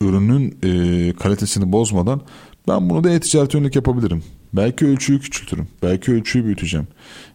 ürünün 0.00 0.58
e, 0.64 1.12
kalitesini 1.12 1.72
bozmadan 1.72 2.20
ben 2.68 2.90
bunu 2.90 3.04
da 3.04 3.10
e-ticaret 3.10 3.54
yönelik 3.54 3.76
yapabilirim. 3.76 4.24
Belki 4.52 4.86
ölçüyü 4.86 5.20
küçültürüm. 5.20 5.68
Belki 5.82 6.12
ölçüyü 6.12 6.44
büyüteceğim. 6.44 6.86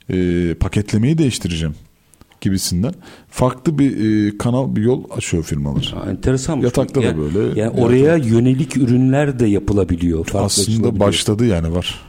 E, 0.09 0.53
paketlemeyi 0.59 1.17
değiştireceğim 1.17 1.75
gibisinden 2.41 2.93
farklı 3.29 3.79
bir 3.79 3.91
e, 4.27 4.37
kanal 4.37 4.75
bir 4.75 4.81
yol 4.81 5.03
açıyor 5.17 5.43
firmalar. 5.43 5.93
Ha, 5.95 6.09
enteresan. 6.09 6.57
Yatakta 6.57 7.01
da 7.01 7.05
Yani- 7.05 7.17
böyle, 7.17 7.59
Yani 7.59 7.81
oraya 7.81 8.15
yönelik 8.15 8.77
ürünler 8.77 9.39
de 9.39 9.47
yapılabiliyor. 9.47 10.27
Aslında 10.33 10.99
başladı 10.99 11.45
yani 11.45 11.75
var. 11.75 12.01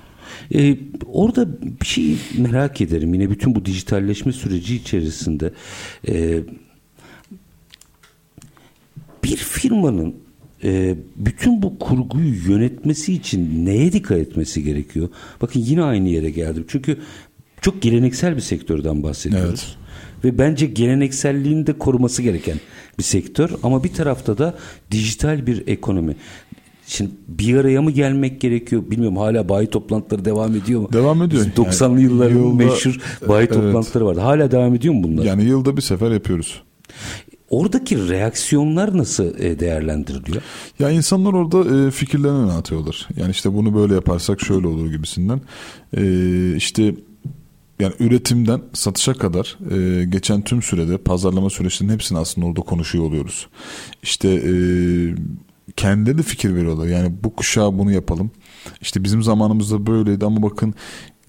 Ee, 0.55 0.78
orada 1.07 1.62
bir 1.62 1.86
şey 1.86 2.16
merak 2.38 2.80
ederim. 2.80 3.14
Yine 3.14 3.30
bütün 3.30 3.55
bu 3.55 3.64
dijitalleşme 3.64 4.32
süreci 4.32 4.76
içerisinde 4.76 5.53
e, 6.09 6.40
bir 9.24 9.36
firmanın 9.36 10.14
e, 10.64 10.94
bütün 11.16 11.62
bu 11.62 11.78
kurguyu 11.78 12.34
yönetmesi 12.49 13.12
için 13.12 13.66
neye 13.66 13.92
dikkat 13.92 14.18
etmesi 14.18 14.64
gerekiyor? 14.64 15.09
Bakın 15.40 15.61
yine 15.61 15.82
aynı 15.82 16.09
yere 16.09 16.30
geldim. 16.30 16.64
Çünkü 16.68 16.99
çok 17.61 17.82
geleneksel 17.82 18.36
bir 18.36 18.40
sektörden 18.40 19.03
bahsediyoruz. 19.03 19.76
Ve 20.24 20.38
bence 20.38 20.66
gelenekselliğini 20.66 21.66
de 21.66 21.72
koruması 21.72 22.22
gereken 22.22 22.57
bir 22.99 23.03
sektör. 23.03 23.51
Ama 23.62 23.84
bir 23.84 23.92
tarafta 23.92 24.38
da 24.38 24.59
dijital 24.90 25.46
bir 25.46 25.66
ekonomi. 25.66 26.16
Şimdi 26.91 27.11
bir 27.28 27.57
araya 27.57 27.82
mı 27.82 27.91
gelmek 27.91 28.41
gerekiyor? 28.41 28.82
Bilmiyorum 28.91 29.16
hala 29.16 29.49
bayi 29.49 29.66
toplantıları 29.70 30.24
devam 30.24 30.57
ediyor 30.57 30.80
mu? 30.80 30.89
Devam 30.93 31.22
ediyor. 31.22 31.47
Biz 31.47 31.53
90'lı 31.64 31.91
Yani 31.93 32.03
yılların 32.03 32.36
yılda- 32.39 32.55
meşhur 32.64 33.01
bayi 33.28 33.47
Evet. 33.47 33.55
toplantıları 33.55 34.07
vardı. 34.07 34.20
Hala 34.20 34.51
devam 34.51 34.74
ediyor 34.74 34.95
mu 34.95 35.03
bunlar? 35.03 35.24
Yani 35.24 35.45
yılda 35.45 35.76
bir 35.76 35.82
sefer 35.82 36.11
yapıyoruz. 36.11 36.62
Oradaki 37.51 38.09
reaksiyonlar 38.09 38.99
nasıl 38.99 39.24
e, 39.39 39.61
değerlendiriliyor? 39.61 40.43
Ya 40.78 40.91
insanlar 40.91 41.32
orada 41.32 41.86
e, 41.86 41.91
fikirlerini 41.91 42.53
atıyorlar. 42.53 43.09
Yani 43.16 43.30
işte 43.30 43.55
bunu 43.55 43.74
böyle 43.74 43.95
yaparsak 43.95 44.41
şöyle 44.41 44.66
olur 44.66 44.91
gibisinden. 44.91 45.41
E, 45.97 46.03
işte 46.57 46.95
yani 47.80 47.93
üretimden 48.01 48.61
satışa 48.72 49.14
kadar 49.14 49.59
e, 49.70 50.05
geçen 50.05 50.43
tüm 50.43 50.62
sürede 50.62 50.99
pazarlama 50.99 51.51
süreçlerinin 51.51 51.95
hepsini 51.95 52.18
aslında 52.18 52.47
orada 52.47 52.61
konuşuyor 52.61 53.05
oluyoruz. 53.05 53.47
İşte 54.03 54.28
e, 54.28 54.53
kendileri 55.77 56.19
de 56.19 56.23
fikir 56.23 56.55
veriyorlar. 56.55 56.87
Yani 56.87 57.12
bu 57.25 57.37
kuşağa 57.37 57.79
bunu 57.79 57.93
yapalım. 57.93 58.31
İşte 58.81 59.05
bizim 59.05 59.23
zamanımızda 59.23 59.87
böyleydi 59.87 60.25
ama 60.27 60.43
bakın 60.43 60.75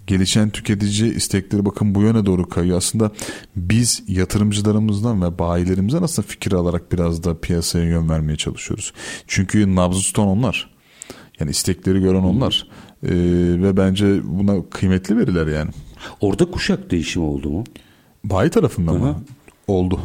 gelişen 0.07 0.49
tüketici 0.49 1.13
istekleri 1.13 1.65
bakın 1.65 1.95
bu 1.95 2.01
yöne 2.01 2.25
doğru 2.25 2.49
kayıyor. 2.49 2.77
Aslında 2.77 3.11
biz 3.55 4.03
yatırımcılarımızdan 4.07 5.21
ve 5.21 5.39
bayilerimizden 5.39 6.03
aslında 6.03 6.27
fikir 6.27 6.51
alarak 6.51 6.91
biraz 6.91 7.23
da 7.23 7.39
piyasaya 7.39 7.85
yön 7.85 8.09
vermeye 8.09 8.35
çalışıyoruz. 8.35 8.93
Çünkü 9.27 9.75
nabzı 9.75 10.01
tutan 10.01 10.27
onlar. 10.27 10.69
Yani 11.39 11.51
istekleri 11.51 11.99
gören 11.99 12.23
onlar. 12.23 12.67
Ee, 13.03 13.09
ve 13.63 13.77
bence 13.77 14.21
buna 14.23 14.69
kıymetli 14.69 15.17
veriler 15.17 15.47
yani. 15.47 15.71
Orada 16.21 16.51
kuşak 16.51 16.91
değişimi 16.91 17.25
oldu 17.25 17.49
mu? 17.49 17.63
Bayi 18.23 18.49
tarafında 18.49 18.93
mı? 18.93 19.23
Oldu. 19.67 19.99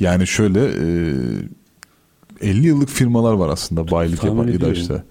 Yani 0.00 0.26
şöyle 0.26 0.60
e, 0.64 0.86
50 2.40 2.66
yıllık 2.66 2.88
firmalar 2.88 3.32
var 3.32 3.48
aslında 3.48 3.86
Tahmin 3.86 4.38
yapan. 4.38 4.48
İdaş'ta. 4.48 5.04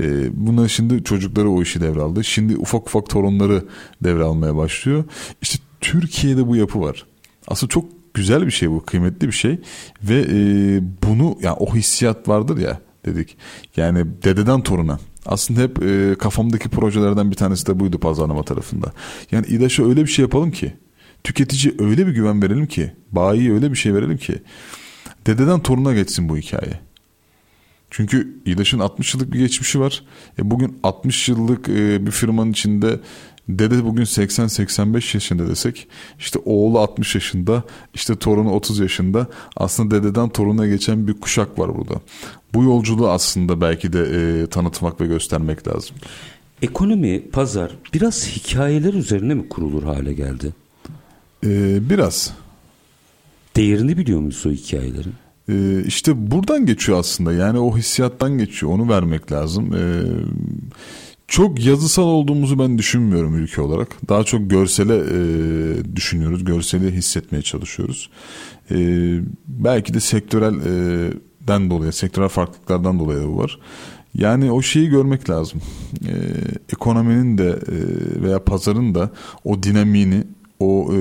E, 0.00 0.28
bunlar 0.46 0.68
şimdi 0.68 1.04
çocukları 1.04 1.50
o 1.50 1.62
işi 1.62 1.80
devraldı. 1.80 2.24
Şimdi 2.24 2.56
ufak 2.56 2.86
ufak 2.86 3.08
torunları 3.08 3.64
devralmaya 4.04 4.56
başlıyor. 4.56 5.04
İşte 5.42 5.58
Türkiye'de 5.80 6.48
bu 6.48 6.56
yapı 6.56 6.80
var. 6.80 7.06
Aslında 7.48 7.70
çok 7.70 7.84
güzel 8.14 8.46
bir 8.46 8.50
şey 8.50 8.70
bu, 8.70 8.84
kıymetli 8.84 9.26
bir 9.26 9.32
şey 9.32 9.58
ve 10.02 10.26
e, 10.30 10.36
bunu 11.06 11.38
yani 11.42 11.56
o 11.58 11.74
hissiyat 11.74 12.28
vardır 12.28 12.58
ya 12.58 12.80
dedik. 13.06 13.36
Yani 13.76 14.06
dededen 14.24 14.60
toruna. 14.60 14.98
Aslında 15.26 15.60
hep 15.60 15.82
e, 15.82 16.14
kafamdaki 16.18 16.68
projelerden 16.68 17.30
bir 17.30 17.36
tanesi 17.36 17.66
de 17.66 17.80
buydu 17.80 17.98
pazarlama 17.98 18.42
tarafında. 18.42 18.92
Yani 19.32 19.46
İDAŞ'a 19.46 19.84
öyle 19.84 20.02
bir 20.02 20.06
şey 20.06 20.22
yapalım 20.22 20.50
ki 20.50 20.72
tüketici 21.24 21.74
öyle 21.78 22.06
bir 22.06 22.12
güven 22.12 22.42
verelim 22.42 22.66
ki 22.66 22.92
bayiye 23.12 23.52
öyle 23.52 23.70
bir 23.70 23.76
şey 23.76 23.94
verelim 23.94 24.16
ki 24.16 24.42
dededen 25.26 25.60
toruna 25.60 25.94
geçsin 25.94 26.28
bu 26.28 26.36
hikaye. 26.36 26.80
Çünkü 27.90 28.38
İDAŞ'ın 28.46 28.78
60 28.78 29.14
yıllık 29.14 29.32
bir 29.32 29.38
geçmişi 29.38 29.80
var. 29.80 30.02
E 30.38 30.50
bugün 30.50 30.78
60 30.82 31.28
yıllık 31.28 31.68
e, 31.68 32.06
bir 32.06 32.10
firmanın 32.10 32.50
içinde 32.50 33.00
dede 33.48 33.84
bugün 33.84 34.04
80-85 34.04 35.16
yaşında 35.16 35.48
desek 35.48 35.88
işte 36.18 36.38
oğlu 36.44 36.78
60 36.78 37.14
yaşında 37.14 37.62
işte 37.94 38.16
torunu 38.16 38.52
30 38.52 38.78
yaşında 38.78 39.26
aslında 39.56 40.02
dededen 40.02 40.28
toruna 40.28 40.66
geçen 40.66 41.08
bir 41.08 41.20
kuşak 41.20 41.58
var 41.58 41.76
burada. 41.76 42.00
Bu 42.54 42.64
yolculuğu 42.64 43.10
aslında 43.10 43.60
belki 43.60 43.92
de 43.92 44.00
e, 44.00 44.46
tanıtmak 44.46 45.00
ve 45.00 45.06
göstermek 45.06 45.68
lazım. 45.68 45.96
Ekonomi, 46.62 47.30
pazar 47.30 47.70
biraz 47.94 48.26
hikayeler 48.26 48.94
üzerine 48.94 49.34
mi 49.34 49.48
kurulur 49.48 49.82
hale 49.82 50.12
geldi? 50.12 50.54
E, 51.46 51.78
biraz. 51.90 52.34
Değerini 53.56 53.96
biliyor 53.96 54.20
muyuz 54.20 54.46
o 54.46 54.50
hikayelerin? 54.50 55.14
Ee, 55.48 55.84
işte 55.86 56.30
buradan 56.30 56.66
geçiyor 56.66 56.98
aslında 56.98 57.32
yani 57.32 57.58
o 57.58 57.76
hissiyattan 57.76 58.38
geçiyor 58.38 58.72
onu 58.72 58.88
vermek 58.88 59.32
lazım. 59.32 59.74
Ee, 59.74 60.02
çok 61.28 61.66
yazısal 61.66 62.02
olduğumuzu 62.02 62.58
ben 62.58 62.78
düşünmüyorum 62.78 63.36
ülke 63.36 63.60
olarak. 63.60 64.08
Daha 64.08 64.24
çok 64.24 64.50
görsele 64.50 64.96
e, 64.96 65.96
düşünüyoruz, 65.96 66.44
görseli 66.44 66.92
hissetmeye 66.92 67.42
çalışıyoruz. 67.42 68.10
Ee, 68.70 69.20
belki 69.46 69.94
de 69.94 70.00
sektörelden 70.00 71.70
dolayı, 71.70 71.92
sektörel 71.92 72.28
farklılıklardan 72.28 72.98
dolayı 72.98 73.20
da 73.20 73.28
bu 73.28 73.38
var. 73.38 73.58
Yani 74.14 74.52
o 74.52 74.62
şeyi 74.62 74.88
görmek 74.88 75.30
lazım. 75.30 75.60
Ee, 76.06 76.12
ekonominin 76.72 77.38
de 77.38 77.48
e, 77.48 77.76
veya 78.22 78.44
pazarın 78.44 78.94
da 78.94 79.10
o 79.44 79.62
dinamiğini, 79.62 80.24
o 80.60 80.88
e, 80.92 80.96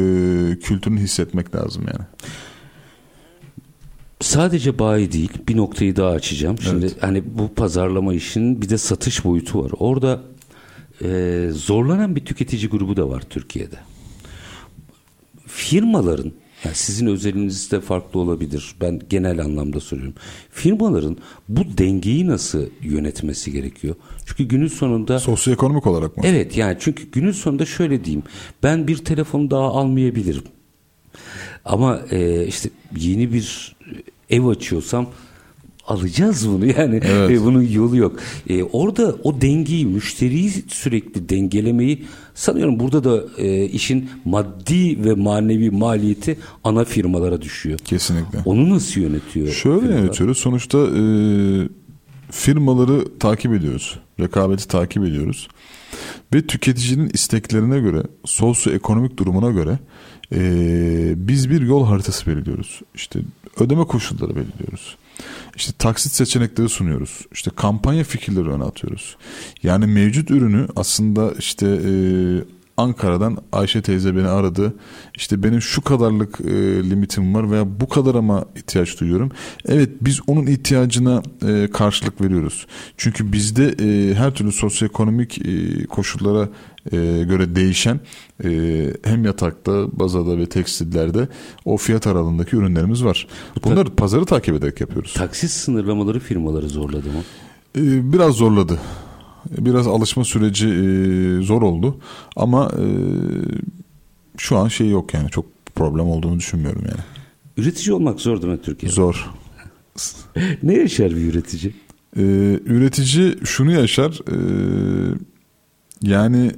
kültürünü 0.59 0.99
hissetmek 0.99 1.55
lazım 1.55 1.83
yani. 1.87 2.05
Sadece 4.23 4.79
bayi 4.79 5.11
değil 5.11 5.31
bir 5.47 5.57
noktayı 5.57 5.95
daha 5.95 6.09
açacağım. 6.09 6.57
Şimdi 6.61 6.85
Evet. 6.85 6.95
hani 7.01 7.23
bu 7.37 7.53
pazarlama 7.53 8.13
işinin 8.13 8.61
bir 8.61 8.69
de 8.69 8.77
satış 8.77 9.25
boyutu 9.25 9.63
var. 9.63 9.71
Orada 9.79 10.21
e, 11.03 11.49
zorlanan 11.53 12.15
bir 12.15 12.25
tüketici 12.25 12.67
grubu 12.67 12.97
da 12.97 13.09
var 13.09 13.23
Türkiye'de. 13.29 13.75
Firmaların 15.47 16.31
yani 16.65 16.75
sizin 16.75 17.07
özeliniz 17.07 17.71
de 17.71 17.81
farklı 17.81 18.19
olabilir. 18.19 18.75
Ben 18.81 19.01
genel 19.09 19.39
anlamda 19.39 19.79
soruyorum. 19.79 20.13
Firmaların 20.51 21.17
bu 21.49 21.61
dengeyi 21.77 22.27
nasıl 22.27 22.65
yönetmesi 22.81 23.51
gerekiyor? 23.51 23.95
Çünkü 24.25 24.43
günün 24.43 24.67
sonunda 24.67 25.19
Sosyoekonomik 25.19 25.87
olarak 25.87 26.17
mı? 26.17 26.23
Evet 26.25 26.57
yani 26.57 26.77
çünkü 26.79 27.11
günün 27.11 27.31
sonunda 27.31 27.65
şöyle 27.65 28.05
diyeyim. 28.05 28.23
Ben 28.63 28.87
bir 28.87 28.97
telefon 28.97 29.51
daha 29.51 29.65
almayabilirim. 29.65 30.43
Ama 31.65 32.01
e, 32.11 32.47
işte 32.47 32.69
yeni 32.97 33.33
bir 33.33 33.75
ev 34.33 34.45
açıyorsam 34.45 35.07
alacağız 35.87 36.49
bunu 36.49 36.65
yani 36.77 36.99
Evet. 37.03 37.31
E, 37.31 37.43
bunun 37.43 37.61
yolu 37.61 37.97
yok. 37.97 38.19
E, 38.49 38.63
orada 38.63 39.15
o 39.23 39.41
dengeyi 39.41 39.85
müşteriyi 39.85 40.51
sürekli 40.67 41.29
dengelemeyi 41.29 42.05
sanıyorum 42.35 42.79
burada 42.79 43.03
da 43.03 43.23
e, 43.37 43.65
işin 43.65 44.09
maddi 44.25 45.05
ve 45.05 45.13
manevi 45.13 45.69
maliyeti 45.69 46.37
ana 46.63 46.83
firmalara 46.83 47.41
düşüyor. 47.41 47.79
Kesinlikle. 47.79 48.39
Onu 48.45 48.69
nasıl 48.69 49.01
yönetiyor? 49.01 49.47
Şöyle 49.47 49.79
firmalar? 49.79 49.99
yönetiyoruz. 49.99 50.37
Sonuçta 50.37 50.77
e, 50.77 51.03
firmaları 52.31 53.17
takip 53.19 53.53
ediyoruz. 53.53 53.99
Rekabeti 54.19 54.67
takip 54.67 55.03
ediyoruz. 55.03 55.47
Ve 56.33 56.47
tüketicinin 56.47 57.09
isteklerine 57.13 57.79
göre, 57.79 58.03
sosyoekonomik 58.25 59.17
durumuna 59.17 59.51
göre 59.51 59.79
e, 60.31 61.27
biz 61.27 61.49
bir 61.49 61.61
yol 61.61 61.85
haritası 61.85 62.27
belirliyoruz. 62.27 62.81
İşte 62.95 63.19
ödeme 63.59 63.83
koşulları 63.83 64.35
belirliyoruz. 64.35 64.97
İşte 65.55 65.73
taksit 65.79 66.11
seçenekleri 66.11 66.69
sunuyoruz. 66.69 67.19
İşte 67.31 67.51
kampanya 67.55 68.03
fikirleri 68.03 68.49
öne 68.49 68.63
atıyoruz. 68.63 69.17
Yani 69.63 69.85
mevcut 69.87 70.31
ürünü 70.31 70.67
aslında 70.75 71.33
işte 71.39 71.67
e, 71.67 71.91
Ankara'dan 72.77 73.37
Ayşe 73.51 73.81
teyze 73.81 74.15
beni 74.15 74.27
aradı. 74.27 74.73
İşte 75.15 75.43
benim 75.43 75.61
şu 75.61 75.81
kadarlık 75.81 76.41
e, 76.41 76.53
limitim 76.89 77.35
var 77.35 77.51
veya 77.51 77.79
bu 77.79 77.89
kadar 77.89 78.15
ama 78.15 78.45
ihtiyaç 78.55 78.99
duyuyorum. 78.99 79.31
Evet 79.67 79.89
biz 80.01 80.19
onun 80.27 80.45
ihtiyacına 80.47 81.23
e, 81.47 81.67
karşılık 81.73 82.21
veriyoruz. 82.21 82.67
Çünkü 82.97 83.33
bizde 83.33 83.75
e, 83.79 84.13
her 84.15 84.33
türlü 84.33 84.51
sosyoekonomik 84.51 85.47
e, 85.47 85.85
koşullara 85.85 86.49
e, 86.91 86.97
göre 87.23 87.55
değişen 87.55 87.99
e, 88.43 88.49
hem 89.03 89.25
yatakta, 89.25 89.99
bazada 89.99 90.37
ve 90.37 90.45
tekstillerde 90.45 91.27
o 91.65 91.77
fiyat 91.77 92.07
aralığındaki 92.07 92.55
ürünlerimiz 92.55 93.05
var. 93.05 93.27
Bunları 93.63 93.89
pazarı 93.89 94.25
takip 94.25 94.55
ederek 94.55 94.81
yapıyoruz. 94.81 95.13
Taksit 95.13 95.49
sınırlamaları 95.49 96.19
firmaları 96.19 96.69
zorladı 96.69 97.07
mı? 97.07 97.23
E, 97.77 98.13
biraz 98.13 98.35
zorladı. 98.35 98.79
Biraz 99.49 99.87
alışma 99.87 100.23
süreci 100.23 100.67
e, 100.67 101.41
zor 101.43 101.61
oldu 101.61 101.99
ama 102.35 102.71
e, 102.79 102.85
şu 104.37 104.57
an 104.57 104.67
şey 104.67 104.89
yok 104.89 105.13
yani 105.13 105.29
çok 105.29 105.45
problem 105.75 106.05
olduğunu 106.05 106.39
düşünmüyorum 106.39 106.81
yani. 106.85 107.01
Üretici 107.57 107.93
olmak 107.93 108.21
zor 108.21 108.41
değil 108.41 108.53
mi 108.53 108.61
Türkiye'de? 108.61 108.95
Zor. 108.95 109.29
Ne 110.63 110.73
yaşar 110.73 111.11
bir 111.11 111.33
üretici? 111.33 111.73
E, 112.17 112.23
üretici 112.65 113.35
şunu 113.43 113.71
yaşar 113.71 114.21
e, 114.31 114.37
yani 116.01 116.51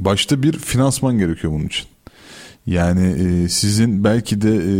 başta 0.00 0.42
bir 0.42 0.52
finansman 0.52 1.18
gerekiyor 1.18 1.52
bunun 1.52 1.66
için. 1.66 1.86
Yani 2.66 3.06
e, 3.06 3.48
sizin 3.48 4.04
belki 4.04 4.40
de 4.40 4.56
e, 4.56 4.74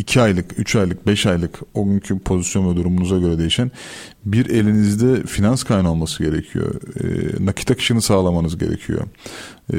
2 0.00 0.20
aylık, 0.20 0.58
3 0.58 0.76
aylık, 0.76 1.06
5 1.06 1.26
aylık 1.26 1.60
o 1.74 1.86
günkü 1.86 2.18
pozisyon 2.18 2.72
ve 2.72 2.76
durumunuza 2.76 3.18
göre 3.18 3.38
değişen 3.38 3.70
bir 4.24 4.46
elinizde 4.46 5.22
finans 5.22 5.62
kaynağı 5.62 5.90
olması 5.92 6.24
gerekiyor. 6.24 6.74
E, 7.00 7.44
nakit 7.44 7.70
akışını 7.70 8.02
sağlamanız 8.02 8.58
gerekiyor. 8.58 9.02
E, 9.72 9.78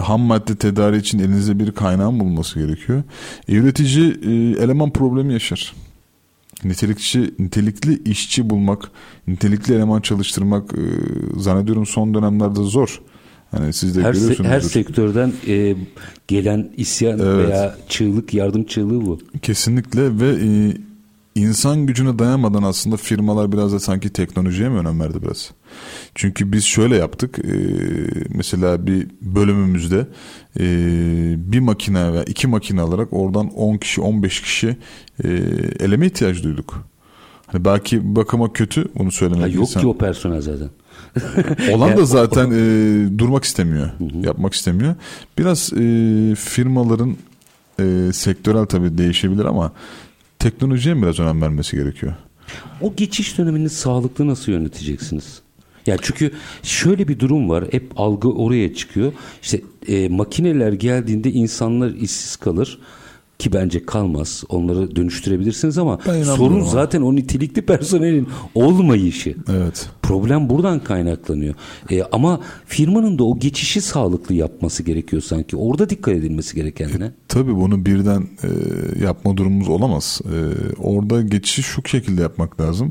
ham 0.00 0.20
madde 0.20 0.56
tedariği 0.56 1.00
için 1.00 1.18
elinizde 1.18 1.58
bir 1.58 1.72
kaynağın 1.72 2.20
bulunması 2.20 2.58
gerekiyor. 2.58 3.02
E, 3.48 3.54
üretici 3.54 4.10
e, 4.22 4.62
eleman 4.64 4.90
problemi 4.90 5.32
yaşar. 5.32 5.74
Nitelikçi, 6.64 7.34
nitelikli 7.38 8.02
işçi 8.10 8.50
bulmak, 8.50 8.90
nitelikli 9.26 9.74
eleman 9.74 10.00
çalıştırmak 10.00 10.74
e, 10.74 10.82
zannediyorum 11.40 11.86
son 11.86 12.14
dönemlerde 12.14 12.62
zor. 12.62 13.00
Hani 13.56 13.72
siz 13.72 13.96
de 13.96 14.02
Her, 14.02 14.14
se- 14.14 14.44
her 14.44 14.60
sektörden 14.60 15.32
e, 15.48 15.76
gelen 16.28 16.70
isyan 16.76 17.18
Evet. 17.18 17.48
veya 17.48 17.76
çığlık, 17.88 18.34
yardım 18.34 18.64
çığlığı 18.64 19.06
bu. 19.06 19.18
Kesinlikle 19.42 20.20
ve 20.20 20.28
e, 20.30 20.76
insan 21.34 21.86
gücüne 21.86 22.18
dayanmadan 22.18 22.62
aslında 22.62 22.96
firmalar 22.96 23.52
biraz 23.52 23.72
da 23.72 23.80
sanki 23.80 24.08
teknolojiye 24.10 24.68
mi 24.68 24.78
önem 24.78 25.00
verdi 25.00 25.18
biraz? 25.22 25.50
Çünkü 26.14 26.52
biz 26.52 26.64
şöyle 26.64 26.96
yaptık. 26.96 27.38
e, 27.38 27.52
mesela 28.28 28.86
bir 28.86 29.06
bölümümüzde 29.22 30.06
e, 30.60 30.64
bir 31.52 31.60
makine 31.60 32.12
veya 32.12 32.24
iki 32.24 32.46
makine 32.46 32.80
alarak 32.80 33.08
oradan 33.12 33.48
10 33.54 33.76
kişi 33.76 34.00
15 34.00 34.40
kişi 34.42 34.76
e, 35.24 35.28
eleme 35.80 36.06
ihtiyaç 36.06 36.42
duyduk. 36.42 36.84
Hani 37.46 37.64
belki 37.64 38.16
bakıma 38.16 38.52
kötü 38.52 38.84
bunu 38.98 39.12
söylemek 39.12 39.42
Ha, 39.44 39.48
yok 39.48 39.68
insan- 39.68 39.80
ki 39.80 39.86
o 39.86 39.98
personel 39.98 40.40
zaten. 40.40 40.68
Olan 41.72 41.96
da 41.96 42.04
zaten 42.04 42.50
e, 42.50 43.18
durmak 43.18 43.44
istemiyor, 43.44 43.90
yapmak 44.24 44.54
istemiyor. 44.54 44.94
Biraz 45.38 45.72
e, 45.72 45.76
firmaların 46.34 47.16
e, 47.80 48.12
sektörel 48.12 48.64
tabii 48.66 48.98
değişebilir 48.98 49.44
ama 49.44 49.72
teknolojiye 50.38 51.02
biraz 51.02 51.20
önem 51.20 51.42
vermesi 51.42 51.76
gerekiyor? 51.76 52.12
O 52.80 52.94
geçiş 52.96 53.38
dönemini 53.38 53.70
sağlıklı 53.70 54.26
nasıl 54.26 54.52
yöneteceksiniz? 54.52 55.42
Ya 55.86 55.96
çünkü 56.02 56.30
şöyle 56.62 57.08
bir 57.08 57.18
durum 57.18 57.48
var. 57.48 57.64
Hep 57.70 57.92
algı 57.96 58.32
oraya 58.32 58.74
çıkıyor. 58.74 59.12
İşte 59.42 59.60
e, 59.88 60.08
makineler 60.08 60.72
geldiğinde 60.72 61.30
insanlar 61.30 61.90
işsiz 61.90 62.36
kalır. 62.36 62.78
Ki 63.42 63.52
bence 63.52 63.86
kalmaz. 63.86 64.44
Onları 64.48 64.96
dönüştürebilirsiniz 64.96 65.78
ama 65.78 65.98
sorun 66.36 66.60
zaten 66.64 67.02
o 67.02 67.16
nitelikli 67.16 67.62
personelin 67.66 68.28
olmayışı. 68.54 69.36
Evet. 69.50 69.88
Problem 70.02 70.50
buradan 70.50 70.80
kaynaklanıyor. 70.80 71.54
E, 71.90 72.02
ama 72.02 72.40
firmanın 72.66 73.18
da 73.18 73.24
o 73.24 73.38
geçişi 73.38 73.80
sağlıklı 73.80 74.34
yapması 74.34 74.82
gerekiyor 74.82 75.22
sanki. 75.22 75.56
Orada 75.56 75.90
dikkat 75.90 76.14
edilmesi 76.14 76.56
gereken 76.56 76.90
ne? 76.98 77.12
Tabii 77.28 77.56
bunu 77.56 77.86
birden 77.86 78.20
e, 78.42 78.48
yapma 79.04 79.36
durumumuz 79.36 79.68
olamaz. 79.68 80.20
E, 80.24 80.36
orada 80.82 81.22
geçişi 81.22 81.62
şu 81.62 81.88
şekilde 81.88 82.22
yapmak 82.22 82.60
lazım. 82.60 82.90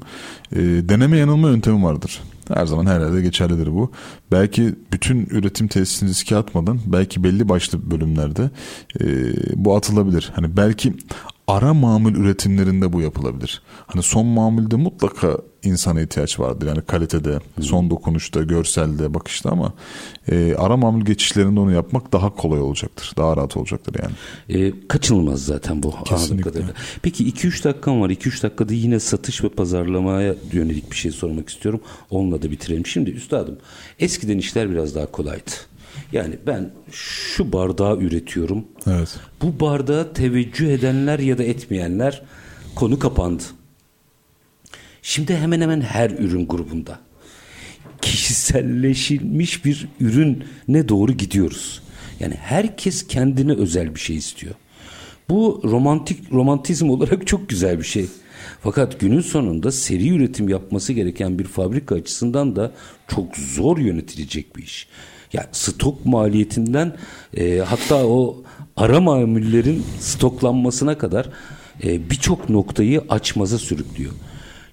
E, 0.52 0.60
deneme 0.62 1.18
yanılma 1.18 1.49
yöntemi 1.49 1.84
vardır. 1.84 2.22
Her 2.56 2.66
zaman 2.66 2.86
her 2.86 3.02
yerde 3.02 3.22
geçerlidir 3.22 3.68
bu. 3.74 3.91
Belki 4.32 4.76
bütün 4.93 5.26
üretim 5.26 5.68
tesisini 5.68 6.10
riske 6.10 6.36
atmadan 6.36 6.80
belki 6.86 7.24
belli 7.24 7.49
başlı 7.49 7.91
bölümlerde 7.91 8.49
e, 9.02 9.06
bu 9.56 9.76
atılabilir. 9.76 10.32
Hani 10.36 10.58
belki 10.58 10.93
ara 11.47 11.74
mamul 11.74 12.16
üretimlerinde 12.16 12.93
bu 12.93 13.02
yapılabilir. 13.02 13.62
Hani 13.88 14.04
son 14.04 14.26
mamulde 14.26 14.76
mutlaka 14.76 15.38
insana 15.64 16.01
ihtiyaç 16.01 16.39
vardır. 16.39 16.68
Yani 16.68 16.82
kalitede, 16.82 17.39
son 17.62 17.89
dokunuşta, 17.89 18.41
görselde, 18.41 19.14
bakışta 19.14 19.49
ama 19.49 19.74
e, 20.32 20.55
ara 20.57 20.78
mamul 20.78 21.05
geçişlerinde 21.05 21.59
onu 21.59 21.72
yapmak 21.72 22.12
daha 22.12 22.36
kolay 22.36 22.59
olacaktır. 22.62 23.14
Daha 23.18 23.38
rahat 23.38 23.57
olacaktır 23.57 23.95
yani. 24.03 24.14
E, 24.64 24.74
kaçınılmaz 24.88 25.45
zaten 25.45 25.84
bu 25.84 25.88
anladığım 25.88 26.03
Kesinlikle. 26.18 26.43
kadarıyla. 26.49 26.74
Peki 27.01 27.32
2-3 27.32 27.64
dakikam 27.64 28.01
var. 28.01 28.09
2-3 28.09 28.43
dakikada 28.43 28.74
yine 28.74 28.99
satış 28.99 29.43
ve 29.43 29.49
pazarlamaya 29.49 30.36
yönelik 30.51 30.91
bir 30.91 30.95
şey 30.95 31.12
sormak 31.12 31.49
istiyorum. 31.49 31.82
Onunla 32.09 32.41
da 32.41 32.51
bitirelim. 32.51 32.86
Şimdi 32.86 33.09
üstadım 33.09 33.57
eskiden 33.99 34.38
işler 34.38 34.72
biraz 34.72 34.95
daha 34.95 35.05
kolaydı. 35.05 35.51
Yani 36.12 36.36
ben 36.47 36.72
şu 36.91 37.53
bardağı 37.53 37.97
üretiyorum. 37.97 38.66
Evet. 38.88 39.20
Bu 39.41 39.59
bardağa 39.59 40.14
teveccüh 40.14 40.68
edenler 40.70 41.20
ya 41.20 41.38
da 41.38 41.43
etmeyenler 41.43 42.22
konu 42.76 42.99
kapandı. 42.99 43.43
Şimdi 45.02 45.36
hemen 45.36 45.62
hemen 45.62 45.82
her 45.82 46.10
ürün 46.10 46.47
grubunda 46.47 46.99
kişiselleşilmiş 48.02 49.66
bir 49.66 49.88
ürüne 49.99 50.89
doğru 50.89 51.12
gidiyoruz. 51.12 51.82
Yani 52.20 52.36
herkes 52.36 53.08
kendine 53.08 53.54
özel 53.54 53.95
bir 53.95 53.99
şey 53.99 54.16
istiyor. 54.16 54.56
Bu 55.30 55.62
romantik 55.64 56.32
romantizm 56.32 56.89
olarak 56.89 57.28
çok 57.28 57.49
güzel 57.49 57.80
bir 57.80 57.84
şey. 57.84 58.06
Fakat 58.62 58.99
günün 58.99 59.22
sonunda 59.22 59.72
seri 59.72 60.10
üretim 60.10 60.49
yapması 60.49 60.93
gereken 60.93 61.39
bir 61.39 61.43
fabrika 61.43 61.95
açısından 61.95 62.56
da 62.56 62.72
çok 63.08 63.38
zor 63.38 63.78
yönetilecek 63.78 64.56
bir 64.56 64.64
iş. 64.64 64.88
Ya 65.34 65.47
stok 65.52 66.06
maliyetinden 66.06 66.95
e, 67.38 67.58
hatta 67.58 68.06
o 68.06 68.43
ara 68.78 69.02
mamullerin 69.02 69.86
stoklanmasına 69.99 70.97
kadar 70.97 71.30
e, 71.84 72.10
birçok 72.10 72.49
noktayı 72.49 73.02
açmaza 73.10 73.58
sürüklüyor. 73.58 74.12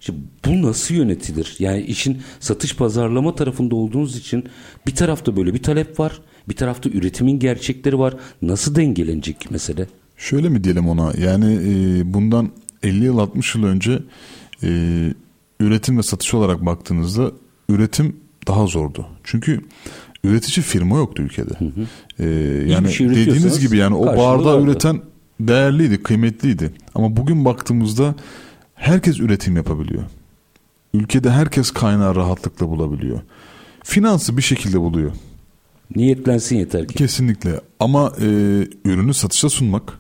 Şimdi 0.01 0.19
bu 0.47 0.63
nasıl 0.63 0.95
yönetilir? 0.95 1.57
Yani 1.59 1.81
işin 1.81 2.23
satış 2.41 2.77
pazarlama 2.77 3.35
tarafında 3.35 3.77
olduğunuz 3.77 4.17
için 4.17 4.45
bir 4.87 4.95
tarafta 4.95 5.37
böyle 5.37 5.55
bir 5.55 5.63
talep 5.63 6.01
var. 6.01 6.21
Bir 6.49 6.57
tarafta 6.57 6.91
üretimin 6.91 7.39
gerçekleri 7.39 7.99
var. 7.99 8.15
Nasıl 8.43 8.75
dengelenecek 8.75 9.51
mesele? 9.51 9.87
Şöyle 10.17 10.49
mi 10.49 10.65
diyelim 10.65 10.89
ona? 10.89 11.13
Yani 11.19 11.59
e, 11.63 12.15
bundan 12.15 12.51
50 12.83 13.05
yıl 13.05 13.19
60 13.19 13.55
yıl 13.55 13.65
önce 13.65 13.99
e, 14.63 14.69
üretim 15.61 15.99
ve 15.99 16.03
satış 16.03 16.35
olarak 16.35 16.67
baktığınızda 16.67 17.33
üretim 17.69 18.17
daha 18.47 18.67
zordu. 18.67 19.07
Çünkü 19.25 19.61
üretici 20.25 20.65
firma 20.65 20.97
yoktu 20.97 21.23
ülkede. 21.23 21.55
E, 22.19 22.25
yani 22.73 22.87
bir 22.87 22.93
şey 22.93 23.09
dediğiniz 23.09 23.61
gibi 23.61 23.77
yani 23.77 23.95
o 23.97 24.07
bardağı 24.07 24.55
vardı. 24.55 24.71
üreten 24.71 25.01
değerliydi, 25.41 26.03
kıymetliydi. 26.03 26.73
Ama 26.95 27.17
bugün 27.17 27.45
baktığımızda 27.45 28.15
herkes 28.79 29.21
üretim 29.21 29.57
yapabiliyor. 29.57 30.03
Ülkede 30.95 31.31
herkes 31.31 31.71
kaynağı 31.71 32.15
rahatlıkla 32.15 32.69
bulabiliyor. 32.69 33.21
Finansı 33.85 34.37
bir 34.37 34.43
şekilde 34.43 34.81
buluyor. 34.81 35.13
Niyetlensin 35.97 36.57
yeter 36.57 36.89
ki. 36.89 36.95
Kesinlikle 36.95 37.61
ama 37.81 38.13
e, 38.21 38.25
ürünü 38.85 39.15
satışa 39.15 39.51
sunmak, 39.51 39.99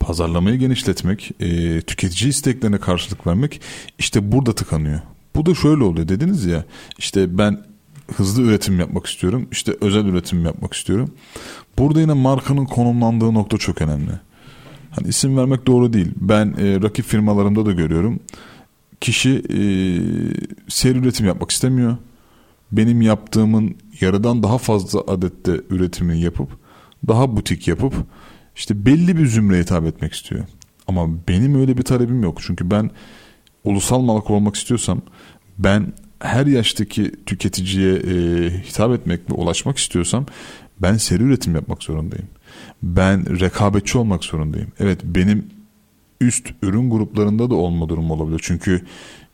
pazarlamayı 0.00 0.58
genişletmek, 0.58 1.30
e, 1.40 1.80
tüketici 1.80 2.30
isteklerine 2.30 2.78
karşılık 2.78 3.26
vermek 3.26 3.60
işte 3.98 4.32
burada 4.32 4.54
tıkanıyor. 4.54 5.00
Bu 5.36 5.46
da 5.46 5.54
şöyle 5.54 5.84
oluyor 5.84 6.08
dediniz 6.08 6.44
ya 6.44 6.64
işte 6.98 7.38
ben 7.38 7.64
hızlı 8.16 8.42
üretim 8.42 8.80
yapmak 8.80 9.06
istiyorum, 9.06 9.48
işte 9.52 9.76
özel 9.80 10.04
üretim 10.04 10.44
yapmak 10.44 10.72
istiyorum. 10.72 11.14
Burada 11.78 12.00
yine 12.00 12.12
markanın 12.12 12.64
konumlandığı 12.64 13.34
nokta 13.34 13.58
çok 13.58 13.82
önemli. 13.82 14.10
Hani 14.96 15.08
isim 15.08 15.36
vermek 15.36 15.66
doğru 15.66 15.92
değil. 15.92 16.12
Ben 16.16 16.46
e, 16.58 16.82
rakip 16.82 17.04
firmalarımda 17.04 17.66
da 17.66 17.72
görüyorum. 17.72 18.20
Kişi 19.00 19.30
e, 19.30 19.58
seri 20.68 20.98
üretim 20.98 21.26
yapmak 21.26 21.50
istemiyor. 21.50 21.96
Benim 22.72 23.02
yaptığımın 23.02 23.76
yarıdan 24.00 24.42
daha 24.42 24.58
fazla 24.58 25.00
adette 25.00 25.60
üretimini 25.70 26.20
yapıp 26.20 26.48
daha 27.08 27.36
butik 27.36 27.68
yapıp 27.68 27.94
işte 28.56 28.86
belli 28.86 29.16
bir 29.16 29.26
zümreye 29.26 29.62
hitap 29.62 29.84
etmek 29.84 30.12
istiyor. 30.12 30.44
Ama 30.88 31.08
benim 31.28 31.60
öyle 31.60 31.78
bir 31.78 31.82
talebim 31.82 32.22
yok. 32.22 32.38
Çünkü 32.42 32.70
ben 32.70 32.90
ulusal 33.64 34.00
marka 34.00 34.32
olmak 34.32 34.56
istiyorsam 34.56 35.02
ben 35.58 35.92
her 36.20 36.46
yaştaki 36.46 37.12
tüketiciye 37.26 37.94
e, 37.94 38.14
hitap 38.68 38.92
etmek 38.92 39.30
ve 39.30 39.34
ulaşmak 39.34 39.78
istiyorsam 39.78 40.26
ben 40.82 40.96
seri 40.96 41.22
üretim 41.22 41.54
yapmak 41.54 41.82
zorundayım. 41.82 42.28
Ben 42.84 43.40
rekabetçi 43.40 43.98
olmak 43.98 44.24
zorundayım. 44.24 44.68
Evet 44.78 45.00
benim 45.04 45.50
üst 46.20 46.50
ürün 46.62 46.90
gruplarında 46.90 47.50
da 47.50 47.54
olma 47.54 47.88
durumu 47.88 48.14
olabilir. 48.14 48.40
Çünkü 48.42 48.84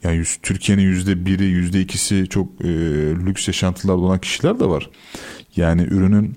yani 0.03 0.23
Türkiye'nin 0.43 0.83
yüzde 0.83 1.27
biri, 1.27 1.45
yüzde 1.45 1.81
ikisi 1.81 2.27
çok 2.29 2.61
e, 2.61 2.69
lüks 3.27 3.49
yaşantılarda 3.49 4.01
olan 4.01 4.19
kişiler 4.19 4.61
de 4.61 4.69
var. 4.69 4.91
Yani 5.57 5.83
ürünün 5.83 6.37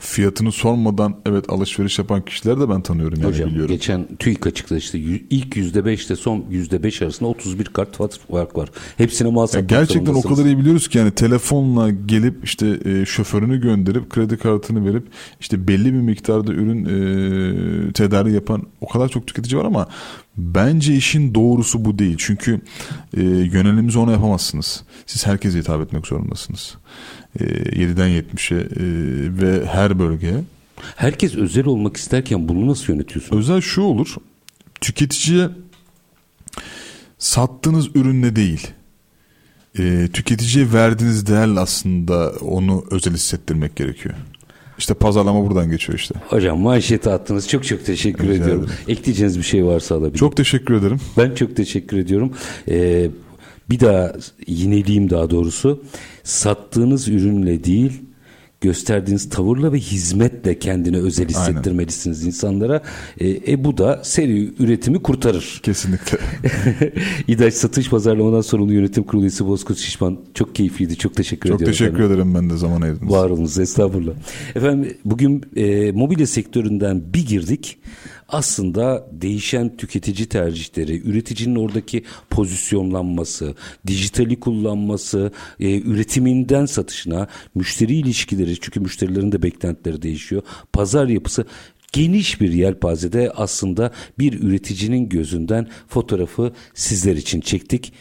fiyatını 0.00 0.52
sormadan 0.52 1.16
evet 1.26 1.44
alışveriş 1.48 1.98
yapan 1.98 2.24
kişiler 2.24 2.60
de 2.60 2.68
ben 2.68 2.80
tanıyorum 2.82 3.18
yani 3.20 3.32
Hocam 3.32 3.50
biliyorum. 3.50 3.74
geçen 3.74 4.16
TÜİK 4.16 4.46
açıkladı 4.46 4.78
işte 4.78 4.98
ilk 5.30 5.56
yüzde 5.56 5.84
beş 5.84 6.06
ile 6.06 6.16
son 6.16 6.44
yüzde 6.50 6.82
beş 6.82 7.02
arasında 7.02 7.28
31 7.28 7.64
kart 7.64 7.96
fark 7.96 8.56
var. 8.56 8.68
Hepsine 8.96 9.28
Ya 9.28 9.32
muhasebe 9.32 9.66
gerçekten 9.66 10.14
o 10.14 10.22
kadar 10.22 10.44
iyi 10.44 10.58
biliyoruz 10.58 10.88
ki 10.88 10.98
yani 10.98 11.10
telefonla 11.10 11.90
gelip 11.90 12.44
işte 12.44 12.78
e, 12.84 13.04
şoförünü 13.06 13.60
gönderip 13.60 14.10
kredi 14.10 14.36
kartını 14.36 14.86
verip 14.86 15.06
işte 15.40 15.68
belli 15.68 15.92
bir 15.92 16.00
miktarda 16.00 16.52
ürün 16.52 16.84
e, 16.84 17.92
tedariği 17.92 18.34
yapan 18.34 18.62
o 18.80 18.88
kadar 18.88 19.08
çok 19.08 19.26
tüketici 19.26 19.60
var 19.60 19.64
ama 19.64 19.86
bence 20.36 20.96
işin 20.96 21.34
doğrusu 21.34 21.84
bu 21.84 21.98
değil. 21.98 22.14
Çünkü 22.18 22.60
e, 23.16 23.22
yönelimimizi 23.22 23.98
ona 23.98 24.12
yapamazsınız. 24.12 24.84
Siz 25.06 25.26
herkese 25.26 25.58
hitap 25.58 25.80
etmek 25.80 26.06
zorundasınız. 26.06 26.76
E, 27.40 27.44
7'den 27.44 28.08
70'e 28.08 28.58
e, 28.58 28.64
ve 29.42 29.66
her 29.66 29.98
bölgeye. 29.98 30.44
Herkes 30.96 31.34
özel 31.34 31.66
olmak 31.66 31.96
isterken 31.96 32.48
bunu 32.48 32.66
nasıl 32.66 32.92
yönetiyorsun? 32.92 33.36
Özel 33.36 33.60
şu 33.60 33.82
olur. 33.82 34.14
Tüketiciye 34.80 35.48
sattığınız 37.18 37.88
ürünle 37.96 38.36
değil, 38.36 38.70
e, 39.78 40.08
tüketiciye 40.12 40.72
verdiğiniz 40.72 41.26
değerle 41.26 41.60
aslında 41.60 42.32
onu 42.40 42.84
özel 42.90 43.14
hissettirmek 43.14 43.76
gerekiyor. 43.76 44.14
İşte 44.80 44.94
pazarlama 44.94 45.46
buradan 45.48 45.70
geçiyor 45.70 45.98
işte. 45.98 46.14
Hocam 46.28 46.58
manşeti 46.60 47.10
attınız. 47.10 47.48
Çok 47.48 47.64
çok 47.64 47.86
teşekkür 47.86 48.24
Rica 48.24 48.34
ediyorum. 48.34 48.64
ederim. 48.64 48.74
Ekleyeceğiniz 48.88 49.38
bir 49.38 49.42
şey 49.42 49.66
varsa 49.66 49.94
alabilirim. 49.94 50.18
Çok 50.18 50.36
teşekkür 50.36 50.74
ederim. 50.74 50.98
Ben 51.18 51.34
çok 51.34 51.56
teşekkür 51.56 51.98
ediyorum. 51.98 52.32
Ee, 52.68 53.10
bir 53.70 53.80
daha 53.80 54.12
yineleyeyim 54.46 55.10
daha 55.10 55.30
doğrusu. 55.30 55.84
Sattığınız 56.24 57.08
ürünle 57.08 57.64
değil 57.64 57.92
gösterdiğiniz 58.60 59.28
tavırla 59.28 59.72
ve 59.72 59.78
hizmetle 59.78 60.58
kendine 60.58 60.96
özel 60.96 61.28
hissettirmelisiniz 61.28 62.26
insanlara. 62.26 62.82
Ee, 63.20 63.52
e 63.52 63.64
bu 63.64 63.78
da 63.78 64.00
seri 64.04 64.62
üretimi 64.62 65.02
kurtarır. 65.02 65.60
Kesinlikle. 65.62 66.18
İdaç 67.28 67.54
Satış 67.54 67.90
Pazarlamadan 67.90 68.40
Sorumlu 68.40 68.72
Yönetim 68.72 69.04
Kurulu 69.04 69.22
üyesi 69.22 69.46
Bozkurt 69.46 69.78
Şişman. 69.78 70.18
Çok 70.34 70.54
keyifliydi. 70.54 70.96
Çok 70.96 71.16
teşekkür 71.16 71.48
Çok 71.48 71.56
ediyorum. 71.56 71.72
teşekkür 71.72 71.94
efendim. 71.94 72.12
ederim 72.12 72.34
ben 72.34 72.50
de 72.50 72.56
zaman 72.56 72.80
ayırdınız. 72.80 73.12
Var 73.12 73.30
olunuz 73.30 73.58
estağfurullah. 73.58 74.12
Efendim 74.54 74.96
bugün 75.04 75.44
e, 75.56 75.92
mobilya 75.92 76.26
sektöründen 76.26 77.02
bir 77.14 77.26
girdik. 77.26 77.78
Aslında 78.32 79.06
değişen 79.12 79.76
tüketici 79.76 80.28
tercihleri, 80.28 81.00
üreticinin 81.08 81.56
oradaki 81.56 82.04
pozisyonlanması, 82.30 83.54
dijitali 83.86 84.40
kullanması, 84.40 85.32
e, 85.60 85.80
üretiminden 85.80 86.66
satışına, 86.66 87.28
müşteri 87.54 87.94
ilişkileri 87.94 88.60
çünkü 88.60 88.80
müşterilerin 88.80 89.32
de 89.32 89.42
beklentileri 89.42 90.02
değişiyor. 90.02 90.42
Pazar 90.72 91.08
yapısı 91.08 91.44
geniş 91.92 92.40
bir 92.40 92.52
yelpazede 92.52 93.30
aslında 93.36 93.92
bir 94.18 94.42
üreticinin 94.42 95.08
gözünden 95.08 95.68
fotoğrafı 95.88 96.52
sizler 96.74 97.16
için 97.16 97.40
çektik. 97.40 97.92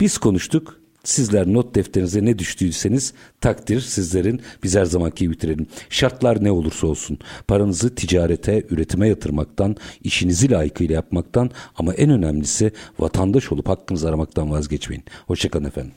Biz 0.00 0.18
konuştuk, 0.18 0.81
Sizler 1.04 1.46
not 1.46 1.74
defterinize 1.74 2.24
ne 2.24 2.38
düştüyseniz 2.38 3.12
takdir 3.40 3.80
sizlerin 3.80 4.40
biz 4.62 4.76
her 4.76 4.84
zamanki 4.84 5.30
bitirelim. 5.30 5.66
Şartlar 5.90 6.44
ne 6.44 6.50
olursa 6.50 6.86
olsun 6.86 7.18
paranızı 7.48 7.94
ticarete, 7.94 8.66
üretime 8.70 9.08
yatırmaktan, 9.08 9.76
işinizi 10.04 10.50
layıkıyla 10.50 10.94
yapmaktan 10.94 11.50
ama 11.76 11.94
en 11.94 12.10
önemlisi 12.10 12.72
vatandaş 12.98 13.52
olup 13.52 13.68
hakkınızı 13.68 14.08
aramaktan 14.08 14.50
vazgeçmeyin. 14.50 15.04
Hoşçakalın 15.26 15.64
efendim. 15.64 15.92